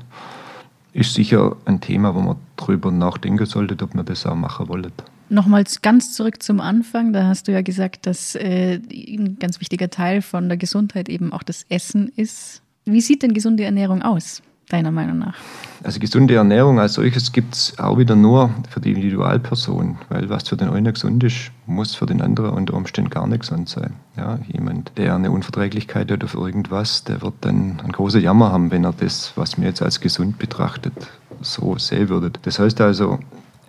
ist 0.93 1.15
sicher 1.15 1.57
ein 1.65 1.81
Thema, 1.81 2.13
wo 2.15 2.21
man 2.21 2.37
drüber 2.55 2.91
nachdenken 2.91 3.45
sollte, 3.45 3.83
ob 3.83 3.95
man 3.95 4.05
das 4.05 4.25
auch 4.25 4.35
machen 4.35 4.67
wollen. 4.69 4.93
Nochmals 5.29 5.81
ganz 5.81 6.13
zurück 6.13 6.43
zum 6.43 6.61
Anfang, 6.61 7.11
da 7.11 7.25
hast 7.25 7.47
du 7.47 7.51
ja 7.51 7.61
gesagt, 7.61 8.05
dass 8.05 8.35
äh, 8.35 8.79
ein 8.79 9.37
ganz 9.39 9.59
wichtiger 9.59 9.89
Teil 9.89 10.21
von 10.21 10.47
der 10.47 10.57
Gesundheit 10.57 11.09
eben 11.09 11.33
auch 11.33 11.41
das 11.41 11.65
Essen 11.69 12.11
ist. 12.15 12.61
Wie 12.85 13.01
sieht 13.01 13.23
denn 13.23 13.33
gesunde 13.33 13.63
Ernährung 13.63 14.03
aus? 14.03 14.43
Deiner 14.69 14.91
Meinung 14.91 15.19
nach? 15.19 15.35
Also 15.83 15.99
gesunde 15.99 16.35
Ernährung 16.35 16.79
als 16.79 16.93
solches 16.93 17.31
gibt 17.31 17.53
es 17.53 17.77
auch 17.77 17.97
wieder 17.97 18.15
nur 18.15 18.49
für 18.69 18.79
die 18.79 18.93
Individualperson, 18.93 19.97
weil 20.09 20.29
was 20.29 20.47
für 20.47 20.57
den 20.57 20.69
einen 20.69 20.93
gesund 20.93 21.23
ist, 21.23 21.51
muss 21.67 21.95
für 21.95 22.05
den 22.05 22.21
anderen 22.21 22.51
unter 22.51 22.73
Umständen 22.73 23.09
gar 23.09 23.27
nicht 23.27 23.41
gesund 23.41 23.69
sein. 23.69 23.93
Ja, 24.17 24.39
jemand, 24.47 24.91
der 24.97 25.15
eine 25.15 25.31
Unverträglichkeit 25.31 26.11
hat 26.11 26.23
auf 26.23 26.33
irgendwas, 26.33 27.03
der 27.03 27.21
wird 27.21 27.35
dann 27.41 27.79
einen 27.81 27.91
großen 27.91 28.21
Jammer 28.21 28.51
haben, 28.51 28.71
wenn 28.71 28.83
er 28.83 28.93
das, 28.93 29.33
was 29.35 29.57
mir 29.57 29.67
jetzt 29.67 29.81
als 29.81 30.01
gesund 30.01 30.39
betrachtet, 30.39 30.93
so 31.41 31.77
sehen 31.77 32.09
würde. 32.09 32.31
Das 32.41 32.57
heißt 32.57 32.81
also, 32.81 33.19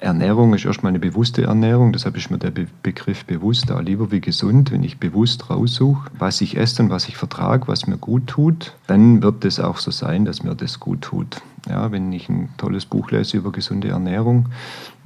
Ernährung 0.00 0.54
ist 0.54 0.64
erstmal 0.64 0.90
eine 0.90 0.98
bewusste 0.98 1.44
Ernährung, 1.44 1.92
deshalb 1.92 2.16
ist 2.16 2.30
mir 2.30 2.38
der 2.38 2.50
Be 2.50 2.66
Begriff 2.82 3.24
bewusst 3.24 3.70
auch 3.72 3.80
lieber 3.80 4.11
wie 4.12 4.20
gesund. 4.20 4.70
Wenn 4.70 4.85
ich 4.85 4.98
bewusst 4.98 5.48
raussuche, 5.50 6.11
was 6.18 6.40
ich 6.40 6.56
esse 6.56 6.82
und 6.82 6.90
was 6.90 7.09
ich 7.09 7.16
vertrage, 7.16 7.68
was 7.68 7.87
mir 7.87 7.96
gut 7.96 8.26
tut, 8.26 8.74
dann 8.87 9.22
wird 9.22 9.44
es 9.44 9.59
auch 9.59 9.78
so 9.78 9.90
sein, 9.90 10.24
dass 10.24 10.42
mir 10.42 10.54
das 10.54 10.80
gut 10.80 11.02
tut. 11.02 11.40
Ja, 11.68 11.90
wenn 11.90 12.12
ich 12.12 12.28
ein 12.28 12.50
tolles 12.59 12.87
Buch 12.87 13.11
lese 13.11 13.38
über 13.38 13.50
gesunde 13.50 13.88
Ernährung, 13.88 14.50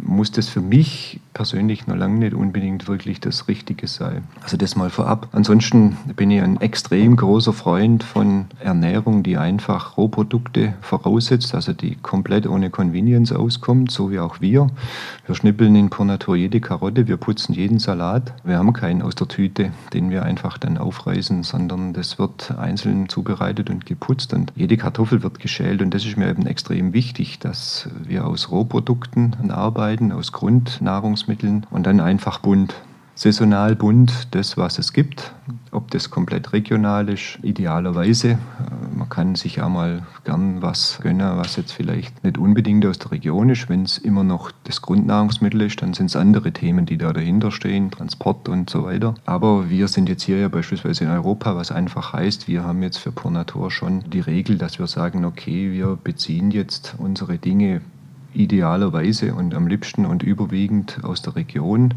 muss 0.03 0.33
das 0.33 0.49
für 0.49 0.61
mich 0.61 1.21
persönlich 1.35 1.87
noch 1.87 1.97
lange 1.97 2.19
nicht 2.19 2.35
unbedingt 2.35 2.89
wirklich 2.89 3.21
das 3.21 3.49
Richtige 3.49 3.87
sein. 3.87 4.25
Also 4.43 4.57
das 4.57 4.77
mal 4.77 4.91
vorab. 4.91 5.29
Ansonsten 5.33 5.97
bin 6.17 6.31
ich 6.31 6.43
ein 6.43 6.61
extrem 6.61 7.17
großer 7.17 7.53
Freund 7.53 8.03
von 8.03 8.47
Ernährung, 8.59 9.23
die 9.23 9.37
einfach 9.37 9.97
Rohprodukte 9.97 10.75
voraussetzt, 10.81 11.55
also 11.55 11.73
die 11.73 11.97
komplett 11.97 12.47
ohne 12.47 12.71
Convenience 12.71 13.33
auskommt, 13.33 13.91
so 13.91 14.11
wie 14.11 14.19
auch 14.19 14.41
wir. 14.41 14.69
Wir 15.27 15.35
schnippeln 15.35 15.77
in 15.77 15.91
Pur 15.91 16.05
Natur 16.05 16.37
jede 16.37 16.61
Karotte, 16.61 17.07
wir 17.07 17.17
putzen 17.17 17.53
jeden 17.53 17.79
Salat. 17.79 18.35
Wir 18.45 18.59
haben 18.59 18.73
keinen 18.73 19.03
aus 19.03 19.15
der 19.15 19.29
Tüte, 19.29 19.73
den 19.93 20.11
wir 20.11 20.25
einfach 20.25 20.59
dann 20.59 20.79
aufreißen, 20.79 21.43
sondern 21.43 21.93
das 21.93 22.19
wird 22.19 22.53
einzeln 22.59 23.09
zubereitet 23.09 23.71
und 23.71 23.87
geputzt 23.87 24.35
und 24.35 24.53
jede 24.57 24.77
Kartoffel 24.77 25.23
wird 25.23 25.39
geschält 25.39 25.83
und 25.83 25.95
das 25.95 26.05
ist 26.05 26.17
mir 26.17 26.29
eben 26.29 26.47
extrem 26.47 26.93
wichtig, 26.93 27.39
dass 27.39 27.89
wir 28.05 28.27
aus 28.27 28.51
Rohprodukten 28.51 29.51
arbeiten, 29.51 29.90
aus 30.13 30.33
Grundnahrungsmitteln 30.33 31.67
und 31.71 31.87
dann 31.87 32.01
einfach 32.01 32.39
bunt 32.39 32.75
saisonal 33.21 33.77
bunt 33.77 34.29
das, 34.31 34.57
was 34.57 34.79
es 34.79 34.95
gibt. 34.95 35.35
Ob 35.73 35.91
das 35.91 36.09
komplett 36.09 36.55
regional 36.55 37.11
ist, 37.11 37.39
idealerweise. 37.43 38.31
Äh, 38.31 38.39
man 38.97 39.11
kann 39.11 39.35
sich 39.35 39.61
auch 39.61 39.69
mal 39.69 40.07
gern 40.25 40.63
was 40.63 40.99
gönnen, 41.03 41.37
was 41.37 41.57
jetzt 41.57 41.73
vielleicht 41.73 42.25
nicht 42.25 42.39
unbedingt 42.39 42.87
aus 42.87 42.99
der 42.99 43.11
Region 43.11 43.51
ist. 43.51 43.69
Wenn 43.69 43.83
es 43.83 43.99
immer 43.99 44.25
noch 44.25 44.51
das 44.65 44.81
Grundnahrungsmittel 44.81 45.61
ist, 45.61 45.83
dann 45.83 45.93
sind 45.93 46.07
es 46.07 46.17
andere 46.17 46.53
Themen, 46.53 46.87
die 46.87 46.97
da 46.97 47.13
dahinter 47.13 47.51
stehen, 47.51 47.91
Transport 47.91 48.49
und 48.49 48.71
so 48.71 48.85
weiter. 48.85 49.15
Aber 49.27 49.69
wir 49.69 49.89
sind 49.89 50.09
jetzt 50.09 50.23
hier 50.23 50.39
ja 50.39 50.49
beispielsweise 50.49 51.05
in 51.05 51.11
Europa, 51.11 51.55
was 51.57 51.71
einfach 51.71 52.15
heißt, 52.15 52.49
wir 52.49 52.65
haben 52.65 52.83
jetzt 52.83 52.97
für 52.97 53.13
Pur 53.13 53.31
schon 53.71 54.09
die 54.09 54.21
Regel, 54.21 54.57
dass 54.57 54.79
wir 54.79 54.87
sagen, 54.87 55.27
okay, 55.27 55.73
wir 55.73 55.99
beziehen 56.03 56.51
jetzt 56.51 56.95
unsere 56.97 57.37
Dinge 57.37 57.83
idealerweise 58.35 59.35
und 59.35 59.55
am 59.55 59.67
liebsten 59.67 60.07
und 60.07 60.23
überwiegend 60.23 60.99
aus 61.03 61.23
der 61.23 61.37
Region. 61.37 61.95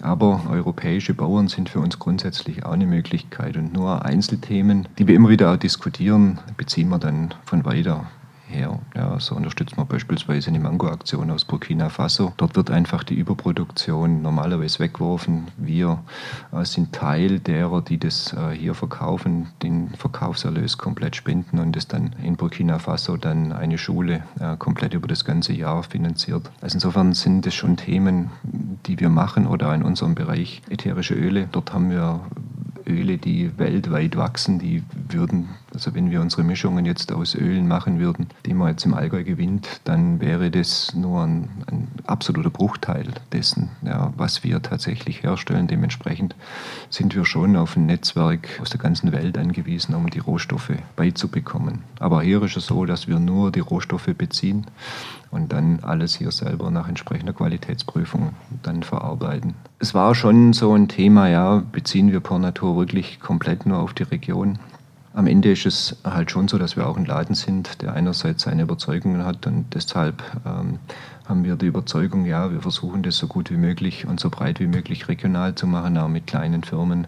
Aber 0.00 0.42
europäische 0.50 1.14
Bauern 1.14 1.48
sind 1.48 1.68
für 1.68 1.80
uns 1.80 1.98
grundsätzlich 1.98 2.64
auch 2.64 2.72
eine 2.72 2.86
Möglichkeit. 2.86 3.56
Und 3.56 3.72
nur 3.72 4.04
Einzelthemen, 4.04 4.88
die 4.98 5.06
wir 5.06 5.14
immer 5.14 5.28
wieder 5.28 5.52
auch 5.52 5.56
diskutieren, 5.56 6.38
beziehen 6.56 6.88
wir 6.88 6.98
dann 6.98 7.34
von 7.44 7.64
weiter 7.64 8.06
her. 8.50 8.78
Ja, 8.94 9.18
so 9.20 9.34
unterstützt 9.34 9.76
man 9.76 9.86
beispielsweise 9.86 10.48
eine 10.48 10.60
Mango-Aktion 10.60 11.30
aus 11.30 11.44
Burkina 11.44 11.88
Faso. 11.88 12.32
Dort 12.36 12.56
wird 12.56 12.70
einfach 12.70 13.04
die 13.04 13.14
Überproduktion 13.14 14.22
normalerweise 14.22 14.80
weggeworfen. 14.80 15.48
Wir 15.56 15.98
äh, 16.52 16.64
sind 16.64 16.92
Teil 16.92 17.38
derer, 17.38 17.82
die 17.82 17.98
das 17.98 18.32
äh, 18.32 18.50
hier 18.50 18.74
verkaufen, 18.74 19.48
den 19.62 19.90
Verkaufserlös 19.90 20.78
komplett 20.78 21.16
spenden 21.16 21.58
und 21.58 21.76
es 21.76 21.88
dann 21.88 22.14
in 22.22 22.36
Burkina 22.36 22.78
Faso 22.78 23.16
dann 23.16 23.52
eine 23.52 23.78
Schule 23.78 24.24
äh, 24.38 24.56
komplett 24.56 24.94
über 24.94 25.08
das 25.08 25.24
ganze 25.24 25.52
Jahr 25.52 25.82
finanziert. 25.82 26.50
Also 26.60 26.76
insofern 26.76 27.14
sind 27.14 27.46
das 27.46 27.54
schon 27.54 27.76
Themen, 27.76 28.30
die 28.86 28.98
wir 28.98 29.08
machen 29.08 29.46
oder 29.46 29.74
in 29.74 29.82
unserem 29.82 30.14
Bereich 30.14 30.62
ätherische 30.68 31.14
Öle. 31.14 31.48
Dort 31.52 31.72
haben 31.72 31.90
wir 31.90 32.20
Öle, 32.86 33.18
die 33.18 33.56
weltweit 33.58 34.16
wachsen, 34.16 34.58
die 34.58 34.82
würden, 35.08 35.48
also 35.72 35.94
wenn 35.94 36.10
wir 36.10 36.20
unsere 36.20 36.42
Mischungen 36.42 36.84
jetzt 36.84 37.12
aus 37.12 37.34
Ölen 37.34 37.68
machen 37.68 37.98
würden, 37.98 38.28
die 38.46 38.54
man 38.54 38.70
jetzt 38.70 38.84
im 38.84 38.94
Allgäu 38.94 39.24
gewinnt, 39.24 39.80
dann 39.84 40.20
wäre 40.20 40.50
das 40.50 40.94
nur 40.94 41.22
ein, 41.22 41.48
ein 41.66 41.88
absoluter 42.06 42.50
Bruchteil 42.50 43.08
dessen, 43.32 43.70
ja, 43.82 44.12
was 44.16 44.42
wir 44.44 44.62
tatsächlich 44.62 45.22
herstellen. 45.22 45.66
Dementsprechend 45.66 46.34
sind 46.88 47.14
wir 47.14 47.24
schon 47.24 47.56
auf 47.56 47.76
ein 47.76 47.86
Netzwerk 47.86 48.60
aus 48.60 48.70
der 48.70 48.80
ganzen 48.80 49.12
Welt 49.12 49.38
angewiesen, 49.38 49.94
um 49.94 50.10
die 50.10 50.18
Rohstoffe 50.18 50.72
beizubekommen. 50.96 51.82
Aber 51.98 52.22
hier 52.22 52.42
ist 52.42 52.56
es 52.56 52.66
so, 52.66 52.84
dass 52.84 53.08
wir 53.08 53.18
nur 53.18 53.52
die 53.52 53.60
Rohstoffe 53.60 54.14
beziehen 54.16 54.66
und 55.30 55.52
dann 55.52 55.80
alles 55.82 56.16
hier 56.16 56.32
selber 56.32 56.70
nach 56.70 56.88
entsprechender 56.88 57.32
Qualitätsprüfung 57.32 58.34
dann 58.62 58.82
verarbeiten. 58.82 59.54
Es 59.78 59.94
war 59.94 60.14
schon 60.14 60.52
so 60.52 60.74
ein 60.74 60.88
Thema, 60.88 61.28
ja, 61.28 61.62
beziehen 61.72 62.12
wir 62.12 62.20
Pornatur 62.20 62.76
wirklich 62.76 63.20
komplett 63.20 63.66
nur 63.66 63.78
auf 63.78 63.94
die 63.94 64.02
Region? 64.02 64.58
Am 65.12 65.26
Ende 65.26 65.50
ist 65.50 65.66
es 65.66 65.96
halt 66.04 66.30
schon 66.30 66.46
so, 66.46 66.56
dass 66.56 66.76
wir 66.76 66.86
auch 66.86 66.96
ein 66.96 67.04
Laden 67.04 67.34
sind, 67.34 67.82
der 67.82 67.94
einerseits 67.94 68.44
seine 68.44 68.62
Überzeugungen 68.62 69.24
hat 69.24 69.46
und 69.46 69.74
deshalb 69.74 70.22
ähm, 70.46 70.78
haben 71.30 71.44
wir 71.44 71.56
die 71.56 71.66
Überzeugung, 71.66 72.26
ja, 72.26 72.52
wir 72.52 72.60
versuchen 72.60 73.02
das 73.02 73.16
so 73.16 73.26
gut 73.26 73.50
wie 73.50 73.56
möglich 73.56 74.06
und 74.06 74.20
so 74.20 74.30
breit 74.30 74.60
wie 74.60 74.66
möglich 74.66 75.08
regional 75.08 75.54
zu 75.54 75.66
machen, 75.66 75.98
auch 75.98 76.08
mit 76.08 76.26
kleinen 76.26 76.62
Firmen, 76.62 77.06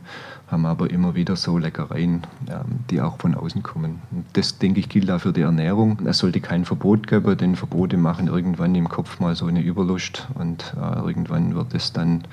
haben 0.48 0.66
aber 0.66 0.90
immer 0.90 1.14
wieder 1.14 1.36
so 1.36 1.58
Leckereien, 1.58 2.22
ähm, 2.48 2.80
die 2.90 3.00
auch 3.00 3.18
von 3.18 3.34
außen 3.34 3.62
kommen. 3.62 4.02
Und 4.10 4.24
das, 4.34 4.58
denke 4.58 4.80
ich, 4.80 4.88
gilt 4.88 5.10
auch 5.10 5.20
für 5.20 5.32
die 5.32 5.42
Ernährung. 5.42 5.98
Es 6.06 6.18
sollte 6.18 6.40
kein 6.40 6.64
Verbot 6.64 7.06
geben, 7.06 7.36
denn 7.36 7.56
Verbote 7.56 7.96
machen 7.96 8.28
irgendwann 8.28 8.74
im 8.74 8.88
Kopf 8.88 9.18
mal 9.18 9.34
so 9.34 9.46
eine 9.46 9.60
Überlust 9.60 10.28
und 10.34 10.74
äh, 10.76 10.98
irgendwann 11.00 11.54
wird 11.54 11.74
es 11.74 11.92
dann 11.92 12.24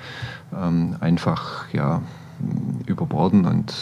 ähm, 0.56 0.96
einfach 1.00 1.72
ja, 1.72 2.02
überborden 2.86 3.44
und 3.44 3.74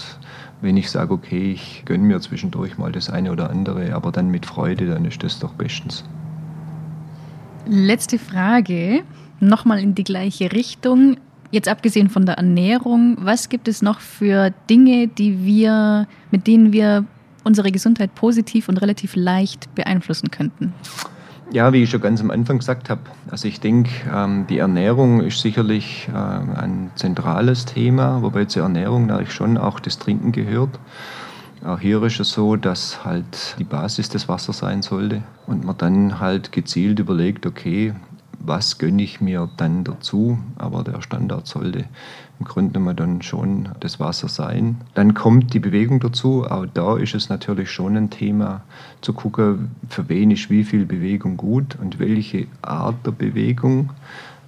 wenn 0.61 0.77
ich 0.77 0.91
sage, 0.91 1.13
okay, 1.13 1.53
ich 1.53 1.83
gönne 1.85 2.05
mir 2.05 2.21
zwischendurch 2.21 2.79
mal 2.79 2.93
das 2.93 3.11
eine 3.11 3.33
oder 3.33 3.51
andere, 3.51 3.95
aber 3.95 4.13
dann 4.13 4.31
mit 4.31 4.47
Freude, 4.47 4.87
dann 4.87 5.05
ist 5.05 5.23
das 5.23 5.39
doch 5.39 5.53
bestens. 5.53 6.05
Letzte 7.67 8.19
Frage, 8.19 9.03
nochmal 9.41 9.79
in 9.81 9.95
die 9.95 10.05
gleiche 10.05 10.53
Richtung. 10.53 11.17
Jetzt 11.51 11.69
abgesehen 11.69 12.11
von 12.11 12.27
der 12.27 12.37
Ernährung, 12.37 13.17
was 13.21 13.49
gibt 13.49 13.69
es 13.69 13.83
noch 13.83 14.01
für 14.01 14.53
Dinge, 14.69 15.09
die 15.09 15.45
wir, 15.45 16.07
mit 16.31 16.47
denen 16.47 16.73
wir 16.73 17.05
unsere 17.45 17.73
Gesundheit 17.73 18.15
positiv 18.15 18.69
und 18.69 18.79
relativ 18.79 19.17
leicht 19.17 19.75
beeinflussen 19.75 20.31
könnten? 20.31 20.75
Ja, 21.51 21.73
wie 21.73 21.83
ich 21.83 21.91
schon 21.91 22.03
ganz 22.03 22.21
am 22.21 22.31
Anfang 22.31 22.59
gesagt 22.59 22.91
habe, 22.91 23.01
also 23.31 23.49
ich 23.49 23.59
denke, 23.59 23.91
ähm, 24.15 24.47
die 24.49 24.59
Ernährung 24.59 25.23
ist 25.23 25.41
sicherlich 25.41 26.07
äh, 26.13 26.17
ein 26.17 26.91
zentrales 26.95 27.65
Thema, 27.65 28.21
wobei 28.21 28.45
zur 28.45 28.65
Ernährung 28.65 29.07
natürlich 29.07 29.33
schon 29.33 29.57
auch 29.57 29.81
das 29.81 29.99
Trinken 29.99 30.33
gehört. 30.33 30.79
Auch 31.65 31.81
hier 31.81 32.03
ist 32.03 32.21
es 32.21 32.33
so, 32.33 32.57
dass 32.57 33.03
halt 33.03 33.57
die 33.59 33.65
Basis 33.65 34.11
des 34.11 34.29
Wassers 34.29 34.59
sein 34.59 34.83
sollte 34.83 35.23
und 35.47 35.65
man 35.65 35.77
dann 35.79 36.21
halt 36.21 36.53
gezielt 36.53 36.99
überlegt, 36.99 37.47
okay, 37.47 37.95
was 38.41 38.79
gönne 38.79 39.03
ich 39.03 39.21
mir 39.21 39.49
dann 39.57 39.85
dazu? 39.85 40.39
Aber 40.57 40.85
der 40.85 41.03
Standard 41.03 41.47
sollte 41.47 41.85
im 42.39 42.47
Grunde 42.47 42.75
genommen 42.75 42.97
dann 42.97 43.23
schon 43.23 43.71
das 43.81 43.99
Wasser 43.99 44.29
sein. 44.29 44.77
Dann 44.95 45.15
kommt 45.15 45.55
die 45.55 45.59
Bewegung 45.59 46.01
dazu. 46.01 46.45
Auch 46.45 46.67
da 46.67 46.97
ist 46.97 47.15
es 47.15 47.29
natürlich 47.29 47.71
schon 47.71 47.97
ein 47.97 48.11
Thema 48.11 48.63
zu 49.01 49.13
gucken, 49.13 49.71
für 49.89 50.09
wen 50.09 50.31
ist 50.31 50.51
wie 50.51 50.65
viel 50.65 50.87
Bewegung 50.87 51.37
gut 51.37 51.77
und 51.81 51.99
welche 51.99 52.47
Art 52.63 53.05
der 53.05 53.13
Bewegung. 53.13 53.91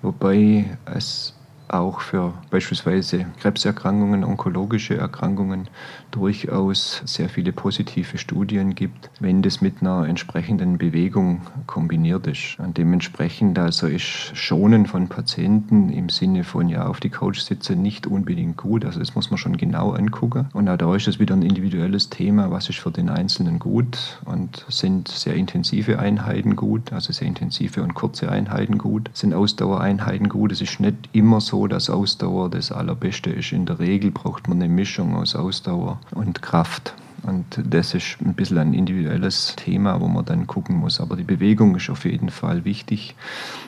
Wobei 0.03 0.65
es 0.87 1.35
auch 1.73 2.01
für 2.01 2.35
beispielsweise 2.51 3.27
Krebserkrankungen, 3.41 4.25
onkologische 4.25 4.97
Erkrankungen 4.97 5.69
durchaus 6.11 7.03
sehr 7.05 7.29
viele 7.29 7.53
positive 7.53 8.19
Studien 8.19 8.75
gibt, 8.75 9.11
wenn 9.21 9.43
das 9.43 9.61
mit 9.61 9.81
einer 9.81 10.07
entsprechenden 10.07 10.79
Bewegung 10.79 11.43
kombiniert 11.67 12.27
ist. 12.27 12.59
Und 12.59 12.77
dementsprechend 12.79 13.59
also 13.59 13.87
ist 13.87 14.37
Schonen 14.37 14.87
von 14.87 15.09
Patienten 15.09 15.91
im 15.91 16.09
Sinne 16.09 16.45
von 16.45 16.69
ja 16.69 16.87
auf 16.87 17.01
die 17.01 17.11
Couch 17.11 17.41
sitzen 17.41 17.83
nicht 17.83 18.07
unbedingt 18.07 18.57
gut. 18.57 18.85
Also 18.85 18.99
das 18.99 19.15
muss 19.15 19.31
man 19.31 19.39
schon 19.39 19.57
genau 19.57 19.93
angucken. 19.93 20.49
Und 20.53 20.69
auch 20.69 20.77
da 20.77 20.95
ist 20.97 21.09
es 21.09 21.19
wieder 21.19 21.35
ein 21.35 21.43
individuelles 21.43 22.11
Thema, 22.11 22.51
was 22.51 22.69
ist 22.69 22.79
für 22.79 22.91
den 22.91 23.09
Einzelnen 23.09 23.59
gut 23.59 24.21
und 24.25 24.65
sind 24.69 25.09
sehr 25.09 25.35
intensive 25.35 25.99
Einheiten 25.99 26.57
gut, 26.57 26.93
also 26.93 27.13
sehr 27.13 27.29
intensive 27.29 27.83
und 27.83 27.95
kurze 27.95 28.31
Einheiten 28.31 28.79
gut, 28.79 29.11
sind 29.13 29.35
Ausdauereinheiten 29.35 30.29
gut. 30.29 30.53
Es 30.53 30.61
ist 30.61 30.81
nicht 30.81 30.97
immer 31.13 31.41
so, 31.41 31.60
dass 31.69 31.91
Ausdauer 31.91 32.51
das 32.51 32.73
Allerbeste 32.73 33.31
ist. 33.31 33.53
In 33.53 33.67
der 33.67 33.79
Regel 33.79 34.11
braucht 34.11 34.49
man 34.49 34.63
eine 34.63 34.73
Mischung 34.73 35.17
aus 35.17 35.35
Ausdauer 35.35 36.01
und 36.15 36.43
Kraft. 36.43 36.95
Und 37.23 37.61
das 37.63 37.95
ist 37.95 38.17
ein 38.25 38.35
bisschen 38.35 38.59
ein 38.59 38.75
individuelles 38.75 39.55
Thema, 39.57 40.01
wo 40.01 40.09
man 40.09 40.25
dann 40.25 40.47
gucken 40.47 40.77
muss. 40.77 41.01
Aber 41.01 41.17
die 41.17 41.25
Bewegung 41.25 41.77
ist 41.77 41.91
auf 41.91 42.05
jeden 42.05 42.31
Fall 42.31 42.65
wichtig. 42.65 43.15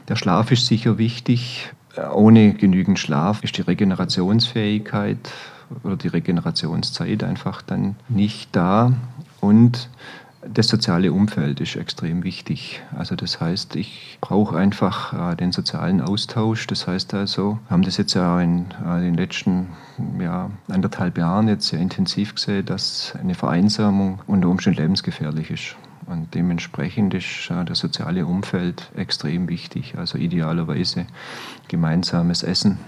Der 0.09 0.17
Schlaf 0.17 0.51
ist 0.51 0.67
sicher 0.67 0.99
wichtig. 0.99 1.71
Ohne 2.15 2.55
genügend 2.55 2.99
Schlaf 2.99 3.43
ist 3.45 3.59
die 3.59 3.63
Regenerationsfähigkeit 3.63 5.31
oder 5.85 5.97
die 5.97 6.09
Regenerationszeit 6.09 7.25
einfach 7.25 7.63
dann 7.63 7.97
nicht 8.09 8.55
da. 8.57 8.93
Und 9.41 9.91
das 10.47 10.69
soziale 10.69 11.13
Umfeld 11.13 11.61
ist 11.61 11.77
extrem 11.77 12.25
wichtig. 12.25 12.83
Also 12.97 13.15
das 13.15 13.41
heißt, 13.41 13.77
ich 13.77 14.19
brauche 14.21 14.57
einfach 14.57 15.33
äh, 15.33 15.37
den 15.37 15.53
sozialen 15.53 16.01
Austausch. 16.01 16.67
Das 16.67 16.87
heißt 16.87 17.15
also, 17.15 17.59
wir 17.67 17.71
haben 17.71 17.83
das 17.83 17.97
jetzt 17.97 18.15
ja 18.15 18.41
in 18.41 18.67
äh, 18.85 19.01
den 19.01 19.15
letzten 19.15 19.69
ja, 20.19 20.51
anderthalb 20.69 21.19
Jahren 21.19 21.49
jetzt 21.49 21.69
sehr 21.69 21.81
intensiv 21.81 22.35
gesehen, 22.35 22.67
dass 22.67 23.15
eine 23.21 23.35
Vereinsamung 23.35 24.21
unter 24.27 24.49
Umständen 24.49 24.81
lebensgefährlich 24.81 25.51
ist. 25.51 25.77
Und 26.07 26.35
dementsprechend 26.35 27.15
ist 27.15 27.51
äh, 27.51 27.65
das 27.65 27.79
soziale 27.79 28.27
Umfeld 28.27 28.91
extrem 28.97 29.49
wichtig. 29.49 29.95
Also 29.97 30.19
idealerweise 30.19 31.07
gemeinsames 31.69 32.43
Essen 32.43 32.79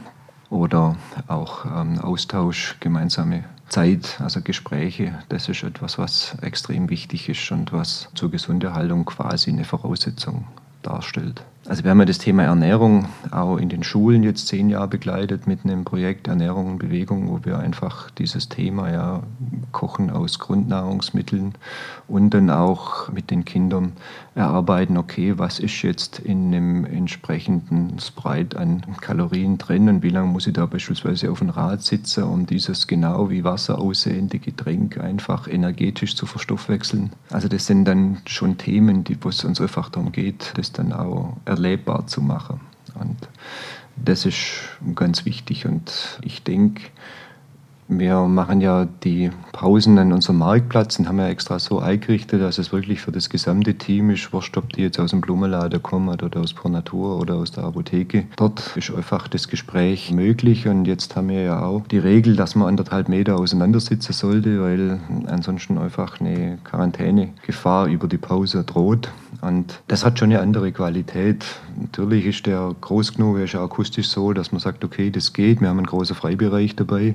oder 0.51 0.97
auch 1.29 1.65
ähm, 1.67 2.01
Austausch, 2.01 2.77
gemeinsame 2.81 3.45
Zeit, 3.69 4.21
also 4.21 4.41
Gespräche, 4.41 5.19
das 5.29 5.49
ist 5.49 5.62
etwas, 5.62 5.99
was 5.99 6.37
extrem 6.43 6.91
wichtig 6.91 7.29
ist 7.29 7.51
und 7.51 7.73
was 7.73 8.09
zur 8.15 8.31
Gesunderhaltung 8.31 9.05
quasi 9.05 9.51
eine 9.51 9.65
Voraussetzung 9.65 10.47
darstellt. 10.83 11.43
Also 11.67 11.83
wir 11.83 11.91
haben 11.91 11.99
ja 11.99 12.05
das 12.05 12.19
Thema 12.19 12.43
Ernährung 12.43 13.09
auch 13.31 13.57
in 13.57 13.71
den 13.71 13.83
Schulen 13.83 14.23
jetzt 14.23 14.49
zehn 14.49 14.69
Jahre 14.69 14.89
begleitet 14.89 15.47
mit 15.47 15.65
einem 15.65 15.85
Projekt 15.85 16.29
Ernährung 16.29 16.73
und 16.73 16.79
Bewegung, 16.79 17.31
wo 17.31 17.41
wir 17.43 17.59
einfach 17.59 18.11
dieses 18.11 18.51
Thema 18.51 18.91
ja 18.91 19.23
Kochen 19.73 20.11
aus 20.11 20.39
Grundnahrungsmitteln 20.39 21.55
und 22.07 22.31
dann 22.35 22.51
auch 22.51 23.11
mit 23.11 23.31
den 23.31 23.47
Kindern 23.47 23.93
erarbeiten, 24.35 24.99
okay, 24.99 25.39
was 25.39 25.59
ist 25.59 25.81
jetzt 25.83 26.19
in 26.19 26.55
einem 26.55 26.85
entsprechenden 26.85 27.99
Sprite 27.99 28.59
an 28.59 28.83
Kalorien 29.01 29.57
drin 29.57 29.89
und 29.89 30.03
wie 30.03 30.11
lange 30.11 30.29
muss 30.29 30.47
ich 30.47 30.53
da 30.53 30.67
beispielsweise 30.67 31.31
auf 31.31 31.39
dem 31.39 31.49
Rad 31.51 31.83
sitzen, 31.83 32.25
um 32.25 32.45
dieses 32.45 32.87
genau 32.87 33.31
wie 33.31 33.43
Wasser 33.43 33.79
aussehende 33.79 34.39
Getränk 34.39 34.99
einfach 34.99 35.49
energetisch 35.49 36.15
zu 36.15 36.27
verstoffwechseln. 36.27 37.12
Also 37.31 37.49
das 37.49 37.67
sind 37.67 37.87
dann 37.87 38.19
schon 38.27 38.59
Themen, 38.59 39.05
die, 39.05 39.17
wo 39.23 39.31
es 39.31 39.45
uns 39.45 39.62
einfach 39.62 39.89
darum 39.89 40.12
geht, 40.12 40.53
das 40.57 40.73
dann 40.73 40.93
auch 40.93 41.37
erlebbar 41.55 42.07
zu 42.07 42.21
machen. 42.21 42.61
Und 42.95 43.17
das 43.97 44.27
ist 44.27 44.39
ganz 44.95 45.25
wichtig 45.25 45.67
und 45.67 46.19
ich 46.23 46.43
denke, 46.43 46.83
wir 47.87 48.21
machen 48.23 48.63
ja 48.63 48.87
die 49.05 49.31
Pausen 49.53 49.99
an 49.99 50.13
unserem 50.13 50.39
Marktplatz 50.39 50.99
und 50.99 51.07
haben 51.07 51.19
ja 51.19 51.29
extra 51.29 51.59
so 51.59 51.81
eingerichtet, 51.81 52.41
dass 52.41 52.57
es 52.57 52.73
wirklich 52.73 53.03
für 53.03 53.13
das 53.13 53.29
gesamte 53.29 53.75
Team 53.75 54.09
ist, 54.09 54.33
wurscht, 54.33 54.57
ob 54.57 54.73
die 54.73 54.83
jetzt 54.83 54.99
aus 54.99 55.11
dem 55.11 55.21
Blumenladen 55.21 55.83
kommen 55.83 56.09
oder 56.09 56.41
aus 56.41 56.55
Pro 56.55 56.69
Natur 56.71 57.21
oder 57.21 57.35
aus 57.35 57.53
der 57.53 57.65
Apotheke. 57.65 58.27
Dort 58.37 58.75
ist 58.77 58.91
einfach 58.91 59.29
das 59.29 59.49
Gespräch 59.49 60.11
möglich 60.13 60.67
und 60.67 60.87
jetzt 60.87 61.15
haben 61.15 61.29
wir 61.29 61.43
ja 61.43 61.63
auch 61.63 61.87
die 61.87 61.99
Regel, 61.99 62.37
dass 62.37 62.55
man 62.55 62.69
anderthalb 62.69 63.11
Meter 63.11 63.37
auseinandersitzen 63.37 64.15
sollte, 64.15 64.63
weil 64.63 64.99
ansonsten 65.27 65.77
einfach 65.77 66.21
eine 66.21 66.59
Quarantänegefahr 66.65 67.89
über 67.89 68.09
die 68.09 68.19
Pause 68.19 68.65
droht. 68.65 69.11
Und 69.47 69.81
das 69.89 70.05
hat 70.05 70.19
schon 70.19 70.31
eine 70.31 70.41
andere 70.41 70.73
Qualität. 70.73 71.45
Natürlich 71.79 72.27
ist 72.27 72.47
der 72.47 72.75
groß 72.81 73.15
genug, 73.15 73.39
ist 73.39 73.53
ja 73.53 73.63
akustisch 73.63 74.09
so, 74.09 74.33
dass 74.33 74.53
man 74.53 74.61
sagt, 74.61 74.85
okay, 74.85 75.11
das 75.11 75.33
geht, 75.33 75.61
wir 75.61 75.69
haben 75.69 75.79
einen 75.79 75.87
großen 75.87 76.17
Freibereich 76.17 76.77
dabei 76.77 77.15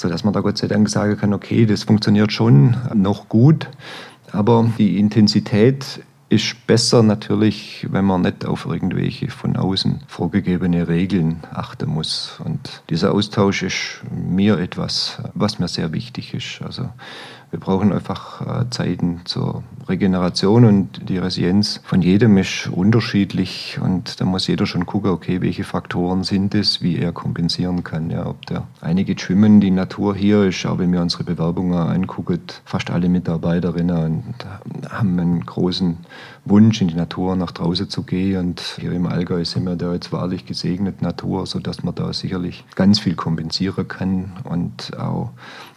sodass 0.00 0.24
man 0.24 0.32
da 0.32 0.40
Gott 0.40 0.56
sei 0.56 0.66
Dank 0.66 0.88
sagen 0.88 1.16
kann, 1.16 1.34
okay, 1.34 1.66
das 1.66 1.84
funktioniert 1.84 2.32
schon 2.32 2.74
noch 2.94 3.28
gut, 3.28 3.68
aber 4.32 4.70
die 4.78 4.98
Intensität 4.98 6.02
ist 6.30 6.66
besser 6.66 7.02
natürlich, 7.02 7.86
wenn 7.90 8.04
man 8.04 8.22
nicht 8.22 8.46
auf 8.46 8.64
irgendwelche 8.64 9.30
von 9.30 9.56
außen 9.56 10.00
vorgegebene 10.06 10.86
Regeln 10.86 11.42
achten 11.52 11.90
muss. 11.90 12.40
Und 12.44 12.82
dieser 12.88 13.12
Austausch 13.12 13.64
ist 13.64 14.02
mir 14.10 14.58
etwas, 14.58 15.18
was 15.34 15.58
mir 15.58 15.66
sehr 15.66 15.92
wichtig 15.92 16.32
ist. 16.32 16.62
Also 16.64 16.88
wir 17.50 17.58
brauchen 17.58 17.92
einfach 17.92 18.62
äh, 18.62 18.70
Zeiten 18.70 19.22
zur 19.24 19.64
Regeneration 19.88 20.64
und 20.64 21.08
die 21.08 21.18
Resilienz 21.18 21.80
von 21.84 22.00
jedem 22.00 22.38
ist 22.38 22.68
unterschiedlich 22.68 23.78
und 23.82 24.20
da 24.20 24.24
muss 24.24 24.46
jeder 24.46 24.66
schon 24.66 24.86
gucken, 24.86 25.10
okay, 25.10 25.40
welche 25.40 25.64
Faktoren 25.64 26.22
sind 26.22 26.54
es, 26.54 26.80
wie 26.80 26.96
er 26.96 27.10
kompensieren 27.10 27.82
kann. 27.82 28.08
Ja, 28.10 28.26
ob 28.26 28.46
der 28.46 28.68
einige 28.80 29.18
schwimmen, 29.18 29.60
die 29.60 29.72
Natur 29.72 30.14
hier 30.14 30.44
ist, 30.44 30.64
auch 30.64 30.78
wenn 30.78 30.92
wir 30.92 31.02
unsere 31.02 31.24
Bewerbungen 31.24 31.74
angucken, 31.74 32.40
fast 32.64 32.90
alle 32.90 33.08
Mitarbeiterinnen 33.08 34.22
haben 34.88 35.18
einen 35.18 35.44
großen 35.44 35.98
Wunsch, 36.44 36.80
in 36.80 36.88
die 36.88 36.94
Natur 36.94 37.34
nach 37.34 37.50
draußen 37.50 37.90
zu 37.90 38.04
gehen 38.04 38.38
und 38.38 38.60
hier 38.78 38.92
im 38.92 39.06
Allgäu 39.06 39.44
sind 39.44 39.64
wir 39.64 39.76
da 39.76 39.92
jetzt 39.92 40.12
wahrlich 40.12 40.46
gesegnet 40.46 41.02
Natur, 41.02 41.46
sodass 41.46 41.82
man 41.82 41.94
da 41.94 42.12
sicherlich 42.12 42.64
ganz 42.76 43.00
viel 43.00 43.14
kompensieren 43.14 43.88
kann 43.88 44.32
und 44.44 44.96
auch 44.98 45.30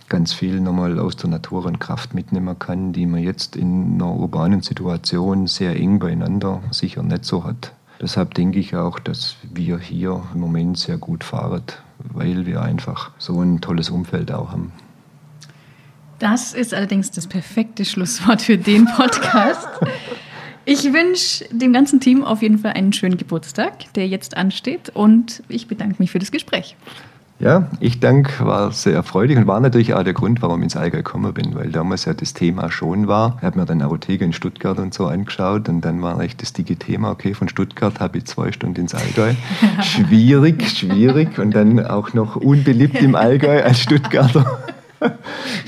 ganz 0.09 0.33
viel 0.33 0.59
nochmal 0.59 0.99
aus 0.99 1.15
der 1.15 1.29
Natur 1.29 1.65
und 1.65 1.79
Kraft 1.79 2.13
mitnehmen 2.13 2.57
kann, 2.59 2.93
die 2.93 3.05
man 3.05 3.21
jetzt 3.21 3.55
in 3.55 3.95
einer 3.95 4.13
urbanen 4.13 4.61
Situation 4.61 5.47
sehr 5.47 5.75
eng 5.75 5.99
beieinander 5.99 6.61
sicher 6.71 7.03
nicht 7.03 7.25
so 7.25 7.43
hat. 7.43 7.73
Deshalb 8.01 8.33
denke 8.33 8.59
ich 8.59 8.75
auch, 8.75 8.99
dass 8.99 9.37
wir 9.53 9.79
hier 9.79 10.23
im 10.33 10.39
Moment 10.41 10.77
sehr 10.77 10.97
gut 10.97 11.23
fahren, 11.23 11.63
weil 11.99 12.45
wir 12.45 12.61
einfach 12.61 13.11
so 13.17 13.41
ein 13.41 13.61
tolles 13.61 13.89
Umfeld 13.89 14.31
auch 14.31 14.51
haben. 14.51 14.71
Das 16.19 16.53
ist 16.53 16.73
allerdings 16.73 17.11
das 17.11 17.27
perfekte 17.27 17.85
Schlusswort 17.85 18.41
für 18.41 18.57
den 18.57 18.85
Podcast. 18.85 19.67
Ich 20.65 20.93
wünsche 20.93 21.45
dem 21.51 21.73
ganzen 21.73 21.99
Team 21.99 22.23
auf 22.23 22.41
jeden 22.41 22.59
Fall 22.59 22.73
einen 22.73 22.93
schönen 22.93 23.17
Geburtstag, 23.17 23.93
der 23.95 24.07
jetzt 24.07 24.37
ansteht, 24.37 24.89
und 24.89 25.43
ich 25.49 25.67
bedanke 25.67 25.95
mich 25.99 26.11
für 26.11 26.19
das 26.19 26.31
Gespräch. 26.31 26.77
Ja, 27.43 27.67
ich 27.81 27.99
danke, 27.99 28.45
war 28.45 28.71
sehr 28.71 28.93
erfreulich 28.93 29.37
und 29.37 29.47
war 29.47 29.59
natürlich 29.59 29.93
auch 29.93 30.03
der 30.03 30.13
Grund, 30.13 30.41
warum 30.41 30.61
ich 30.61 30.63
ins 30.63 30.77
Allgäu 30.77 30.99
gekommen 30.99 31.33
bin, 31.33 31.53
weil 31.55 31.71
damals 31.71 32.05
ja 32.05 32.13
das 32.13 32.33
Thema 32.33 32.71
schon 32.71 33.09
war. 33.09 33.35
Ich 33.39 33.43
habe 33.43 33.59
mir 33.59 33.65
dann 33.65 33.81
Apotheke 33.81 34.23
in 34.23 34.31
Stuttgart 34.31 34.79
und 34.79 34.93
so 34.93 35.07
angeschaut 35.07 35.67
und 35.67 35.81
dann 35.81 36.01
war 36.01 36.21
echt 36.21 36.41
das 36.41 36.53
dicke 36.53 36.77
Thema, 36.77 37.11
okay, 37.11 37.33
von 37.33 37.49
Stuttgart 37.49 37.99
habe 37.99 38.19
ich 38.19 38.27
zwei 38.27 38.53
Stunden 38.53 38.79
ins 38.79 38.95
Allgäu. 38.95 39.33
schwierig, 39.81 40.69
schwierig 40.69 41.37
und 41.37 41.53
dann 41.53 41.85
auch 41.85 42.13
noch 42.13 42.37
unbeliebt 42.37 43.01
im 43.01 43.13
Allgäu 43.13 43.61
als 43.61 43.81
Stuttgarter. 43.81 44.59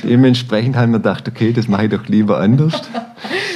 Dementsprechend 0.01 0.77
haben 0.77 0.93
wir 0.93 0.99
gedacht, 0.99 1.27
okay, 1.27 1.51
das 1.51 1.67
mache 1.67 1.87
ich 1.87 1.91
doch 1.91 2.07
lieber 2.07 2.39
anders. 2.39 2.83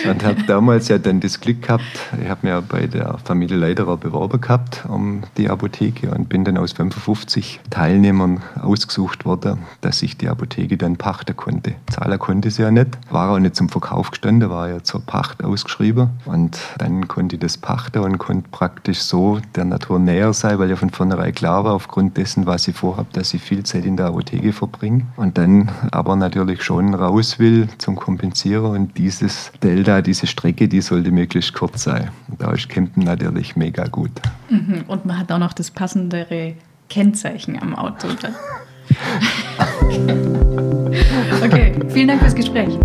Und 0.07 0.23
habe 0.23 0.43
damals 0.43 0.87
ja 0.87 0.97
dann 0.97 1.19
das 1.19 1.39
Glück 1.39 1.63
gehabt, 1.63 1.83
ich 2.21 2.29
habe 2.29 2.47
mir 2.47 2.61
bei 2.61 2.87
der 2.87 3.17
Familie 3.23 3.57
Leiterer 3.57 3.97
beworben 3.97 4.39
gehabt 4.41 4.85
um 4.87 5.21
die 5.37 5.49
Apotheke 5.49 6.11
und 6.11 6.29
bin 6.29 6.43
dann 6.43 6.57
aus 6.57 6.73
55 6.73 7.59
Teilnehmern 7.69 8.41
ausgesucht 8.61 9.25
worden, 9.25 9.59
dass 9.81 10.01
ich 10.01 10.17
die 10.17 10.27
Apotheke 10.27 10.77
dann 10.77 10.97
pachten 10.97 11.35
konnte. 11.35 11.75
Zahlen 11.89 12.19
konnte 12.19 12.51
sie 12.51 12.61
ja 12.61 12.71
nicht, 12.71 12.97
war 13.09 13.31
auch 13.31 13.39
nicht 13.39 13.55
zum 13.55 13.69
Verkauf 13.69 14.11
gestanden, 14.11 14.49
war 14.49 14.69
ja 14.69 14.83
zur 14.83 15.01
Pacht 15.01 15.43
ausgeschrieben 15.43 16.09
und 16.25 16.59
dann 16.77 17.07
konnte 17.07 17.35
ich 17.35 17.41
das 17.41 17.57
pachten 17.57 17.99
und 17.99 18.17
konnte 18.17 18.49
praktisch 18.51 18.99
so 18.99 19.39
der 19.55 19.65
Natur 19.65 19.99
näher 19.99 20.33
sein, 20.33 20.59
weil 20.59 20.69
ja 20.69 20.75
von 20.75 20.89
vornherein 20.89 21.33
klar 21.33 21.63
war, 21.63 21.73
aufgrund 21.73 22.17
dessen, 22.17 22.45
was 22.45 22.67
ich 22.67 22.75
vorhabe, 22.75 23.09
dass 23.13 23.33
ich 23.33 23.41
viel 23.41 23.63
Zeit 23.63 23.85
in 23.85 23.97
der 23.97 24.07
Apotheke 24.07 24.53
verbringe 24.53 25.05
und 25.17 25.37
dann 25.37 25.69
aber 25.91 26.15
natürlich 26.15 26.63
schon 26.63 26.93
raus 26.93 27.39
will 27.39 27.67
zum 27.77 27.95
Kompensieren 27.95 28.65
und 28.65 28.97
dieses 28.97 29.51
Delta, 29.63 29.88
diese 30.01 30.27
Strecke, 30.27 30.67
die 30.67 30.81
sollte 30.81 31.11
möglichst 31.11 31.53
kurz 31.53 31.83
sein. 31.83 32.09
Und 32.29 32.41
da 32.41 32.51
ist 32.51 32.69
Campen 32.69 33.03
natürlich 33.03 33.55
mega 33.55 33.87
gut. 33.87 34.11
Mhm. 34.49 34.83
Und 34.87 35.05
man 35.05 35.19
hat 35.19 35.31
auch 35.31 35.39
noch 35.39 35.53
das 35.53 35.71
passendere 35.71 36.55
Kennzeichen 36.89 37.57
am 37.61 37.75
Auto. 37.75 38.07
okay, 41.43 41.73
vielen 41.89 42.07
Dank 42.07 42.21
fürs 42.21 42.35
Gespräch. 42.35 42.77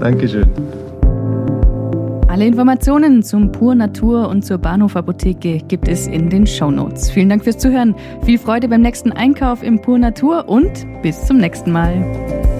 Dankeschön. 0.00 0.48
Alle 2.28 2.46
Informationen 2.46 3.22
zum 3.22 3.50
Pur 3.50 3.74
Natur 3.74 4.28
und 4.28 4.44
zur 4.44 4.58
Bahnhof 4.58 4.96
Apotheke 4.96 5.58
gibt 5.66 5.88
es 5.88 6.06
in 6.06 6.30
den 6.30 6.46
Show 6.46 6.70
Notes. 6.70 7.10
Vielen 7.10 7.28
Dank 7.28 7.42
fürs 7.42 7.58
Zuhören. 7.58 7.94
Viel 8.22 8.38
Freude 8.38 8.68
beim 8.68 8.82
nächsten 8.82 9.12
Einkauf 9.12 9.62
im 9.62 9.82
Pur 9.82 9.98
Natur 9.98 10.48
und 10.48 10.86
bis 11.02 11.26
zum 11.26 11.38
nächsten 11.38 11.72
Mal. 11.72 12.59